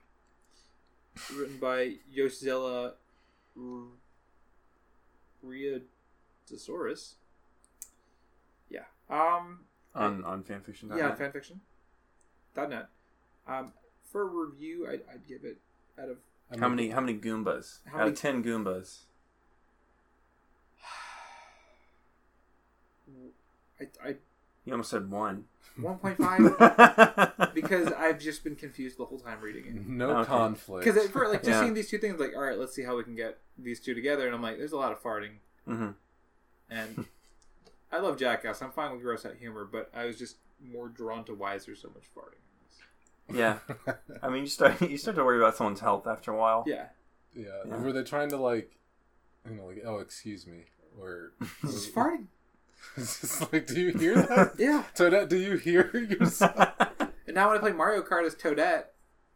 written 1.36 1.58
by 1.58 1.96
Yosela 2.14 2.92
Riadosaurus. 5.44 7.14
Yeah. 8.70 8.84
Um. 9.10 9.64
On 9.94 10.24
on 10.24 10.42
fanfiction. 10.44 10.96
Yeah. 10.96 11.14
Fanfiction. 11.16 11.58
Dot 12.54 12.70
net. 12.70 12.88
Um. 13.46 13.72
For 14.12 14.26
review, 14.26 14.86
I'd, 14.88 15.02
I'd 15.12 15.26
give 15.26 15.44
it 15.44 15.58
out 16.00 16.08
of 16.08 16.18
How 16.60 16.68
many 16.68 16.90
how 16.90 17.00
many 17.00 17.18
Goombas? 17.18 17.80
How 17.86 17.94
Out 17.96 17.98
many- 18.04 18.10
of 18.12 18.18
ten 18.18 18.42
Goombas. 18.44 19.00
I, 23.80 23.84
I 24.04 24.08
You 24.64 24.72
almost 24.72 24.90
said 24.90 25.10
one. 25.10 25.44
one 25.76 25.98
point 25.98 26.18
five 26.18 26.56
because 27.54 27.92
I've 27.92 28.18
just 28.18 28.44
been 28.44 28.56
confused 28.56 28.98
the 28.98 29.04
whole 29.04 29.18
time 29.18 29.40
reading 29.40 29.66
it. 29.66 29.86
No 29.86 30.10
Okay. 30.18 30.24
conflict. 30.26 30.84
Because 30.84 31.08
for 31.10 31.28
like 31.28 31.42
just 31.42 31.56
Yeah. 31.56 31.60
seeing 31.60 31.74
these 31.74 31.88
two 31.90 31.98
things, 31.98 32.18
like 32.20 32.34
all 32.34 32.42
right, 32.42 32.58
let's 32.58 32.74
see 32.74 32.82
how 32.82 32.96
we 32.96 33.04
can 33.04 33.14
get 33.16 33.38
these 33.56 33.80
two 33.80 33.94
together, 33.94 34.26
and 34.26 34.34
I'm 34.34 34.42
like, 34.42 34.58
there's 34.58 34.72
a 34.72 34.76
lot 34.76 34.92
of 34.92 35.02
farting, 35.02 35.38
hmm 35.66 35.90
and 36.70 37.06
I 37.90 37.98
love 38.00 38.18
Jackass. 38.18 38.60
I'm 38.60 38.70
fine 38.72 38.92
with 38.92 39.02
gross 39.02 39.24
out 39.24 39.36
humor, 39.36 39.64
but 39.64 39.90
I 39.94 40.04
was 40.04 40.18
just 40.18 40.36
more 40.62 40.88
drawn 40.88 41.24
to 41.24 41.34
why 41.34 41.54
is 41.54 41.64
there 41.66 41.74
so 41.76 41.88
much 41.94 42.04
farting? 42.14 43.34
Yeah. 43.34 43.58
I 44.22 44.28
mean, 44.28 44.42
you 44.42 44.48
start 44.48 44.80
you 44.82 44.98
start 44.98 45.16
to 45.16 45.24
worry 45.24 45.38
about 45.38 45.56
someone's 45.56 45.80
health 45.80 46.06
after 46.06 46.32
a 46.32 46.36
while. 46.36 46.64
Yeah, 46.66 46.86
yeah. 47.34 47.44
Yeah. 47.66 47.76
Were 47.78 47.92
they 47.92 48.02
trying 48.02 48.28
to 48.30 48.36
like, 48.36 48.76
you 49.48 49.54
know, 49.56 49.66
like, 49.66 49.82
oh, 49.86 49.98
excuse 49.98 50.46
me, 50.46 50.64
or 51.00 51.32
this 51.62 51.74
is 51.74 51.86
farting. 51.88 52.26
It's 52.96 53.20
just 53.20 53.52
like, 53.52 53.66
do 53.66 53.80
you 53.80 53.92
hear 53.96 54.14
that? 54.16 54.54
Yeah, 54.58 54.84
Toadette, 54.94 55.28
do 55.28 55.36
you 55.36 55.56
hear 55.56 55.90
yourself? 56.10 56.54
and 57.26 57.34
now 57.34 57.48
when 57.48 57.56
I 57.56 57.60
play 57.60 57.72
Mario 57.72 58.02
Kart 58.02 58.26
as 58.26 58.34
Toadette, 58.34 58.84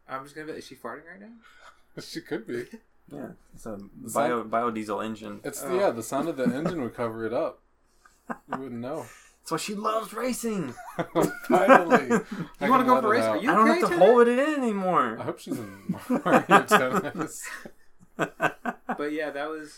I'm 0.07 0.23
just 0.23 0.35
gonna 0.35 0.47
be, 0.51 0.53
is 0.59 0.65
she 0.67 0.75
farting 0.75 1.03
right 1.09 1.19
now? 1.21 2.01
she 2.01 2.21
could 2.21 2.45
be. 2.47 2.65
Yeah. 3.09 3.29
It's 3.53 3.65
a 3.65 3.79
It's 4.03 4.13
bio 4.13 4.43
biodiesel 4.43 5.03
engine. 5.05 5.39
It's 5.43 5.61
Oh. 5.63 5.77
yeah, 5.79 5.91
the 5.91 6.01
sound 6.03 6.27
of 6.29 6.37
the 6.37 6.43
engine 6.45 6.81
would 6.81 6.95
cover 6.95 7.25
it 7.25 7.33
up. 7.33 7.61
You 8.29 8.57
wouldn't 8.59 8.81
know. 8.81 9.05
That's 9.41 9.51
why 9.51 9.57
she 9.57 9.75
loves 9.75 10.13
racing. 10.13 10.73
Finally, 11.47 12.05
You 12.61 12.69
want 12.69 12.81
to 12.81 12.85
go 12.85 12.99
for 13.01 13.07
a 13.07 13.09
race? 13.09 13.23
Are 13.25 13.37
you 13.37 13.51
I 13.51 13.55
don't 13.55 13.69
okay, 13.69 13.79
have 13.81 13.89
to 13.89 13.95
Toadette? 13.95 13.99
hold 13.99 14.27
it 14.29 14.39
in 14.39 14.53
anymore. 14.55 15.17
I 15.19 15.23
hope 15.23 15.39
she's 15.39 15.59
in 15.59 15.95
Mario 16.09 16.63
Tennis. 16.65 17.45
But 18.17 19.11
yeah, 19.11 19.29
that 19.31 19.49
was 19.49 19.73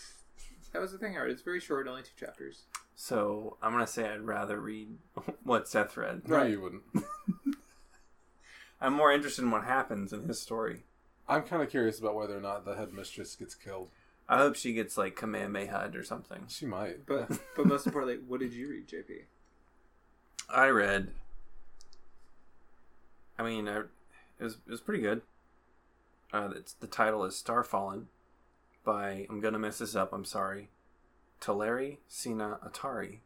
that 0.72 0.80
was 0.80 0.92
the 0.92 0.98
thing. 0.98 1.16
Art. 1.16 1.30
It's 1.30 1.42
very 1.42 1.60
short, 1.60 1.88
only 1.88 2.02
two 2.02 2.10
chapters. 2.18 2.62
So 2.98 3.58
I'm 3.62 3.72
gonna 3.72 3.86
say 3.86 4.08
I'd 4.10 4.22
rather 4.22 4.58
read 4.58 4.88
what 5.44 5.68
Seth 5.68 5.96
read. 5.96 6.26
No, 6.26 6.36
Right. 6.36 6.50
you 6.50 6.60
wouldn't. 6.62 6.82
I'm 8.80 8.94
more 8.94 9.12
interested 9.12 9.42
in 9.42 9.50
what 9.50 9.64
happens 9.64 10.12
in 10.12 10.26
his 10.26 10.40
story. 10.40 10.82
I'm 11.28 11.42
kind 11.42 11.62
of 11.62 11.70
curious 11.70 11.98
about 11.98 12.14
whether 12.14 12.36
or 12.36 12.40
not 12.40 12.64
the 12.64 12.74
headmistress 12.76 13.34
gets 13.36 13.54
killed. 13.54 13.88
I 14.28 14.38
hope 14.38 14.56
she 14.56 14.72
gets 14.72 14.96
like 14.96 15.14
Kamehameha 15.16 15.90
or 15.94 16.02
something. 16.04 16.44
She 16.48 16.66
might. 16.66 17.06
But 17.06 17.30
but 17.56 17.66
most 17.66 17.86
importantly, 17.86 18.22
what 18.26 18.40
did 18.40 18.52
you 18.54 18.68
read, 18.68 18.88
JP? 18.88 19.22
I 20.48 20.68
read. 20.68 21.08
I 23.38 23.42
mean, 23.42 23.68
I, 23.68 23.78
it 23.80 23.86
was 24.40 24.54
it 24.66 24.70
was 24.70 24.80
pretty 24.80 25.02
good. 25.02 25.20
Uh, 26.32 26.50
it's 26.56 26.72
the 26.72 26.86
title 26.86 27.24
is 27.24 27.34
Starfallen, 27.44 28.04
by 28.84 29.26
I'm 29.28 29.40
gonna 29.40 29.58
mess 29.58 29.78
this 29.78 29.94
up. 29.94 30.12
I'm 30.12 30.24
sorry, 30.24 30.68
Teleri 31.40 31.98
Sina 32.08 32.58
Atari, 32.66 33.18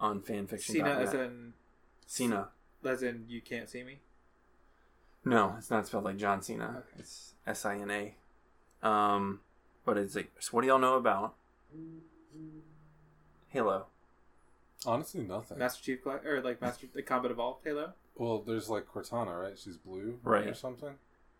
on 0.00 0.20
fanfiction. 0.20 0.60
Cena 0.72 0.90
as 0.90 1.14
in 1.14 1.52
Sina. 2.06 2.48
as 2.84 3.02
in 3.02 3.24
you 3.28 3.40
can't 3.40 3.68
see 3.68 3.82
me. 3.84 3.98
No, 5.24 5.54
it's 5.58 5.70
not 5.70 5.86
spelled 5.86 6.04
like 6.04 6.16
John 6.16 6.42
Cena. 6.42 6.78
Okay. 6.78 6.98
It's 7.00 7.34
S 7.46 7.64
I 7.64 7.76
N 7.78 7.90
A. 7.90 8.86
Um, 8.86 9.40
but 9.84 9.96
it's 9.96 10.16
like, 10.16 10.32
so 10.40 10.50
what 10.50 10.62
do 10.62 10.66
y'all 10.68 10.78
know 10.80 10.96
about 10.96 11.34
Halo? 13.50 13.86
Honestly, 14.84 15.20
nothing. 15.22 15.58
Master 15.58 15.82
Chief 15.82 16.02
Cla- 16.02 16.20
or 16.26 16.40
like 16.40 16.60
Master 16.60 16.86
the 16.92 17.02
Combat 17.02 17.30
Evolved 17.30 17.60
Halo. 17.64 17.92
well, 18.16 18.40
there's 18.40 18.68
like 18.68 18.86
Cortana, 18.92 19.40
right? 19.40 19.56
She's 19.58 19.76
blue, 19.76 20.18
Right. 20.24 20.48
or 20.48 20.54
something. 20.54 20.94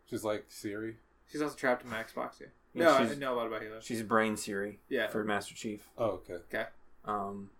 She's 0.08 0.22
like 0.22 0.44
Siri. 0.48 0.96
She's 1.30 1.42
also 1.42 1.56
trapped 1.56 1.82
in 1.84 1.90
my 1.90 2.02
Xbox. 2.02 2.40
Yeah. 2.40 2.48
Yeah, 2.74 2.84
no, 2.84 2.92
I 2.94 3.04
she's- 3.06 3.18
know 3.18 3.34
a 3.34 3.36
lot 3.36 3.46
about 3.46 3.62
Halo. 3.62 3.80
She's 3.80 4.02
Brain 4.02 4.36
Siri 4.36 4.80
Yeah. 4.88 5.08
for 5.08 5.22
Master 5.24 5.54
Chief. 5.54 5.88
Oh, 5.98 6.22
okay. 6.28 6.34
Okay. 6.34 6.66
Um, 7.04 7.50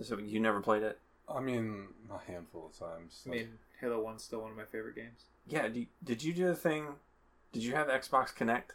so 0.00 0.18
you 0.18 0.38
never 0.40 0.60
played 0.60 0.82
it? 0.82 0.98
I 1.28 1.40
mean, 1.40 1.88
a 2.12 2.18
handful 2.18 2.66
of 2.66 2.78
times. 2.78 3.22
I 3.26 3.30
mean, 3.30 3.58
Halo 3.80 4.00
One's 4.00 4.22
still 4.22 4.40
one 4.42 4.50
of 4.50 4.56
my 4.56 4.64
favorite 4.64 4.94
games. 4.94 5.24
Yeah. 5.46 5.68
Do 5.68 5.80
you- 5.80 5.86
did 6.04 6.22
you 6.22 6.32
do 6.34 6.46
the 6.46 6.54
thing? 6.54 6.96
Did 7.52 7.64
you 7.64 7.74
have 7.74 7.88
Xbox 7.88 8.34
Connect? 8.34 8.74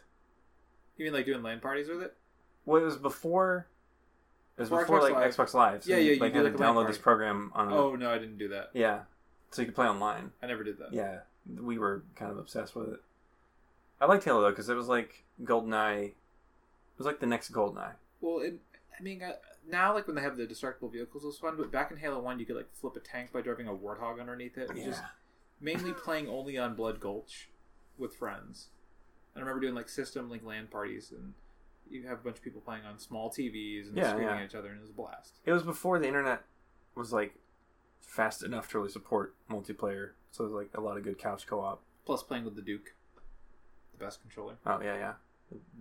You 0.96 1.04
mean 1.06 1.14
like 1.14 1.26
doing 1.26 1.42
LAN 1.42 1.60
parties 1.60 1.88
with 1.88 2.02
it? 2.02 2.16
Well, 2.66 2.82
it 2.82 2.84
was 2.84 2.96
before. 2.96 3.68
It 4.56 4.62
was 4.62 4.68
Before 4.70 4.82
before, 4.84 4.98
Xbox 4.98 5.02
like 5.02 5.14
Live. 5.14 5.34
Xbox 5.36 5.54
Live. 5.54 5.84
So 5.84 5.90
Yeah, 5.90 5.96
you, 5.98 6.02
yeah, 6.04 6.12
you 6.14 6.20
Like 6.20 6.32
do 6.32 6.38
had 6.38 6.44
like 6.46 6.56
to 6.56 6.62
a 6.62 6.64
LAN 6.66 6.74
download 6.74 6.86
this 6.88 6.98
program 6.98 7.52
on. 7.54 7.72
Oh 7.72 7.94
no, 7.94 8.10
I 8.10 8.18
didn't 8.18 8.38
do 8.38 8.48
that. 8.48 8.70
Yeah, 8.74 9.02
so 9.50 9.62
you 9.62 9.66
could 9.66 9.76
play 9.76 9.86
online. 9.86 10.32
I 10.42 10.46
never 10.48 10.64
did 10.64 10.78
that. 10.78 10.92
Yeah, 10.92 11.20
we 11.60 11.78
were 11.78 12.02
kind 12.16 12.32
of 12.32 12.38
obsessed 12.38 12.74
with 12.74 12.88
it. 12.92 13.00
I 14.00 14.06
liked 14.06 14.24
Halo 14.24 14.42
though 14.42 14.50
because 14.50 14.68
it 14.68 14.74
was 14.74 14.88
like 14.88 15.24
GoldenEye. 15.42 16.04
It 16.08 16.14
was 16.98 17.06
like 17.06 17.20
the 17.20 17.26
next 17.26 17.52
GoldenEye. 17.52 17.94
Well, 18.20 18.40
it, 18.40 18.58
I 18.98 19.02
mean, 19.02 19.22
uh, 19.22 19.32
now 19.68 19.94
like 19.94 20.06
when 20.06 20.16
they 20.16 20.22
have 20.22 20.36
the 20.36 20.46
destructible 20.46 20.88
vehicles, 20.88 21.24
it 21.24 21.26
was 21.26 21.38
fun. 21.38 21.56
But 21.56 21.70
back 21.70 21.90
in 21.90 21.96
Halo 21.96 22.18
One, 22.20 22.38
you 22.38 22.46
could 22.46 22.56
like 22.56 22.68
flip 22.72 22.96
a 22.96 23.00
tank 23.00 23.32
by 23.32 23.40
driving 23.40 23.68
a 23.68 23.72
warthog 23.72 24.20
underneath 24.20 24.56
it. 24.58 24.70
It 24.70 24.76
was 24.76 24.84
just 24.84 25.02
mainly 25.60 25.92
playing 25.92 26.28
only 26.28 26.58
on 26.58 26.74
Blood 26.74 27.00
Gulch 27.00 27.48
with 27.96 28.14
friends. 28.14 28.68
And 29.34 29.42
I 29.44 29.46
remember 29.46 29.60
doing 29.60 29.74
like 29.74 29.88
system 29.88 30.30
like 30.30 30.44
LAN 30.44 30.66
parties, 30.68 31.12
and 31.12 31.34
you 31.90 32.06
have 32.08 32.18
a 32.20 32.22
bunch 32.22 32.36
of 32.38 32.42
people 32.42 32.60
playing 32.60 32.84
on 32.84 32.98
small 32.98 33.30
TVs 33.30 33.88
and 33.88 33.96
Yeah, 33.96 34.10
screaming 34.10 34.28
yeah. 34.28 34.40
at 34.40 34.46
each 34.46 34.54
other, 34.54 34.68
and 34.68 34.78
it 34.78 34.82
was 34.82 34.90
a 34.90 34.94
blast. 34.94 35.34
It 35.44 35.52
was 35.52 35.62
before 35.62 35.98
the 35.98 36.06
internet 36.08 36.42
was 36.94 37.12
like 37.12 37.34
fast 38.00 38.42
enough 38.42 38.68
to 38.70 38.78
really 38.78 38.90
support 38.90 39.34
multiplayer. 39.50 40.10
So 40.32 40.44
it 40.44 40.48
was 40.48 40.54
like 40.54 40.70
a 40.74 40.80
lot 40.80 40.96
of 40.96 41.04
good 41.04 41.18
couch 41.18 41.46
co-op. 41.46 41.82
Plus, 42.04 42.22
playing 42.22 42.44
with 42.44 42.56
the 42.56 42.62
Duke, 42.62 42.94
the 43.98 44.04
best 44.04 44.20
controller, 44.20 44.54
Oh 44.66 44.80
yeah, 44.82 44.96
yeah, 44.96 45.12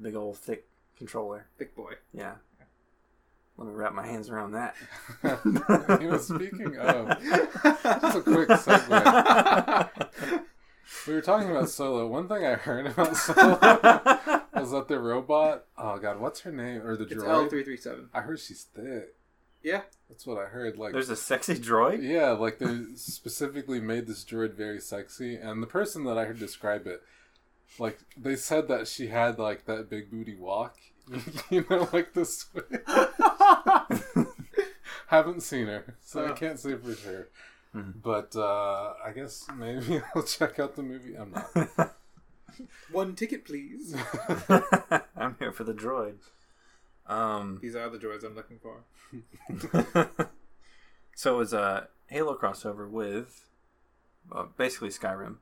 big 0.02 0.16
old 0.16 0.38
thick 0.38 0.68
controller. 0.98 1.46
big 1.58 1.76
boy. 1.76 1.94
Yeah. 2.14 2.36
Let 3.58 3.68
me 3.70 3.74
wrap 3.74 3.94
my 3.94 4.06
hands 4.06 4.30
around 4.30 4.52
that. 4.52 4.76
you 6.02 6.10
know, 6.12 6.18
speaking 6.20 6.78
of, 6.78 7.08
just 7.24 8.18
a 8.18 8.22
quick 8.22 8.50
segue. 8.50 10.44
We 11.08 11.14
were 11.16 11.22
talking 11.22 11.50
about 11.50 11.70
Solo. 11.70 12.06
One 12.08 12.28
thing 12.28 12.46
I 12.46 12.54
heard 12.54 12.86
about 12.88 13.18
Solo 13.18 13.58
was 14.54 14.72
that 14.72 14.86
the 14.88 15.00
robot. 15.00 15.66
Oh 15.78 15.98
God, 15.98 16.20
what's 16.20 16.42
her 16.42 16.52
name? 16.52 16.82
Or 16.86 16.96
the 16.96 17.06
It's 17.06 17.16
droid? 17.16 17.28
L 17.30 17.50
three 17.50 17.64
three 17.64 17.78
seven. 17.78 18.10
I 18.14 18.22
heard 18.22 18.40
she's 18.40 18.64
thick. 18.64 19.16
Yeah, 19.64 19.82
That's 20.08 20.26
what 20.28 20.38
I 20.38 20.46
heard. 20.46 20.78
Like, 20.78 20.94
There's 20.94 21.10
a 21.10 21.16
sexy 21.16 21.56
droid. 21.56 22.08
yeah, 22.08 22.30
like 22.32 22.60
they 22.60 22.84
specifically 22.96 23.82
made 23.82 24.06
this 24.06 24.24
droid 24.24 24.54
very 24.54 24.80
sexy, 24.80 25.36
and 25.36 25.64
the 25.64 25.68
person 25.68 26.04
that 26.06 26.18
I 26.18 26.26
heard 26.26 26.38
describe 26.40 26.86
it, 26.88 27.02
like 27.80 28.00
they 28.16 28.36
said 28.36 28.68
that 28.70 28.88
she 28.88 29.08
had 29.08 29.40
like 29.40 29.66
that 29.66 29.90
big 29.90 30.10
booty 30.12 30.36
walk. 30.36 30.78
you 31.50 31.66
know, 31.70 31.88
like 31.94 32.14
this. 32.14 32.48
Haven't 35.08 35.42
seen 35.42 35.68
her, 35.68 35.96
so 36.02 36.26
I 36.26 36.32
Oh. 36.32 36.34
can't 36.34 36.60
say 36.60 36.76
for 36.76 36.94
sure. 36.94 37.28
Mhm. 37.74 38.02
But 38.02 38.36
uh, 38.36 38.94
I 39.06 39.12
guess 39.16 39.46
maybe 39.56 40.02
I'll 40.16 40.24
check 40.24 40.60
out 40.60 40.76
the 40.76 40.84
movie. 40.84 41.16
I'm 41.16 41.32
not. 41.32 41.96
one 42.92 43.16
ticket, 43.16 43.46
please. 43.46 43.96
I'm 45.16 45.36
here 45.40 45.52
for 45.54 45.64
the 45.64 45.74
droid. 45.74 46.18
Um, 47.06 47.60
These 47.62 47.76
are 47.76 47.90
the 47.90 47.98
droids 47.98 48.26
I'm 48.26 48.36
looking 48.36 48.60
for. 48.60 48.84
so 51.16 51.36
it 51.36 51.38
was 51.38 51.54
a 51.54 51.88
Halo 52.08 52.36
crossover 52.38 52.90
with 52.90 53.46
uh, 54.32 54.44
basically 54.58 54.90
Skyrim, 54.90 55.36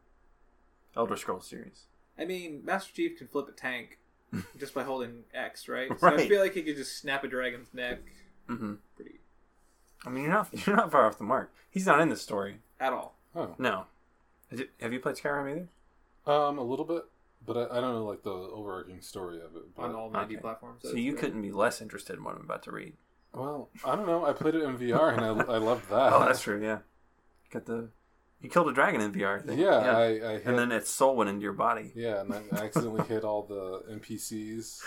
Elder 0.95 1.15
Scrolls 1.17 1.47
series. 1.47 1.85
I 2.17 2.25
mean, 2.25 2.61
Master 2.63 2.93
Chief 2.93 3.17
can 3.17 3.27
flip 3.27 3.47
a 3.49 3.51
tank 3.51 3.97
just 4.59 4.73
by 4.73 4.83
holding 4.83 5.23
X, 5.33 5.67
right? 5.67 5.89
So 5.99 6.07
I 6.07 6.27
feel 6.27 6.41
like 6.41 6.53
he 6.53 6.61
could 6.63 6.75
just 6.77 6.97
snap 6.99 7.23
a 7.23 7.27
dragon's 7.27 7.67
neck. 7.73 7.99
hmm 8.47 8.75
Pretty 8.95 9.15
I 10.05 10.09
mean, 10.09 10.23
you're 10.25 10.33
not 10.33 10.49
you're 10.67 10.75
not 10.75 10.91
far 10.91 11.05
off 11.05 11.17
the 11.17 11.23
mark. 11.23 11.53
He's 11.69 11.85
not 11.85 11.99
in 12.01 12.09
the 12.09 12.17
story. 12.17 12.57
at 12.79 12.93
all. 12.93 13.15
oh, 13.35 13.55
No. 13.57 13.85
It- 14.51 14.69
have 14.79 14.93
you 14.93 14.99
played 14.99 15.15
Skyrim 15.15 15.49
either? 15.51 15.67
um, 16.31 16.57
a 16.57 16.63
little 16.63 16.85
bit, 16.85 17.03
but 17.45 17.57
I, 17.57 17.77
I 17.77 17.81
don't 17.81 17.93
know 17.93 18.05
like 18.05 18.23
the 18.23 18.31
overarching 18.31 19.01
story 19.01 19.37
of 19.37 19.55
it. 19.55 19.75
But, 19.75 19.83
on 19.83 19.95
all 19.95 20.09
90 20.09 20.35
okay. 20.35 20.41
platforms. 20.41 20.81
So 20.83 20.95
you 20.95 21.13
couldn't 21.13 21.41
be 21.41 21.51
less 21.51 21.81
interested 21.81 22.15
in 22.17 22.23
what 22.23 22.35
I'm 22.35 22.41
about 22.41 22.63
to 22.63 22.71
read. 22.71 22.93
well, 23.33 23.69
I 23.83 23.95
don't 23.95 24.07
know. 24.07 24.25
I 24.25 24.33
played 24.33 24.55
it 24.55 24.63
in 24.63 24.77
VR 24.77 25.13
and 25.17 25.21
I, 25.41 25.53
I 25.55 25.57
loved 25.57 25.89
that. 25.89 26.13
Oh, 26.13 26.19
that's 26.25 26.41
true. 26.41 26.61
Yeah. 26.63 26.79
Got 27.51 27.65
the. 27.65 27.89
You 28.41 28.49
killed 28.49 28.67
a 28.69 28.73
dragon 28.73 29.01
in 29.01 29.11
VR. 29.11 29.39
I 29.41 29.45
think. 29.45 29.59
Yeah, 29.59 29.69
I, 29.77 30.03
I 30.05 30.09
hit, 30.33 30.45
and 30.45 30.57
then 30.59 30.71
its 30.71 30.89
soul 30.89 31.15
went 31.15 31.29
into 31.29 31.41
your 31.41 31.53
body. 31.53 31.91
yeah, 31.95 32.21
and 32.21 32.33
I 32.33 32.41
accidentally 32.63 33.03
hit 33.07 33.23
all 33.23 33.43
the 33.43 33.83
NPCs 33.95 34.81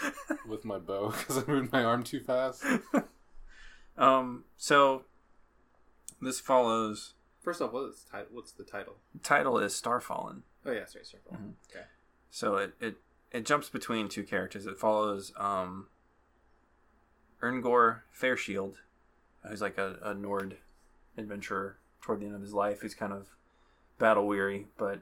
with 0.48 0.64
my 0.64 0.78
bow 0.78 1.08
because 1.18 1.38
I 1.38 1.44
moved 1.50 1.72
my 1.72 1.82
arm 1.84 2.02
too 2.04 2.20
fast. 2.20 2.64
Um. 3.96 4.44
So. 4.56 5.02
This 6.22 6.38
follows. 6.38 7.14
First 7.42 7.60
off, 7.60 7.72
what 7.72 7.88
is 7.90 8.04
the 8.04 8.10
title? 8.10 8.26
What's 8.32 8.52
the 8.52 8.62
title? 8.62 8.94
Title 9.24 9.58
is 9.58 9.72
Starfallen. 9.72 10.42
Oh 10.64 10.70
yeah, 10.70 10.84
sorry, 10.86 11.04
Circle. 11.04 11.32
Mhm. 11.36 11.52
Okay. 11.70 11.84
So 12.30 12.56
it, 12.56 12.74
it 12.80 12.96
it 13.32 13.44
jumps 13.44 13.68
between 13.70 14.08
two 14.08 14.22
characters. 14.22 14.66
It 14.66 14.78
follows 14.78 15.32
um 15.36 15.88
Erngor 17.42 18.02
Fairshield, 18.16 18.74
who's 19.48 19.60
like 19.60 19.78
a, 19.78 19.98
a 20.02 20.14
Nord 20.14 20.58
adventurer 21.16 21.78
toward 22.02 22.20
the 22.20 22.26
end 22.26 22.34
of 22.34 22.40
his 22.40 22.52
life. 22.54 22.80
He's 22.82 22.94
kind 22.94 23.12
of 23.12 23.26
battle 23.98 24.26
weary, 24.26 24.66
but 24.76 25.00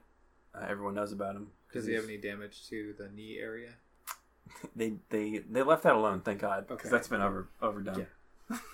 uh, 0.54 0.64
everyone 0.68 0.94
knows 0.94 1.12
about 1.12 1.36
him. 1.36 1.48
Does 1.72 1.86
he 1.86 1.94
have 1.94 2.04
any 2.04 2.16
damage 2.16 2.68
to 2.68 2.94
the 2.98 3.08
knee 3.08 3.38
area? 3.40 3.70
They 4.76 4.94
they 5.10 5.38
they 5.38 5.62
left 5.62 5.82
that 5.82 5.96
alone, 5.96 6.20
thank 6.20 6.40
God, 6.40 6.68
because 6.68 6.86
Okay. 6.86 6.90
that's 6.90 7.08
been 7.08 7.20
over 7.20 7.48
overdone. 7.60 8.06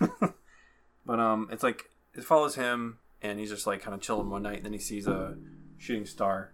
but 1.07 1.19
um, 1.19 1.49
it's 1.51 1.63
like 1.63 1.91
it 2.15 2.25
follows 2.25 2.55
him, 2.57 2.99
and 3.23 3.39
he's 3.41 3.49
just 3.51 3.67
like 3.67 3.81
kind 3.83 3.95
of 3.95 4.01
chilling 4.03 4.29
one 4.31 4.43
night, 4.43 4.57
and 4.59 4.67
then 4.67 4.75
he 4.75 4.79
sees 4.79 5.07
a 5.07 5.35
shooting 5.79 6.05
star. 6.07 6.53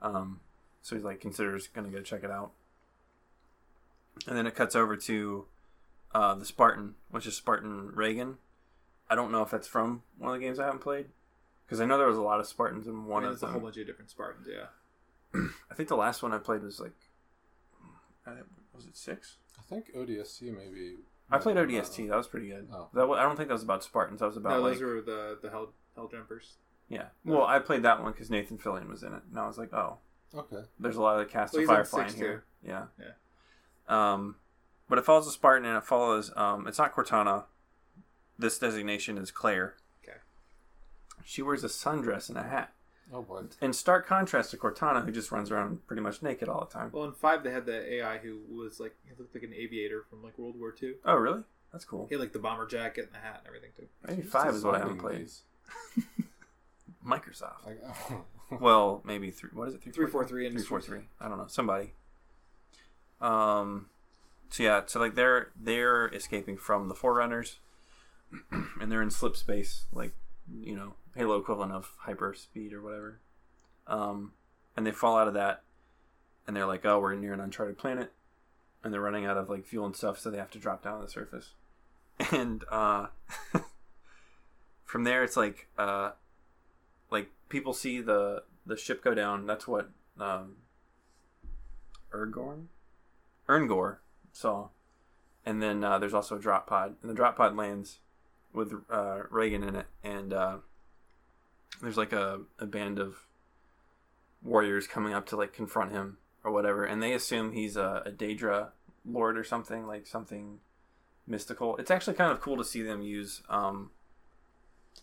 Um, 0.00 0.40
so 0.82 0.96
he's 0.96 1.04
like 1.04 1.20
considers 1.20 1.68
gonna 1.68 1.90
go 1.90 2.00
check 2.00 2.24
it 2.24 2.30
out, 2.30 2.52
and 4.26 4.36
then 4.36 4.46
it 4.46 4.54
cuts 4.54 4.74
over 4.74 4.96
to 4.96 5.44
uh, 6.14 6.34
the 6.34 6.46
Spartan, 6.46 6.94
which 7.10 7.26
is 7.26 7.36
Spartan 7.36 7.90
Reagan. 7.94 8.38
I 9.10 9.14
don't 9.16 9.32
know 9.32 9.42
if 9.42 9.50
that's 9.50 9.66
from 9.68 10.02
one 10.18 10.32
of 10.34 10.40
the 10.40 10.46
games 10.46 10.58
I 10.60 10.64
haven't 10.64 10.80
played, 10.80 11.06
because 11.66 11.80
I 11.80 11.84
know 11.84 11.98
there 11.98 12.06
was 12.06 12.16
a 12.16 12.22
lot 12.22 12.40
of 12.40 12.46
Spartans 12.46 12.86
in 12.86 13.06
one 13.06 13.24
I 13.24 13.26
mean, 13.26 13.34
of 13.34 13.40
there's 13.40 13.50
a 13.50 13.52
whole 13.52 13.60
bunch 13.60 13.76
of 13.76 13.86
different 13.86 14.10
Spartans. 14.10 14.46
Yeah. 14.48 14.66
I 15.70 15.74
think 15.74 15.88
the 15.88 15.96
last 15.96 16.22
one 16.22 16.32
I 16.32 16.38
played 16.38 16.62
was 16.62 16.80
like, 16.80 16.92
was 18.74 18.86
it 18.86 18.96
six? 18.96 19.36
I 19.58 19.62
think 19.62 19.92
ODST 19.94 20.42
maybe. 20.56 20.96
I 21.30 21.38
played 21.38 21.56
ODST. 21.56 22.08
That 22.08 22.16
was 22.16 22.26
pretty 22.26 22.48
good. 22.48 22.68
Oh. 22.72 22.88
That 22.94 23.08
wa- 23.08 23.16
I 23.16 23.22
don't 23.22 23.36
think 23.36 23.48
that 23.48 23.54
was 23.54 23.62
about 23.62 23.84
Spartans. 23.84 24.20
That 24.20 24.26
was 24.26 24.36
about 24.36 24.50
no, 24.56 24.60
like 24.62 24.72
those 24.74 24.82
were 24.82 25.00
the 25.02 25.38
the 25.42 25.50
hell 25.50 25.72
hell 25.94 26.08
jumpers. 26.08 26.54
yeah. 26.88 27.06
Well, 27.24 27.44
I 27.44 27.58
played 27.58 27.82
that 27.84 28.02
one 28.02 28.12
because 28.12 28.30
Nathan 28.30 28.58
Fillion 28.58 28.88
was 28.88 29.02
in 29.02 29.12
it, 29.12 29.22
and 29.30 29.38
I 29.38 29.46
was 29.46 29.58
like, 29.58 29.72
oh, 29.72 29.98
Okay. 30.34 30.62
there's 30.78 30.96
a 30.96 31.02
lot 31.02 31.20
of 31.20 31.26
the 31.26 31.32
cast 31.32 31.52
Well, 31.54 31.62
of 31.62 31.68
Firefly 31.68 32.02
in 32.04 32.08
six, 32.08 32.20
here. 32.20 32.44
Yeah. 32.66 32.84
Yeah. 32.98 33.12
Um, 34.12 34.36
but 34.88 34.98
it 34.98 35.04
follows 35.04 35.26
a 35.26 35.30
Spartan, 35.30 35.66
and 35.68 35.76
it 35.76 35.84
follows. 35.84 36.32
Um, 36.36 36.66
it's 36.66 36.78
not 36.78 36.94
Cortana. 36.94 37.44
This 38.40 38.58
designation 38.58 39.18
is 39.18 39.30
Claire. 39.30 39.74
Okay. 40.02 40.18
She 41.24 41.42
wears 41.42 41.62
a 41.64 41.68
sundress 41.68 42.28
and 42.28 42.38
a 42.38 42.42
hat. 42.42 42.72
Oh 43.12 43.22
boy. 43.22 43.42
In 43.60 43.72
stark 43.72 44.06
contrast 44.06 44.52
to 44.52 44.56
Cortana, 44.56 45.04
who 45.04 45.10
just 45.10 45.32
runs 45.32 45.50
around 45.50 45.86
pretty 45.86 46.00
much 46.00 46.22
naked 46.22 46.48
all 46.48 46.60
the 46.60 46.72
time. 46.72 46.90
Well, 46.92 47.04
in 47.04 47.12
five 47.12 47.42
they 47.42 47.50
had 47.50 47.66
the 47.66 47.94
AI 47.96 48.18
who 48.18 48.38
was 48.50 48.78
like 48.80 48.94
he 49.04 49.10
looked 49.18 49.34
like 49.34 49.42
an 49.44 49.52
aviator 49.52 50.04
from 50.08 50.22
like 50.22 50.38
World 50.38 50.54
War 50.58 50.74
II. 50.80 50.94
Oh, 51.04 51.16
really? 51.16 51.42
That's 51.72 51.84
cool. 51.84 52.06
He 52.08 52.14
had 52.14 52.20
like 52.20 52.32
the 52.32 52.38
bomber 52.38 52.66
jacket 52.66 53.06
and 53.06 53.14
the 53.14 53.18
hat 53.18 53.38
and 53.40 53.46
everything 53.48 53.70
too. 53.76 53.86
Maybe 54.06 54.22
Who's 54.22 54.30
five 54.32 54.54
is 54.54 54.64
what 54.64 54.74
I 54.76 54.78
designing 54.78 54.96
haven't 54.96 55.10
played. 55.10 55.20
these? 55.22 55.42
Microsoft. 57.06 57.66
Like, 57.66 57.80
Well, 58.60 59.00
maybe 59.04 59.30
three. 59.30 59.50
What 59.52 59.68
is 59.68 59.74
it? 59.74 59.82
343 59.82 59.92
Three 59.92 60.62
four 60.64 60.78
Industries. 60.78 60.84
three. 60.84 61.08
I 61.20 61.28
don't 61.28 61.38
know. 61.38 61.46
Somebody. 61.46 61.92
Um. 63.20 63.86
So 64.50 64.62
yeah. 64.62 64.82
So 64.86 64.98
like 65.00 65.14
they're 65.14 65.50
they're 65.60 66.08
escaping 66.08 66.56
from 66.56 66.88
the 66.88 66.94
Forerunners, 66.94 67.58
and 68.80 68.90
they're 68.90 69.02
in 69.02 69.10
slip 69.10 69.36
space, 69.36 69.84
like 69.92 70.14
you 70.62 70.74
know 70.74 70.94
Halo 71.14 71.38
equivalent 71.38 71.72
of 71.72 71.92
hyper 72.00 72.34
speed 72.34 72.72
or 72.72 72.82
whatever. 72.82 73.20
Um, 73.86 74.32
and 74.76 74.86
they 74.86 74.92
fall 74.92 75.18
out 75.18 75.28
of 75.28 75.34
that, 75.34 75.62
and 76.46 76.56
they're 76.56 76.66
like, 76.66 76.84
oh, 76.84 77.00
we're 77.00 77.14
near 77.14 77.32
an 77.32 77.40
uncharted 77.40 77.78
planet, 77.78 78.12
and 78.82 78.92
they're 78.92 79.00
running 79.00 79.26
out 79.26 79.36
of 79.36 79.48
like 79.48 79.66
fuel 79.66 79.86
and 79.86 79.96
stuff, 79.96 80.18
so 80.18 80.30
they 80.30 80.38
have 80.38 80.50
to 80.52 80.58
drop 80.58 80.82
down 80.82 81.00
to 81.00 81.06
the 81.06 81.12
surface. 81.12 81.54
And 82.32 82.64
uh, 82.70 83.06
from 84.84 85.04
there, 85.04 85.24
it's 85.24 85.38
like 85.38 85.68
uh, 85.78 86.10
like 87.10 87.30
people 87.48 87.72
see 87.72 88.02
the 88.02 88.42
the 88.66 88.76
ship 88.76 89.02
go 89.02 89.14
down. 89.14 89.46
That's 89.46 89.66
what 89.66 89.88
um, 90.18 90.56
Ergorn, 92.12 92.66
Erngor 93.48 94.00
saw, 94.32 94.68
and 95.46 95.62
then 95.62 95.82
uh, 95.82 95.98
there's 95.98 96.12
also 96.12 96.36
a 96.36 96.40
drop 96.40 96.66
pod, 96.66 96.96
and 97.00 97.10
the 97.10 97.14
drop 97.14 97.38
pod 97.38 97.56
lands 97.56 98.00
with 98.52 98.72
uh, 98.90 99.22
Reagan 99.30 99.62
in 99.62 99.76
it, 99.76 99.86
and 100.02 100.32
uh, 100.32 100.56
there's 101.80 101.96
like 101.96 102.12
a, 102.12 102.40
a 102.58 102.66
band 102.66 102.98
of 102.98 103.16
warriors 104.42 104.86
coming 104.86 105.12
up 105.12 105.26
to 105.26 105.36
like 105.36 105.52
confront 105.52 105.92
him 105.92 106.18
or 106.44 106.50
whatever, 106.50 106.84
and 106.84 107.02
they 107.02 107.12
assume 107.12 107.52
he's 107.52 107.76
a, 107.76 108.02
a 108.06 108.10
Daedra 108.10 108.68
lord 109.04 109.38
or 109.38 109.44
something 109.44 109.86
like 109.86 110.06
something 110.06 110.58
mystical. 111.26 111.76
It's 111.76 111.90
actually 111.90 112.14
kind 112.14 112.32
of 112.32 112.40
cool 112.40 112.56
to 112.56 112.64
see 112.64 112.82
them 112.82 113.02
use 113.02 113.42
um, 113.48 113.90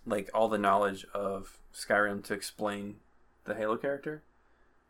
like 0.06 0.30
all 0.34 0.50
the 0.50 0.58
knowledge 0.58 1.06
of 1.14 1.58
Skyrim 1.74 2.24
to 2.26 2.34
explain 2.34 2.98
the 3.46 3.56
Halo 3.56 3.78
character 3.78 4.24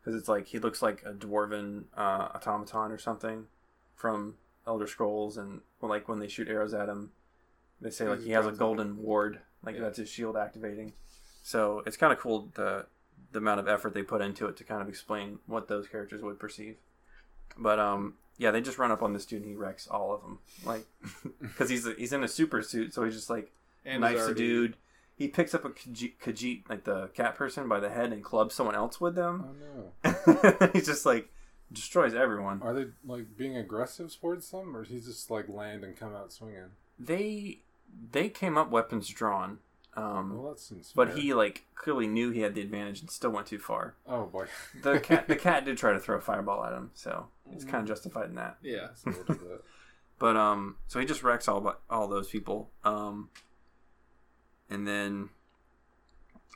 because 0.00 0.18
it's 0.18 0.28
like 0.28 0.46
he 0.46 0.58
looks 0.58 0.82
like 0.82 1.02
a 1.04 1.12
dwarven 1.12 1.84
uh, 1.96 2.28
automaton 2.34 2.92
or 2.92 2.98
something 2.98 3.46
from 3.94 4.36
Elder 4.66 4.86
Scrolls, 4.86 5.36
and 5.36 5.60
like 5.80 6.08
when 6.08 6.18
they 6.18 6.28
shoot 6.28 6.48
arrows 6.48 6.74
at 6.74 6.88
him, 6.88 7.10
they 7.80 7.90
say 7.90 8.08
like 8.08 8.22
he 8.22 8.30
has 8.30 8.46
a 8.46 8.52
golden 8.52 9.02
ward, 9.02 9.40
like 9.64 9.74
Yeah. 9.76 9.82
that's 9.82 9.98
his 9.98 10.08
shield 10.08 10.36
activating. 10.36 10.92
So 11.42 11.82
it's 11.86 11.96
kind 11.96 12.12
of 12.12 12.18
cool 12.18 12.50
the 12.54 12.86
the 13.32 13.38
amount 13.38 13.60
of 13.60 13.68
effort 13.68 13.92
they 13.94 14.02
put 14.02 14.22
into 14.22 14.46
it 14.46 14.56
to 14.56 14.64
kind 14.64 14.80
of 14.80 14.88
explain 14.88 15.38
what 15.46 15.68
those 15.68 15.86
characters 15.86 16.22
would 16.22 16.38
perceive. 16.38 16.76
But 17.56 17.78
um, 17.78 18.14
yeah, 18.38 18.50
they 18.50 18.60
just 18.60 18.78
run 18.78 18.90
up 18.90 19.02
on 19.02 19.12
this 19.12 19.26
dude 19.26 19.42
and 19.42 19.50
he 19.50 19.56
wrecks 19.56 19.86
all 19.88 20.14
of 20.14 20.22
them, 20.22 20.38
like 20.64 20.86
because 21.40 21.68
he's 21.70 21.86
he's 21.96 22.12
in 22.12 22.22
a 22.24 22.28
super 22.28 22.62
suit, 22.62 22.94
so 22.94 23.04
he's 23.04 23.14
just 23.14 23.30
like 23.30 23.52
And 23.84 24.00
knifes 24.02 24.26
a 24.26 24.34
dude. 24.34 24.76
He 25.16 25.26
picks 25.26 25.52
up 25.52 25.64
a 25.64 25.70
Khajiit, 25.70 26.12
Khajiit, 26.22 26.68
like 26.68 26.84
the 26.84 27.08
cat 27.08 27.34
person, 27.34 27.66
by 27.68 27.80
the 27.80 27.88
head 27.90 28.12
and 28.12 28.22
clubs 28.22 28.54
someone 28.54 28.76
else 28.76 29.00
with 29.00 29.16
them. 29.16 29.44
Oh 29.48 29.92
no. 30.04 30.68
he's 30.72 30.86
just 30.86 31.04
like 31.04 31.28
destroys 31.72 32.14
everyone. 32.14 32.62
Are 32.62 32.72
they 32.72 32.86
like 33.04 33.36
being 33.36 33.56
aggressive 33.56 34.14
towards 34.20 34.48
them, 34.50 34.76
or 34.76 34.84
he's 34.84 35.06
just 35.06 35.30
like 35.30 35.48
land 35.48 35.82
and 35.84 35.96
come 35.96 36.14
out 36.14 36.32
swinging? 36.32 36.70
They 37.00 37.60
they 38.12 38.28
came 38.28 38.56
up 38.58 38.70
weapons 38.70 39.08
drawn, 39.08 39.58
um, 39.94 40.36
Well, 40.38 40.50
that 40.52 40.60
seems. 40.60 40.92
but 40.94 41.08
fair. 41.08 41.16
he 41.18 41.34
like 41.34 41.66
clearly 41.74 42.06
knew 42.06 42.30
he 42.30 42.40
had 42.40 42.54
the 42.54 42.60
advantage 42.60 43.00
and 43.00 43.10
still 43.10 43.30
went 43.30 43.46
too 43.46 43.58
far. 43.58 43.94
Oh 44.06 44.26
boy. 44.26 44.46
The 44.82 45.00
cat 45.00 45.28
the 45.28 45.36
cat 45.48 45.64
did 45.64 45.76
try 45.78 45.92
to 45.92 46.00
throw 46.00 46.16
a 46.16 46.20
fireball 46.20 46.64
at 46.64 46.72
him, 46.72 46.90
so 46.94 47.26
it's 47.52 47.64
kind 47.64 47.82
of 47.82 47.88
justified 47.88 48.28
in 48.28 48.34
that. 48.36 48.56
Yeah. 48.62 48.88
That's 48.88 49.04
a 49.04 49.08
little. 49.10 49.36
But 50.18 50.36
um, 50.36 50.76
so 50.88 50.98
he 51.00 51.06
just 51.06 51.22
wrecks 51.22 51.46
all 51.48 51.60
but 51.60 51.80
all 51.88 52.08
those 52.08 52.28
people. 52.28 52.70
Um, 52.84 53.30
and 54.70 54.86
then 54.86 55.28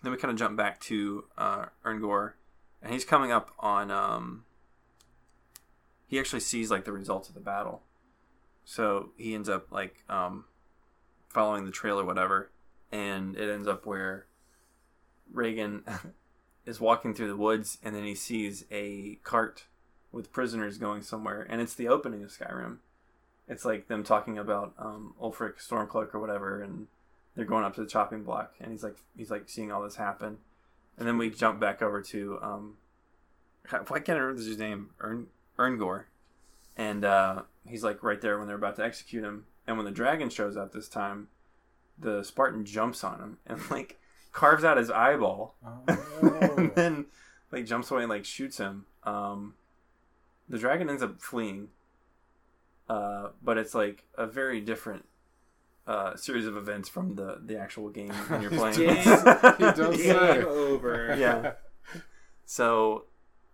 then 0.03 0.11
we 0.13 0.19
kind 0.19 0.33
of 0.33 0.39
jump 0.39 0.57
back 0.57 0.81
to 0.81 1.25
uh, 1.39 1.67
Erngor, 1.85 2.33
and 2.83 2.93
he's 2.93 3.05
coming 3.05 3.31
up 3.33 3.51
on 3.59 3.91
um. 3.91 4.45
He 6.09 6.19
actually 6.19 6.41
sees 6.41 6.71
like 6.71 6.85
the 6.85 6.93
results 6.93 7.29
of 7.29 7.35
the 7.35 7.41
battle, 7.41 7.83
so 8.65 9.11
he 9.17 9.35
ends 9.35 9.49
up 9.49 9.71
like 9.73 10.05
um, 10.11 10.45
following 11.33 11.65
the 11.65 11.71
trail 11.71 11.99
or 11.99 12.05
whatever, 12.05 12.51
and 12.91 13.37
it 13.37 13.51
ends 13.51 13.67
up 13.67 13.87
where 13.87 14.27
Reagan 15.33 15.85
is 16.67 16.81
walking 16.81 17.15
through 17.15 17.29
the 17.29 17.37
woods, 17.37 17.79
and 17.83 17.95
then 17.95 18.05
he 18.05 18.15
sees 18.15 18.65
a 18.71 19.19
cart 19.25 19.65
with 20.13 20.33
prisoners 20.33 20.79
going 20.79 21.03
somewhere, 21.03 21.47
and 21.49 21.61
it's 21.61 21.75
the 21.75 21.89
opening 21.89 22.23
of 22.23 22.31
Skyrim. 22.31 22.79
It's 23.49 23.65
like 23.65 23.89
them 23.89 24.05
talking 24.05 24.39
about 24.39 24.75
um, 24.79 25.15
Ulfric 25.21 25.57
Stormcloak 25.57 26.15
or 26.15 26.21
whatever, 26.21 26.63
and 26.63 26.87
they're 27.35 27.45
going 27.45 27.65
up 27.65 27.75
to 27.75 27.81
the 27.81 27.89
chopping 27.89 28.23
block, 28.23 28.55
and 28.61 28.71
he's 28.71 28.85
like 28.85 28.97
he's 29.17 29.31
like 29.31 29.49
seeing 29.49 29.73
all 29.73 29.83
this 29.83 29.97
happen, 29.97 30.39
and 30.99 31.09
then 31.09 31.19
we 31.19 31.31
jump 31.31 31.59
back 31.59 31.83
over 31.83 32.03
to 32.03 32.39
um, 32.43 32.77
why 33.89 33.99
can't 34.01 34.19
I 34.19 34.23
remember 34.23 34.43
his 34.43 34.59
name? 34.59 34.91
Ern 35.01 35.27
Erngor, 35.59 36.05
and 36.77 37.05
uh, 37.05 37.43
he's 37.67 37.83
like 37.83 38.03
right 38.03 38.21
there 38.21 38.39
when 38.39 38.47
they're 38.47 38.57
about 38.57 38.77
to 38.77 38.85
execute 38.85 39.25
him, 39.25 39.47
and 39.67 39.77
when 39.77 39.85
the 39.87 39.93
dragon 39.93 40.29
shows 40.31 40.57
up 40.57 40.73
this 40.73 40.89
time, 40.89 41.29
the 41.99 42.23
Spartan 42.23 42.65
jumps 42.65 43.05
on 43.05 43.21
him 43.21 43.39
and 43.47 43.61
like 43.71 43.99
carves 44.33 44.65
out 44.65 44.77
his 44.77 44.91
eyeball, 44.91 45.55
Oh, 45.65 45.85
and 46.57 46.75
then 46.75 47.07
like 47.51 47.65
jumps 47.67 47.91
away 47.91 48.03
and 48.03 48.11
like 48.11 48.25
shoots 48.25 48.59
him. 48.59 48.87
Um, 49.05 49.55
the 50.49 50.59
dragon 50.59 50.89
ends 50.91 51.03
up 51.03 51.21
fleeing, 51.21 51.69
uh, 52.89 53.29
but 53.43 53.59
it's 53.59 53.75
like 53.75 54.05
a 54.17 54.27
very 54.27 54.61
different 54.61 55.05
uh, 55.87 56.15
series 56.17 56.47
of 56.47 56.57
events 56.57 56.89
from 56.89 57.15
the 57.17 57.39
the 57.45 57.59
actual 57.59 57.89
game 57.89 58.11
when 58.29 58.43
you're 58.43 58.51
playing. 58.63 58.77
Game, 58.77 58.97
He 58.97 59.03
does 59.65 59.97
game 59.97 60.15
say. 60.17 60.43
over. 60.43 61.15
Yeah. 61.19 61.53
so 62.45 63.05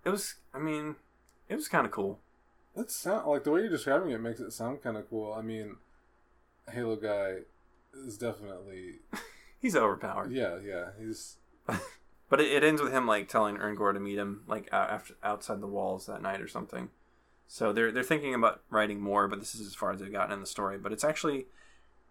it 0.04 0.10
was. 0.10 0.34
I 0.54 0.58
mean, 0.58 0.96
it 1.48 1.54
was 1.56 1.68
kind 1.68 1.86
of 1.86 1.92
cool. 1.92 2.18
That 2.76 2.90
sound 2.90 3.26
like 3.26 3.44
the 3.44 3.50
way 3.50 3.60
you're 3.60 3.70
describing 3.70 4.10
it 4.10 4.20
makes 4.20 4.40
it 4.40 4.52
sound 4.52 4.82
kind 4.82 4.96
of 4.96 5.08
cool. 5.10 5.32
I 5.32 5.42
mean, 5.42 5.76
Halo 6.72 6.96
guy 6.96 7.38
is 7.94 8.18
definitely 8.18 9.00
He's 9.60 9.74
overpowered, 9.74 10.32
yeah, 10.32 10.58
yeah. 10.64 10.90
He's 10.98 11.36
but 12.28 12.40
it, 12.40 12.52
it 12.52 12.64
ends 12.64 12.80
with 12.80 12.92
him 12.92 13.06
like 13.06 13.28
telling 13.28 13.56
Erngor 13.56 13.92
to 13.92 14.00
meet 14.00 14.18
him 14.18 14.42
like 14.46 14.68
out, 14.72 14.90
after 14.90 15.14
outside 15.22 15.60
the 15.60 15.66
walls 15.66 16.06
that 16.06 16.22
night 16.22 16.40
or 16.40 16.48
something. 16.48 16.90
So 17.48 17.72
they're 17.72 17.90
they're 17.90 18.02
thinking 18.02 18.34
about 18.34 18.62
writing 18.70 19.00
more, 19.00 19.26
but 19.26 19.40
this 19.40 19.54
is 19.54 19.66
as 19.66 19.74
far 19.74 19.92
as 19.92 20.00
they've 20.00 20.12
gotten 20.12 20.32
in 20.32 20.40
the 20.40 20.46
story. 20.46 20.78
But 20.78 20.92
it's 20.92 21.04
actually 21.04 21.46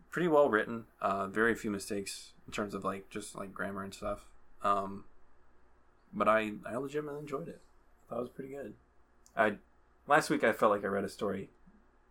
pretty 0.09 0.27
well 0.27 0.49
written. 0.49 0.85
Uh, 1.01 1.27
very 1.27 1.55
few 1.55 1.71
mistakes 1.71 2.33
in 2.45 2.51
terms 2.51 2.73
of 2.73 2.83
like 2.83 3.09
just 3.09 3.35
like 3.35 3.53
grammar 3.53 3.83
and 3.83 3.93
stuff. 3.93 4.25
Um, 4.61 5.05
but 6.13 6.27
I 6.27 6.53
I 6.65 6.75
legitimately 6.75 7.21
enjoyed 7.21 7.47
it. 7.47 7.61
That 8.09 8.19
was 8.19 8.29
pretty 8.29 8.53
good. 8.53 8.73
I 9.37 9.53
last 10.07 10.29
week 10.29 10.43
I 10.43 10.51
felt 10.51 10.71
like 10.71 10.83
I 10.83 10.87
read 10.87 11.03
a 11.03 11.09
story 11.09 11.49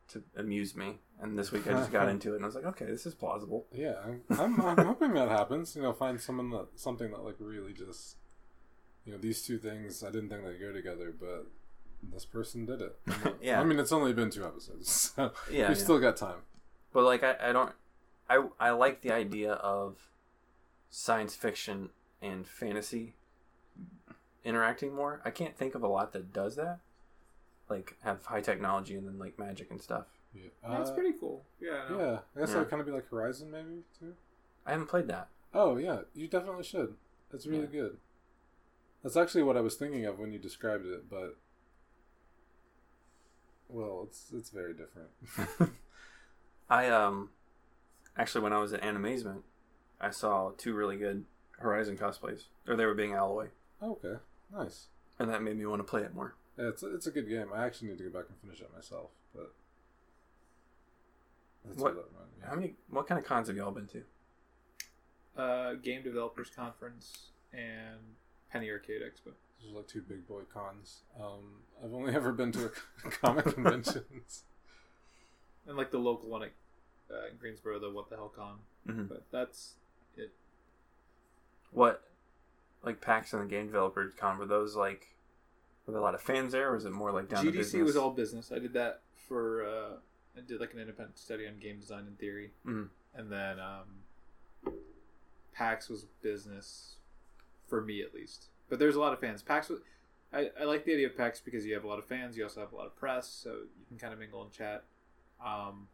to 0.09 0.23
amuse 0.37 0.75
me, 0.77 0.99
and 1.21 1.39
this 1.39 1.51
week 1.53 1.67
I 1.67 1.73
just 1.73 1.91
got 1.99 2.09
into 2.09 2.33
it 2.33 2.37
and 2.37 2.45
I 2.45 2.47
was 2.47 2.55
like, 2.55 2.67
okay, 2.67 2.85
this 2.87 3.07
is 3.07 3.15
plausible. 3.15 3.67
yeah. 3.73 3.95
I'm, 4.31 4.61
I'm 4.61 4.87
hoping 4.87 5.15
that 5.15 5.29
happens. 5.29 5.75
You 5.77 5.83
know, 5.83 5.93
find 5.93 6.21
someone 6.21 6.51
that 6.51 6.67
something 6.77 7.11
that 7.11 7.25
like 7.25 7.37
really 7.39 7.73
just 7.73 8.17
you 9.05 9.13
know 9.13 9.19
these 9.19 9.43
two 9.43 9.59
things. 9.59 10.03
I 10.05 10.11
didn't 10.11 10.29
think 10.29 10.45
they'd 10.45 10.61
go 10.61 10.73
together, 10.73 11.15
but 11.19 11.47
this 12.13 12.25
person 12.25 12.67
did 12.67 12.81
it. 12.83 12.97
Yeah. 13.43 13.61
I 13.61 13.65
mean, 13.65 13.79
it's 13.79 13.93
only 13.93 14.13
been 14.13 14.31
two 14.31 14.45
episodes, 14.45 14.91
so 15.17 15.33
Yeah, 15.51 15.69
we've 15.69 15.77
yeah. 15.79 15.83
still 15.85 15.99
got 15.99 16.17
time. 16.17 16.39
But 16.93 17.05
like 17.05 17.23
I, 17.23 17.37
I 17.41 17.53
don't 17.53 17.73
I 18.29 18.45
I 18.61 18.71
like 18.71 19.03
the 19.03 19.13
idea 19.13 19.53
of 19.53 19.97
science 20.91 21.35
fiction 21.37 21.91
and 22.23 22.47
fantasy 22.47 23.15
interacting 24.45 24.95
more. 24.95 25.21
I 25.25 25.31
can't 25.31 25.57
think 25.57 25.75
of 25.75 25.83
a 25.83 25.89
lot 25.89 26.13
that 26.13 26.33
does 26.33 26.57
that. 26.57 26.79
Like 27.69 27.97
have 28.03 28.25
high 28.27 28.41
technology 28.41 28.95
and 28.97 29.07
then 29.07 29.19
like 29.19 29.39
magic 29.39 29.71
and 29.71 29.81
stuff. 29.81 30.07
Yeah. 30.35 30.43
That's 30.69 30.91
Uh, 30.91 30.95
pretty 30.95 31.15
cool. 31.19 31.45
Yeah. 31.61 31.85
I. 31.89 31.93
Yeah, 31.97 32.19
I 32.37 32.41
guess 32.41 32.49
Yeah. 32.49 32.55
that 32.55 32.59
would 32.61 32.71
kind 32.71 32.81
of 32.81 32.87
be 32.87 32.93
like 32.93 33.09
Horizon, 33.09 33.51
maybe 33.51 33.83
too. 33.99 34.15
I 34.65 34.73
haven't 34.73 34.87
played 34.89 35.09
that. 35.09 35.29
Oh 35.55 35.77
yeah, 35.77 36.01
you 36.15 36.29
definitely 36.29 36.65
should. 36.65 36.97
It's 37.33 37.47
really 37.47 37.67
good. 37.67 37.97
That's 39.03 39.17
actually 39.17 39.43
what 39.45 39.57
I 39.57 39.61
was 39.61 39.77
thinking 39.77 40.05
of 40.05 40.19
when 40.19 40.33
you 40.33 40.39
described 40.39 40.87
it, 40.87 41.09
but 41.09 41.37
well, 43.69 44.03
it's 44.07 44.31
it's 44.33 44.51
very 44.51 44.75
different. 44.75 45.11
I 46.71 46.89
um 46.89 47.31
actually 48.17 48.43
when 48.43 48.53
I 48.53 48.59
was 48.59 48.73
at 48.73 48.83
Animazement, 48.83 49.43
I 50.01 50.11
saw 50.11 50.51
two 50.57 50.75
really 50.75 50.97
good 50.97 51.25
Horizon 51.59 51.97
cosplays. 51.97 52.45
Or 52.69 52.77
they 52.77 52.85
were 52.85 52.95
being 52.95 53.13
Aloy. 53.13 53.49
okay, 53.83 54.17
nice. 54.53 54.87
And 55.19 55.31
that 55.31 55.43
made 55.43 55.57
me 55.57 55.65
want 55.67 55.81
to 55.81 55.85
play 55.85 56.03
it 56.03 56.15
more. 56.15 56.35
Yeah, 56.59 56.69
it's 56.69 56.83
it's 56.83 57.07
a 57.07 57.11
good 57.11 57.29
game. 57.29 57.49
I 57.55 57.65
actually 57.67 57.89
need 57.89 57.99
to 57.99 58.05
go 58.05 58.19
back 58.19 58.29
and 58.29 58.39
finish 58.41 58.61
it 58.61 58.71
myself, 58.75 59.11
but 59.35 59.53
that's 61.65 61.79
What- 61.79 61.95
that 61.95 62.05
reminded 62.13 62.37
me. 62.39 62.47
How 62.47 62.55
many 62.55 62.75
what 62.91 63.07
kind 63.07 63.19
of 63.19 63.25
cons 63.27 63.49
have 63.49 63.57
y'all 63.57 63.73
been 63.73 63.89
to? 63.89 64.05
Uh, 65.37 65.75
Game 65.75 66.03
Developers 66.03 66.49
Conference 66.51 67.31
and 67.53 67.99
Penny 68.51 68.71
Arcade 68.71 69.03
Expo. 69.03 69.33
Those 69.63 69.73
are 69.73 69.77
like 69.77 69.87
two 69.89 70.01
big 70.03 70.27
boy 70.27 70.43
cons. 70.53 71.01
Um, 71.21 71.63
I've 71.85 71.93
only 71.93 72.15
ever 72.15 72.33
been 72.33 72.53
to 72.53 72.73
a 73.05 73.11
comic 73.11 73.45
conventions. 73.47 74.45
And 75.69 75.77
like 75.77 75.91
the 75.91 75.99
local 75.99 76.29
one 76.29 76.45
at 76.45 76.53
uh, 77.11 77.27
in 77.29 77.39
Greensboro, 77.41 77.81
the 77.81 77.91
What 77.91 78.09
the 78.09 78.15
Hell 78.15 78.29
Con. 78.29 78.59
Mhm. 78.87 79.09
But 79.09 79.25
that's 79.33 79.75
it. 80.17 80.33
What 81.73 82.05
like 82.85 83.01
PAX 83.01 83.33
and 83.33 83.43
the 83.43 83.47
game 83.49 83.67
developers 83.67 84.15
con 84.15 84.39
were 84.39 84.47
those 84.47 84.77
like 84.77 85.09
were 85.87 85.93
there 85.93 86.01
a 86.01 86.05
lot 86.05 86.15
of 86.15 86.21
fans 86.21 86.53
there 86.53 86.71
or 86.71 86.75
was 86.75 86.85
it 86.85 86.93
more 86.93 87.13
like 87.13 87.29
down 87.29 87.45
GDC 87.45 87.83
was 87.85 87.97
all 87.97 88.11
business. 88.11 88.51
I 88.53 88.59
did 88.59 88.73
that 88.75 89.01
for 89.29 89.65
uh, 89.65 89.97
I 90.37 90.41
did 90.47 90.61
like 90.61 90.73
an 90.75 90.81
independent 90.81 91.19
study 91.19 91.47
on 91.47 91.59
game 91.59 91.79
design 91.79 92.01
and 92.07 92.19
theory, 92.19 92.51
Mhm. 92.67 92.89
and 93.15 93.31
then 93.31 93.59
um, 93.61 94.73
PAX 95.55 95.89
was 95.89 96.05
business 96.23 96.97
for 97.69 97.81
me 97.81 98.03
at 98.03 98.15
least. 98.15 98.47
But 98.69 98.79
there's 98.79 98.97
a 98.97 99.01
lot 99.01 99.13
of 99.13 99.21
fans. 99.21 99.43
PAX 99.43 99.69
was. 99.69 99.81
I, 100.33 100.51
I 100.61 100.65
like 100.65 100.85
the 100.85 100.93
idea 100.93 101.07
of 101.07 101.17
PAX 101.17 101.41
because 101.41 101.65
you 101.65 101.73
have 101.75 101.85
a 101.85 101.87
lot 101.89 101.99
of 101.99 102.05
fans. 102.05 102.37
You 102.37 102.43
also 102.43 102.61
have 102.61 102.73
a 102.73 102.77
lot 102.77 102.87
of 102.87 102.97
press, 102.97 103.29
so 103.29 103.51
you 103.79 103.87
can 103.89 103.97
kind 103.97 104.13
of 104.13 104.19
mingle 104.19 104.43
and 104.43 104.51
chat. 104.53 104.85
Um, 105.45 105.87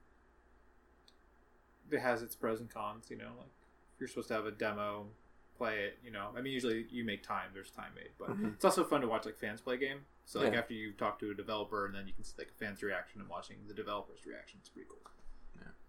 it 1.90 2.00
has 2.00 2.22
its 2.22 2.34
pros 2.34 2.60
and 2.60 2.70
cons. 2.70 3.06
You 3.10 3.18
know, 3.18 3.32
like 3.38 3.50
if 3.94 4.00
you're 4.00 4.08
supposed 4.08 4.28
to 4.28 4.34
have 4.34 4.46
a 4.46 4.50
demo, 4.50 5.06
play 5.62 5.84
it. 5.84 5.98
You 6.04 6.10
know, 6.10 6.30
I 6.36 6.40
mean, 6.40 6.52
usually 6.52 6.86
you 6.90 7.04
make 7.04 7.22
time. 7.22 7.50
There's 7.54 7.70
time 7.70 7.92
made, 7.94 8.10
but 8.18 8.30
Mhm. 8.30 8.54
it's 8.54 8.64
also 8.64 8.82
fun 8.84 9.00
to 9.02 9.06
watch 9.06 9.24
like 9.26 9.36
fans 9.36 9.60
play 9.60 9.74
a 9.74 9.78
game. 9.78 10.04
So 10.24 10.40
like 10.40 10.52
Yeah. 10.52 10.58
after 10.58 10.74
you 10.74 10.92
talk 10.92 11.18
to 11.20 11.30
a 11.30 11.34
developer, 11.34 11.86
and 11.86 11.94
then 11.94 12.08
you 12.08 12.12
can 12.14 12.24
see 12.24 12.34
like 12.38 12.48
a 12.50 12.54
fan's 12.54 12.82
reaction 12.82 13.20
and 13.20 13.30
watching 13.30 13.58
the 13.68 13.74
developer's 13.74 14.26
reaction. 14.26 14.58
It's 14.60 14.68
pretty 14.68 14.88
cool. 14.88 14.98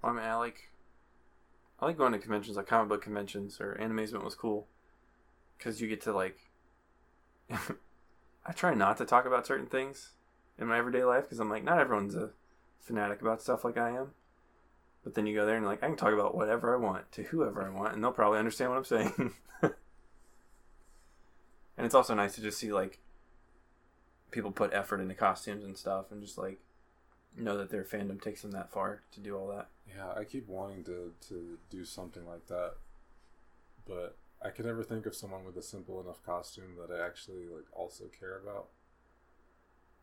Well, 0.01 0.11
I 0.11 0.15
mean, 0.15 0.25
I 0.25 0.35
like, 0.35 0.69
I 1.79 1.85
like 1.85 1.97
going 1.97 2.11
to 2.11 2.19
conventions, 2.19 2.57
like 2.57 2.67
comic 2.67 2.89
book 2.89 3.01
conventions 3.01 3.59
or 3.59 3.75
Animazement 3.75 4.23
was 4.23 4.35
cool, 4.35 4.67
because 5.57 5.81
you 5.81 5.87
get 5.87 6.01
to 6.01 6.13
like. 6.13 6.51
I 7.49 8.51
try 8.51 8.73
not 8.73 8.97
to 8.97 9.05
talk 9.05 9.25
about 9.25 9.47
certain 9.47 9.67
things 9.67 10.11
in 10.59 10.67
my 10.67 10.77
everyday 10.77 11.03
life 11.03 11.23
because 11.23 11.39
I'm 11.39 11.49
like, 11.49 11.63
not 11.63 11.79
everyone's 11.79 12.15
a 12.15 12.31
fanatic 12.79 13.21
about 13.21 13.41
stuff 13.41 13.63
like 13.63 13.77
I 13.77 13.91
am. 13.91 14.13
But 15.03 15.15
then 15.15 15.27
you 15.27 15.35
go 15.35 15.45
there 15.45 15.57
and 15.57 15.65
like, 15.65 15.83
I 15.83 15.87
can 15.87 15.97
talk 15.97 16.13
about 16.13 16.35
whatever 16.35 16.73
I 16.73 16.77
want 16.77 17.11
to 17.13 17.23
whoever 17.23 17.61
I 17.61 17.69
want, 17.69 17.93
and 17.93 18.03
they'll 18.03 18.11
probably 18.11 18.39
understand 18.39 18.71
what 18.71 18.77
I'm 18.77 18.85
saying. 18.85 19.33
and 19.61 19.73
it's 21.77 21.95
also 21.95 22.13
nice 22.13 22.35
to 22.35 22.41
just 22.41 22.57
see 22.57 22.71
like 22.71 22.99
people 24.31 24.51
put 24.51 24.73
effort 24.73 25.01
into 25.01 25.13
costumes 25.13 25.63
and 25.63 25.77
stuff, 25.77 26.11
and 26.11 26.21
just 26.21 26.37
like 26.37 26.59
know 27.35 27.57
that 27.57 27.69
their 27.69 27.83
fandom 27.83 28.21
takes 28.21 28.41
them 28.43 28.51
that 28.51 28.71
far 28.71 29.01
to 29.11 29.19
do 29.19 29.35
all 29.35 29.47
that. 29.47 29.67
Yeah, 29.87 30.11
I 30.17 30.23
keep 30.23 30.47
wanting 30.47 30.83
to, 30.85 31.13
to 31.29 31.57
do 31.69 31.83
something 31.83 32.25
like 32.25 32.47
that, 32.47 32.75
but 33.87 34.17
I 34.41 34.49
could 34.49 34.65
never 34.65 34.83
think 34.83 35.05
of 35.05 35.15
someone 35.15 35.45
with 35.45 35.57
a 35.57 35.61
simple 35.61 35.99
enough 36.01 36.23
costume 36.25 36.75
that 36.79 36.93
I 36.93 37.05
actually 37.05 37.47
like 37.47 37.65
also 37.73 38.05
care 38.17 38.37
about. 38.37 38.67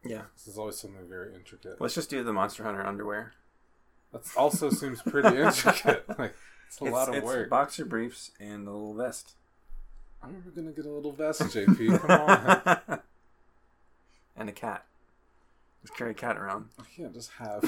Yeah. 0.05 0.22
This 0.34 0.46
is 0.46 0.59
always 0.59 0.78
something 0.78 1.07
very 1.09 1.34
intricate. 1.34 1.80
Let's 1.80 1.94
just 1.94 2.11
do 2.11 2.22
the 2.22 2.32
Monster 2.32 2.64
Hunter 2.64 2.86
underwear. 2.86 3.34
That 4.12 4.22
also 4.36 4.70
seems 4.70 5.02
pretty 5.02 5.36
intricate. 5.40 6.04
Like 6.18 6.34
it's 6.66 6.80
a 6.80 6.84
lot 6.84 7.08
of 7.08 7.16
it's 7.16 7.24
work. 7.24 7.50
Boxer 7.50 7.84
briefs 7.84 8.32
and 8.40 8.66
a 8.66 8.70
little 8.70 8.94
vest. 8.94 9.32
I'm 10.22 10.32
never 10.32 10.50
gonna 10.50 10.72
get 10.72 10.86
a 10.86 10.90
little 10.90 11.12
vest, 11.12 11.42
JP. 11.42 12.00
Come 12.00 12.88
on. 12.90 13.00
and 14.36 14.48
a 14.48 14.52
cat. 14.52 14.84
Just 15.82 15.96
carry 15.96 16.11
a 16.11 16.14
cat 16.14 16.36
around. 16.36 16.66
I 16.78 16.84
can't 16.94 17.14
just 17.14 17.30
have. 17.38 17.62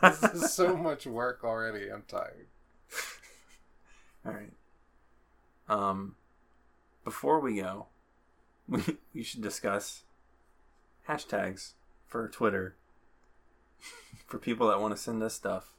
this 0.00 0.34
is 0.34 0.52
so 0.52 0.76
much 0.76 1.04
work 1.06 1.42
already. 1.42 1.88
I'm 1.90 2.04
tired. 2.06 2.46
All 4.26 4.32
right. 4.32 4.52
Um, 5.68 6.14
before 7.04 7.40
we 7.40 7.56
go, 7.56 7.86
we 8.68 8.82
we 9.12 9.22
should 9.22 9.42
discuss 9.42 10.04
hashtags 11.08 11.72
for 12.06 12.28
Twitter 12.28 12.76
for 14.34 14.40
people 14.40 14.66
that 14.66 14.80
want 14.80 14.92
to 14.92 15.00
send 15.00 15.22
us 15.22 15.32
stuff. 15.32 15.70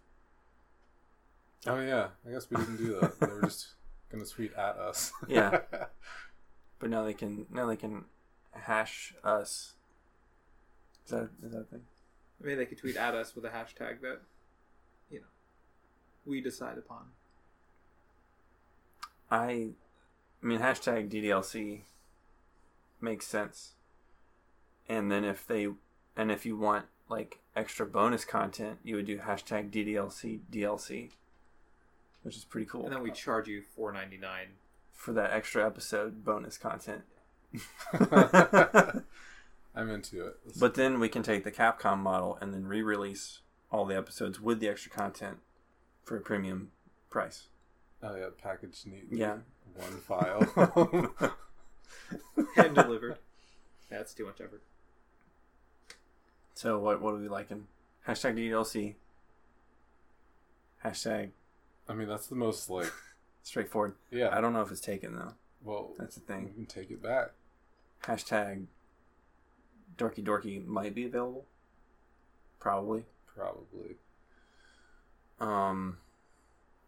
Oh 1.67 1.81
yeah, 1.81 2.07
I 2.25 2.31
guess 2.31 2.49
we 2.49 2.55
didn't 2.55 2.77
do 2.77 2.97
that. 3.01 3.19
they 3.19 3.27
were 3.27 3.41
just 3.41 3.73
gonna 4.09 4.23
tweet 4.23 4.53
at 4.53 4.77
us. 4.77 5.11
Yeah. 5.27 5.59
But 6.77 6.89
now 6.89 7.05
they 7.05 7.13
can 7.13 7.45
now 7.49 7.67
they 7.67 7.77
can 7.77 8.03
hash 8.51 9.13
us. 9.23 9.73
Is 11.05 11.11
that 11.11 11.29
is 11.43 11.51
that 11.53 11.61
a 11.61 11.63
thing? 11.63 11.81
Maybe 12.41 12.55
they 12.55 12.65
could 12.65 12.77
tweet 12.77 12.97
at 12.97 13.15
us 13.15 13.33
with 13.33 13.45
a 13.45 13.49
hashtag 13.49 14.01
that, 14.01 14.19
you 15.09 15.19
know, 15.19 15.25
we 16.25 16.41
decide 16.41 16.77
upon. 16.77 17.05
I, 19.31 19.69
I 20.43 20.45
mean, 20.45 20.59
hashtag 20.59 21.09
DDLC 21.09 21.83
makes 22.99 23.25
sense. 23.25 23.71
And 24.89 25.09
then 25.09 25.23
if 25.23 25.47
they, 25.47 25.69
and 26.17 26.29
if 26.29 26.45
you 26.45 26.57
want 26.57 26.85
like 27.09 27.39
extra 27.55 27.85
bonus 27.85 28.25
content, 28.25 28.79
you 28.83 28.95
would 28.95 29.05
do 29.05 29.17
hashtag 29.19 29.69
DDLC 29.71 30.39
DLC, 30.51 31.11
which 32.23 32.35
is 32.35 32.43
pretty 32.45 32.65
cool 32.65 32.83
And 32.85 32.93
then 32.93 33.01
we 33.03 33.11
charge 33.11 33.47
you 33.47 33.61
four 33.75 33.91
ninety 33.91 34.17
nine. 34.17 34.47
for 34.93 35.13
that 35.13 35.31
extra 35.31 35.65
episode 35.65 36.23
bonus 36.23 36.57
content. 36.57 37.03
I'm 39.75 39.89
into 39.89 40.25
it. 40.25 40.37
Let's- 40.45 40.57
But 40.57 40.75
then 40.75 40.99
we 40.99 41.09
can 41.09 41.21
take 41.23 41.43
the 41.43 41.51
Capcom 41.51 41.97
model 41.99 42.37
and 42.41 42.53
then 42.53 42.65
re-release 42.65 43.39
all 43.71 43.85
the 43.85 43.95
episodes 43.97 44.39
with 44.39 44.59
the 44.59 44.69
extra 44.69 44.89
content 44.91 45.37
for 46.03 46.15
a 46.17 46.21
premium 46.21 46.71
price. 47.09 47.47
oh 48.03 48.15
yeah, 48.15 48.27
packaged 48.41 48.87
neat. 48.87 49.07
Yeah. 49.11 49.37
One 49.75 49.99
file. 49.99 51.13
Hand 52.55 52.75
delivered. 52.75 53.17
That's 53.89 54.13
too 54.13 54.25
much 54.25 54.39
effort. 54.39 54.61
So 56.55 56.79
what 56.79 57.01
what 57.01 57.13
are 57.13 57.17
we 57.17 57.27
liking? 57.27 57.67
Hashtag 58.07 58.35
DLC. 58.37 58.95
Hashtag 60.83 61.29
I 61.87 61.93
mean, 61.93 62.07
that's 62.07 62.27
the 62.27 62.35
most 62.35 62.69
like. 62.69 62.91
straightforward. 63.45 63.93
Yeah. 64.11 64.35
I 64.35 64.41
don't 64.41 64.53
know 64.53 64.61
if 64.61 64.71
it's 64.71 64.81
taken 64.81 65.15
though. 65.15 65.33
Well, 65.63 65.91
That's 65.97 66.15
the 66.15 66.21
thing. 66.21 66.47
You 66.47 66.53
can 66.53 66.65
take 66.65 66.91
it 66.91 67.01
back. 67.01 67.31
Hashtag 68.03 68.65
Dorky 69.97 70.23
Dorky 70.23 70.65
might 70.65 70.93
be 70.93 71.05
available. 71.05 71.45
Probably. 72.59 73.05
Probably. 73.35 73.97
Um, 75.39 75.97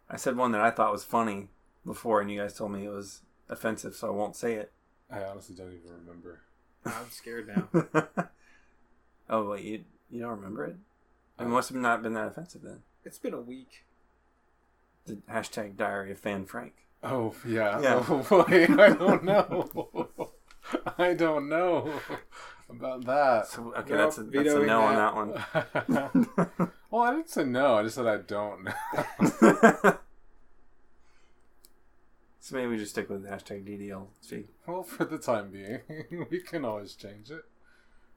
I 0.10 0.18
said 0.18 0.36
one 0.36 0.52
that 0.52 0.62
I 0.62 0.72
thought 0.72 0.92
was 0.92 1.04
funny 1.04 1.50
before, 1.86 2.22
and 2.22 2.32
you 2.32 2.40
guys 2.40 2.54
told 2.54 2.72
me 2.72 2.86
it 2.86 2.92
was 2.92 3.22
offensive, 3.50 3.96
so 3.96 4.08
I 4.08 4.12
won't 4.12 4.36
say 4.36 4.54
it. 4.54 4.72
I 5.12 5.24
honestly 5.24 5.56
don't 5.56 5.74
even 5.74 5.92
remember. 6.06 6.42
I'm 6.86 7.10
scared 7.10 7.48
now. 7.48 7.98
oh 9.30 9.50
wait, 9.50 9.64
you 9.64 9.84
you 10.10 10.22
don't 10.22 10.32
remember 10.38 10.66
it? 10.66 10.78
It 11.40 11.44
Uh, 11.44 11.48
must 11.48 11.70
have 11.70 11.78
not 11.78 12.02
been 12.04 12.14
that 12.14 12.28
offensive 12.28 12.62
then. 12.64 12.84
It's 13.04 13.20
been 13.20 13.34
a 13.34 13.42
week. 13.42 13.86
The 15.06 15.16
hashtag 15.32 15.78
Diary 15.78 16.12
of 16.12 16.20
Fan 16.20 16.46
Frank. 16.46 16.74
Oh 17.04 17.34
yeah. 17.46 17.80
Yeah. 17.82 18.04
Oh 18.08 18.18
boy, 18.30 18.66
I 18.70 18.90
don't 18.94 19.24
know. 19.24 19.70
I 20.98 21.14
don't 21.14 21.48
know 21.48 21.94
about 22.70 23.06
that. 23.06 23.48
So 23.48 23.74
okay, 23.78 23.94
Nope, 23.94 23.98
that's 24.00 24.18
a, 24.18 24.24
that's 24.24 24.36
a 24.40 24.44
vetoing 24.44 24.68
no 24.68 24.82
on 24.82 25.34
that. 25.54 25.72
that 25.88 26.16
one. 26.16 26.72
well, 26.92 27.04
I 27.04 27.12
didn't 27.12 27.30
say 27.30 27.46
no. 27.46 27.76
I 27.76 27.84
just 27.84 27.96
said 27.96 28.08
I 28.08 28.18
don't 28.18 28.64
know. 28.66 28.74
so 32.40 32.56
maybe 32.56 32.68
we 32.68 32.78
just 32.78 32.92
stick 32.92 33.10
with 33.10 33.24
the 33.24 33.30
hashtag 33.30 33.66
DDLC. 33.66 34.46
well, 34.66 34.84
for 34.84 35.06
the 35.06 35.18
time 35.18 35.52
being, 35.52 35.80
we 36.30 36.40
can 36.42 36.66
always 36.66 36.94
change 36.96 37.30
it. 37.32 37.44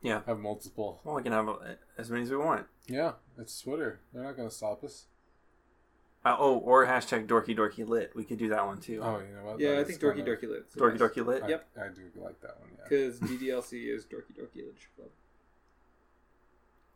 Yeah. 0.02 0.20
Have 0.26 0.38
multiple. 0.38 1.00
Well, 1.04 1.16
we 1.16 1.22
can 1.22 1.32
have 1.32 1.48
uh, 1.48 1.54
as 1.98 2.10
many 2.10 2.22
as 2.22 2.30
we 2.30 2.36
want. 2.36 2.66
Yeah, 2.86 3.12
it's 3.38 3.60
Twitter. 3.60 4.00
They're 4.12 4.22
not 4.22 4.36
gonna 4.36 4.50
stop 4.50 4.82
us. 4.82 5.04
Uh, 6.24 6.36
oh, 6.38 6.58
or 6.58 6.86
hashtag 6.86 7.26
Dorky 7.26 7.56
Dorky 7.56 7.86
Lit. 7.88 8.12
We 8.14 8.24
could 8.24 8.38
do 8.38 8.48
that 8.50 8.66
one 8.66 8.78
too. 8.80 9.00
Oh, 9.02 9.20
you 9.20 9.34
know 9.34 9.44
what? 9.44 9.60
Yeah, 9.60 9.70
That 9.70 9.78
I 9.80 9.84
think 9.84 10.00
Dorky 10.00 10.16
kinda- 10.16 10.36
Dorky 10.36 10.48
Lit. 10.50 10.72
Dorky 10.74 10.98
Dorky 10.98 11.26
Lit. 11.26 11.42
I, 11.44 11.48
Yep. 11.48 11.66
I 11.78 11.88
do 11.88 12.02
like 12.22 12.40
that 12.42 12.58
one. 12.60 12.68
Yeah. 12.76 12.84
Because 12.88 13.20
DDLC 13.20 13.94
is 13.94 14.04
Dorky 14.04 14.32
Dorky 14.38 14.56
Literature 14.56 14.88
Club. 14.96 15.08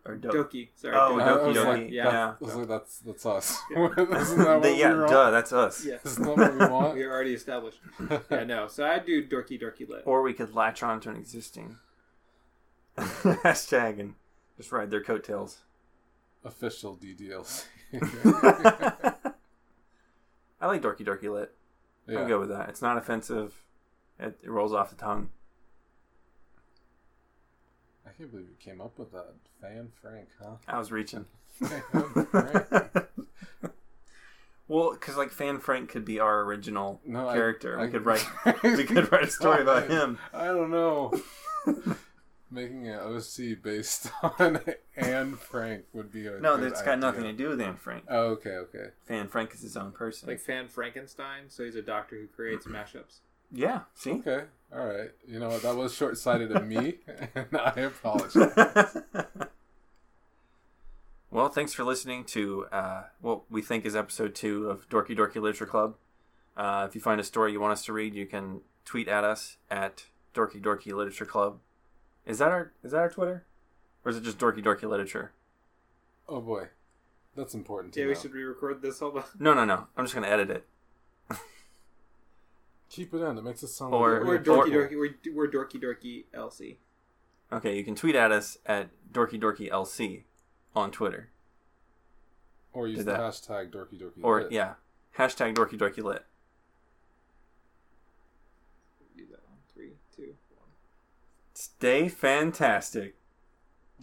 Or 0.06 0.16
do- 0.16 0.28
Doki. 0.28 0.68
Sorry. 0.74 0.94
Oh, 0.94 1.16
Doki. 1.18 1.22
I 1.22 1.54
Doki 1.54 1.64
like, 1.64 1.90
yeah. 1.90 2.04
that- 2.04 2.36
Yeah. 2.42 2.48
I 2.52 2.54
like, 2.54 2.68
that's 2.68 2.98
that's 2.98 3.24
us. 3.26 3.58
Yeah. 3.70 3.88
That 3.96 4.74
yeah, 4.76 4.92
we 5.02 5.08
duh, 5.08 5.30
that's 5.30 5.52
us. 5.54 5.84
Yeah. 5.86 5.96
Isn't 6.04 6.22
that 6.24 6.36
what 6.36 6.52
we 6.52 6.66
want? 6.66 6.94
We 6.94 7.02
are 7.04 7.10
already 7.12 7.32
established. 7.34 7.78
Yeah, 8.30 8.44
no. 8.44 8.68
So 8.68 8.84
I 8.86 8.98
do 8.98 9.26
Dorky 9.26 9.58
Dorky 9.60 9.88
Lit. 9.88 10.02
Or 10.04 10.20
we 10.20 10.34
could 10.34 10.54
latch 10.54 10.82
on 10.82 11.00
to 11.00 11.10
an 11.10 11.16
existing 11.16 11.78
hashtag 12.98 14.00
and 14.00 14.14
just 14.56 14.70
ride 14.72 14.90
their 14.90 15.02
coattails. 15.02 15.62
Official 16.44 16.96
DDLC. 16.96 17.64
I 20.60 20.66
like 20.66 20.82
Dorky 20.82 21.04
Dorky 21.04 21.32
Lit. 21.32 21.52
yeah. 22.08 22.20
I'll 22.20 22.28
go 22.28 22.40
with 22.40 22.48
that. 22.50 22.68
It's 22.68 22.82
not 22.82 22.96
offensive. 22.96 23.54
It, 24.18 24.38
it 24.42 24.50
rolls 24.50 24.72
off 24.72 24.90
the 24.90 24.96
tongue. 24.96 25.30
I 28.06 28.10
can't 28.16 28.30
believe 28.30 28.46
you 28.48 28.54
came 28.58 28.80
up 28.80 28.98
with 28.98 29.12
that. 29.12 29.34
Fan 29.60 29.90
Frank, 30.00 30.28
huh? 30.40 30.56
I 30.68 30.78
was 30.78 30.92
reaching. 30.92 31.26
Well, 34.66 34.92
because 34.92 35.16
like 35.18 35.30
Fan 35.30 35.58
Frank 35.58 35.90
could 35.90 36.06
be 36.06 36.20
our 36.20 36.40
original 36.40 36.98
No, 37.04 37.28
I- 37.28 37.34
character. 37.34 37.78
I, 37.78 37.84
we 37.84 37.90
could 37.90 38.06
write. 38.06 38.24
we 38.62 38.84
could 38.84 39.12
write 39.12 39.24
a 39.24 39.30
story 39.30 39.60
about 39.60 39.90
him. 39.90 40.18
I 40.32 40.46
don't 40.46 40.70
know. 40.70 41.12
Making 42.54 42.88
an 42.88 43.00
OC 43.00 43.60
based 43.62 44.10
on 44.38 44.60
Anne 44.96 45.34
Frank 45.34 45.84
would 45.92 46.12
be 46.12 46.28
a 46.28 46.38
No, 46.38 46.56
good 46.56 46.70
that's 46.70 46.82
got 46.82 47.00
nothing 47.00 47.24
to 47.24 47.32
do 47.32 47.48
with 47.48 47.60
Anne 47.60 47.74
Frank. 47.76 48.04
Oh, 48.08 48.26
okay, 48.28 48.50
okay. 48.50 48.90
Fan 49.08 49.26
Frank 49.26 49.52
is 49.54 49.62
his 49.62 49.76
own 49.76 49.90
person. 49.90 50.28
Like 50.28 50.38
Fan 50.40 50.68
Frankenstein. 50.68 51.44
So 51.48 51.64
he's 51.64 51.74
a 51.74 51.82
doctor 51.82 52.16
who 52.16 52.28
creates 52.28 52.66
mashups. 52.66 53.18
yeah, 53.50 53.80
see. 53.94 54.12
Okay, 54.12 54.44
all 54.72 54.86
right. 54.86 55.10
You 55.26 55.40
know 55.40 55.48
what? 55.48 55.62
That 55.62 55.74
was 55.74 55.92
short 55.94 56.16
sighted 56.16 56.52
of 56.52 56.64
me, 56.66 56.98
and 57.34 57.48
I 57.58 57.80
apologize. 57.80 58.96
well, 61.30 61.48
thanks 61.48 61.72
for 61.72 61.82
listening 61.84 62.24
to 62.26 62.66
uh, 62.70 63.02
what 63.20 63.50
we 63.50 63.62
think 63.62 63.84
is 63.84 63.96
episode 63.96 64.34
two 64.34 64.68
of 64.70 64.88
Dorky 64.88 65.16
Dorky 65.16 65.36
Literature 65.36 65.66
Club. 65.66 65.96
Uh, 66.56 66.86
if 66.88 66.94
you 66.94 67.00
find 67.00 67.20
a 67.20 67.24
story 67.24 67.50
you 67.52 67.60
want 67.60 67.72
us 67.72 67.84
to 67.86 67.92
read, 67.92 68.14
you 68.14 68.26
can 68.26 68.60
tweet 68.84 69.08
at 69.08 69.24
us 69.24 69.56
at 69.70 70.04
Dorky 70.34 70.62
Dorky 70.62 70.92
Literature 70.92 71.26
Club. 71.26 71.58
Is 72.26 72.38
that 72.38 72.50
our 72.50 72.72
is 72.82 72.92
that 72.92 72.98
our 72.98 73.10
Twitter, 73.10 73.44
or 74.04 74.10
is 74.10 74.16
it 74.16 74.22
just 74.24 74.38
Dorky 74.38 74.62
Dorky 74.64 74.88
Literature? 74.88 75.32
Oh 76.28 76.40
boy, 76.40 76.68
that's 77.36 77.54
important 77.54 77.92
to 77.94 78.00
Yeah, 78.00 78.06
know. 78.06 78.10
we 78.10 78.14
should 78.16 78.32
re-record 78.32 78.80
this. 78.82 79.00
Hold 79.00 79.18
on. 79.18 79.24
No, 79.38 79.52
no, 79.54 79.64
no. 79.64 79.86
I'm 79.96 80.04
just 80.04 80.14
gonna 80.14 80.26
edit 80.28 80.50
it. 80.50 80.66
Keep 82.90 83.12
it 83.14 83.18
in. 83.22 83.38
It 83.38 83.42
makes 83.42 83.62
it 83.62 83.68
sound 83.68 83.92
Or- 83.92 84.18
like 84.20 84.28
We're 84.28 84.34
or- 84.36 84.38
dorky 84.64 84.70
dorky. 84.70 84.96
We're, 85.26 85.32
we're 85.34 85.50
dorky 85.50 85.82
dorky 85.82 86.24
LC. 86.32 86.76
Okay, 87.52 87.76
you 87.76 87.82
can 87.84 87.94
tweet 87.96 88.14
at 88.14 88.30
us 88.32 88.56
at 88.66 88.88
dorky 89.12 89.40
dorky 89.40 89.68
lc 89.70 90.22
on 90.76 90.90
Twitter, 90.92 91.28
Or 92.72 92.86
use 92.88 92.98
Did 92.98 93.06
the 93.06 93.12
that. 93.12 93.20
hashtag 93.20 93.70
dorky 93.72 94.00
dorky. 94.00 94.22
or 94.22 94.42
lit. 94.44 94.52
yeah, 94.52 94.74
hashtag 95.18 95.54
dorky 95.54 95.76
dorky 95.78 96.02
lit. 96.04 96.24
Do 99.16 99.26
that 99.26 99.40
on 99.48 99.56
three, 99.72 99.92
two, 100.16 100.34
one. 100.56 100.68
Stay 101.54 102.08
fantastic. 102.08 103.14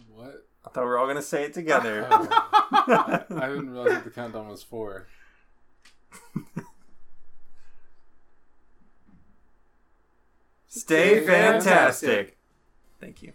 What? 0.08 0.46
I 0.64 0.70
thought 0.70 0.82
we 0.84 0.88
were 0.88 0.98
all 0.98 1.06
gonna 1.06 1.22
say 1.22 1.44
it 1.44 1.54
together. 1.54 2.08
Oh, 2.74 2.88
I, 2.88 3.24
I 3.30 3.48
didn't 3.48 3.70
realize 3.70 3.92
that 3.92 4.04
the 4.04 4.10
countdown 4.10 4.48
was 4.48 4.62
four. 4.62 5.06
Stay 10.68 11.20
Stay 11.22 11.26
fantastic. 11.26 11.68
fantastic. 11.68 12.38
Thank 13.00 13.22
you. 13.22 13.32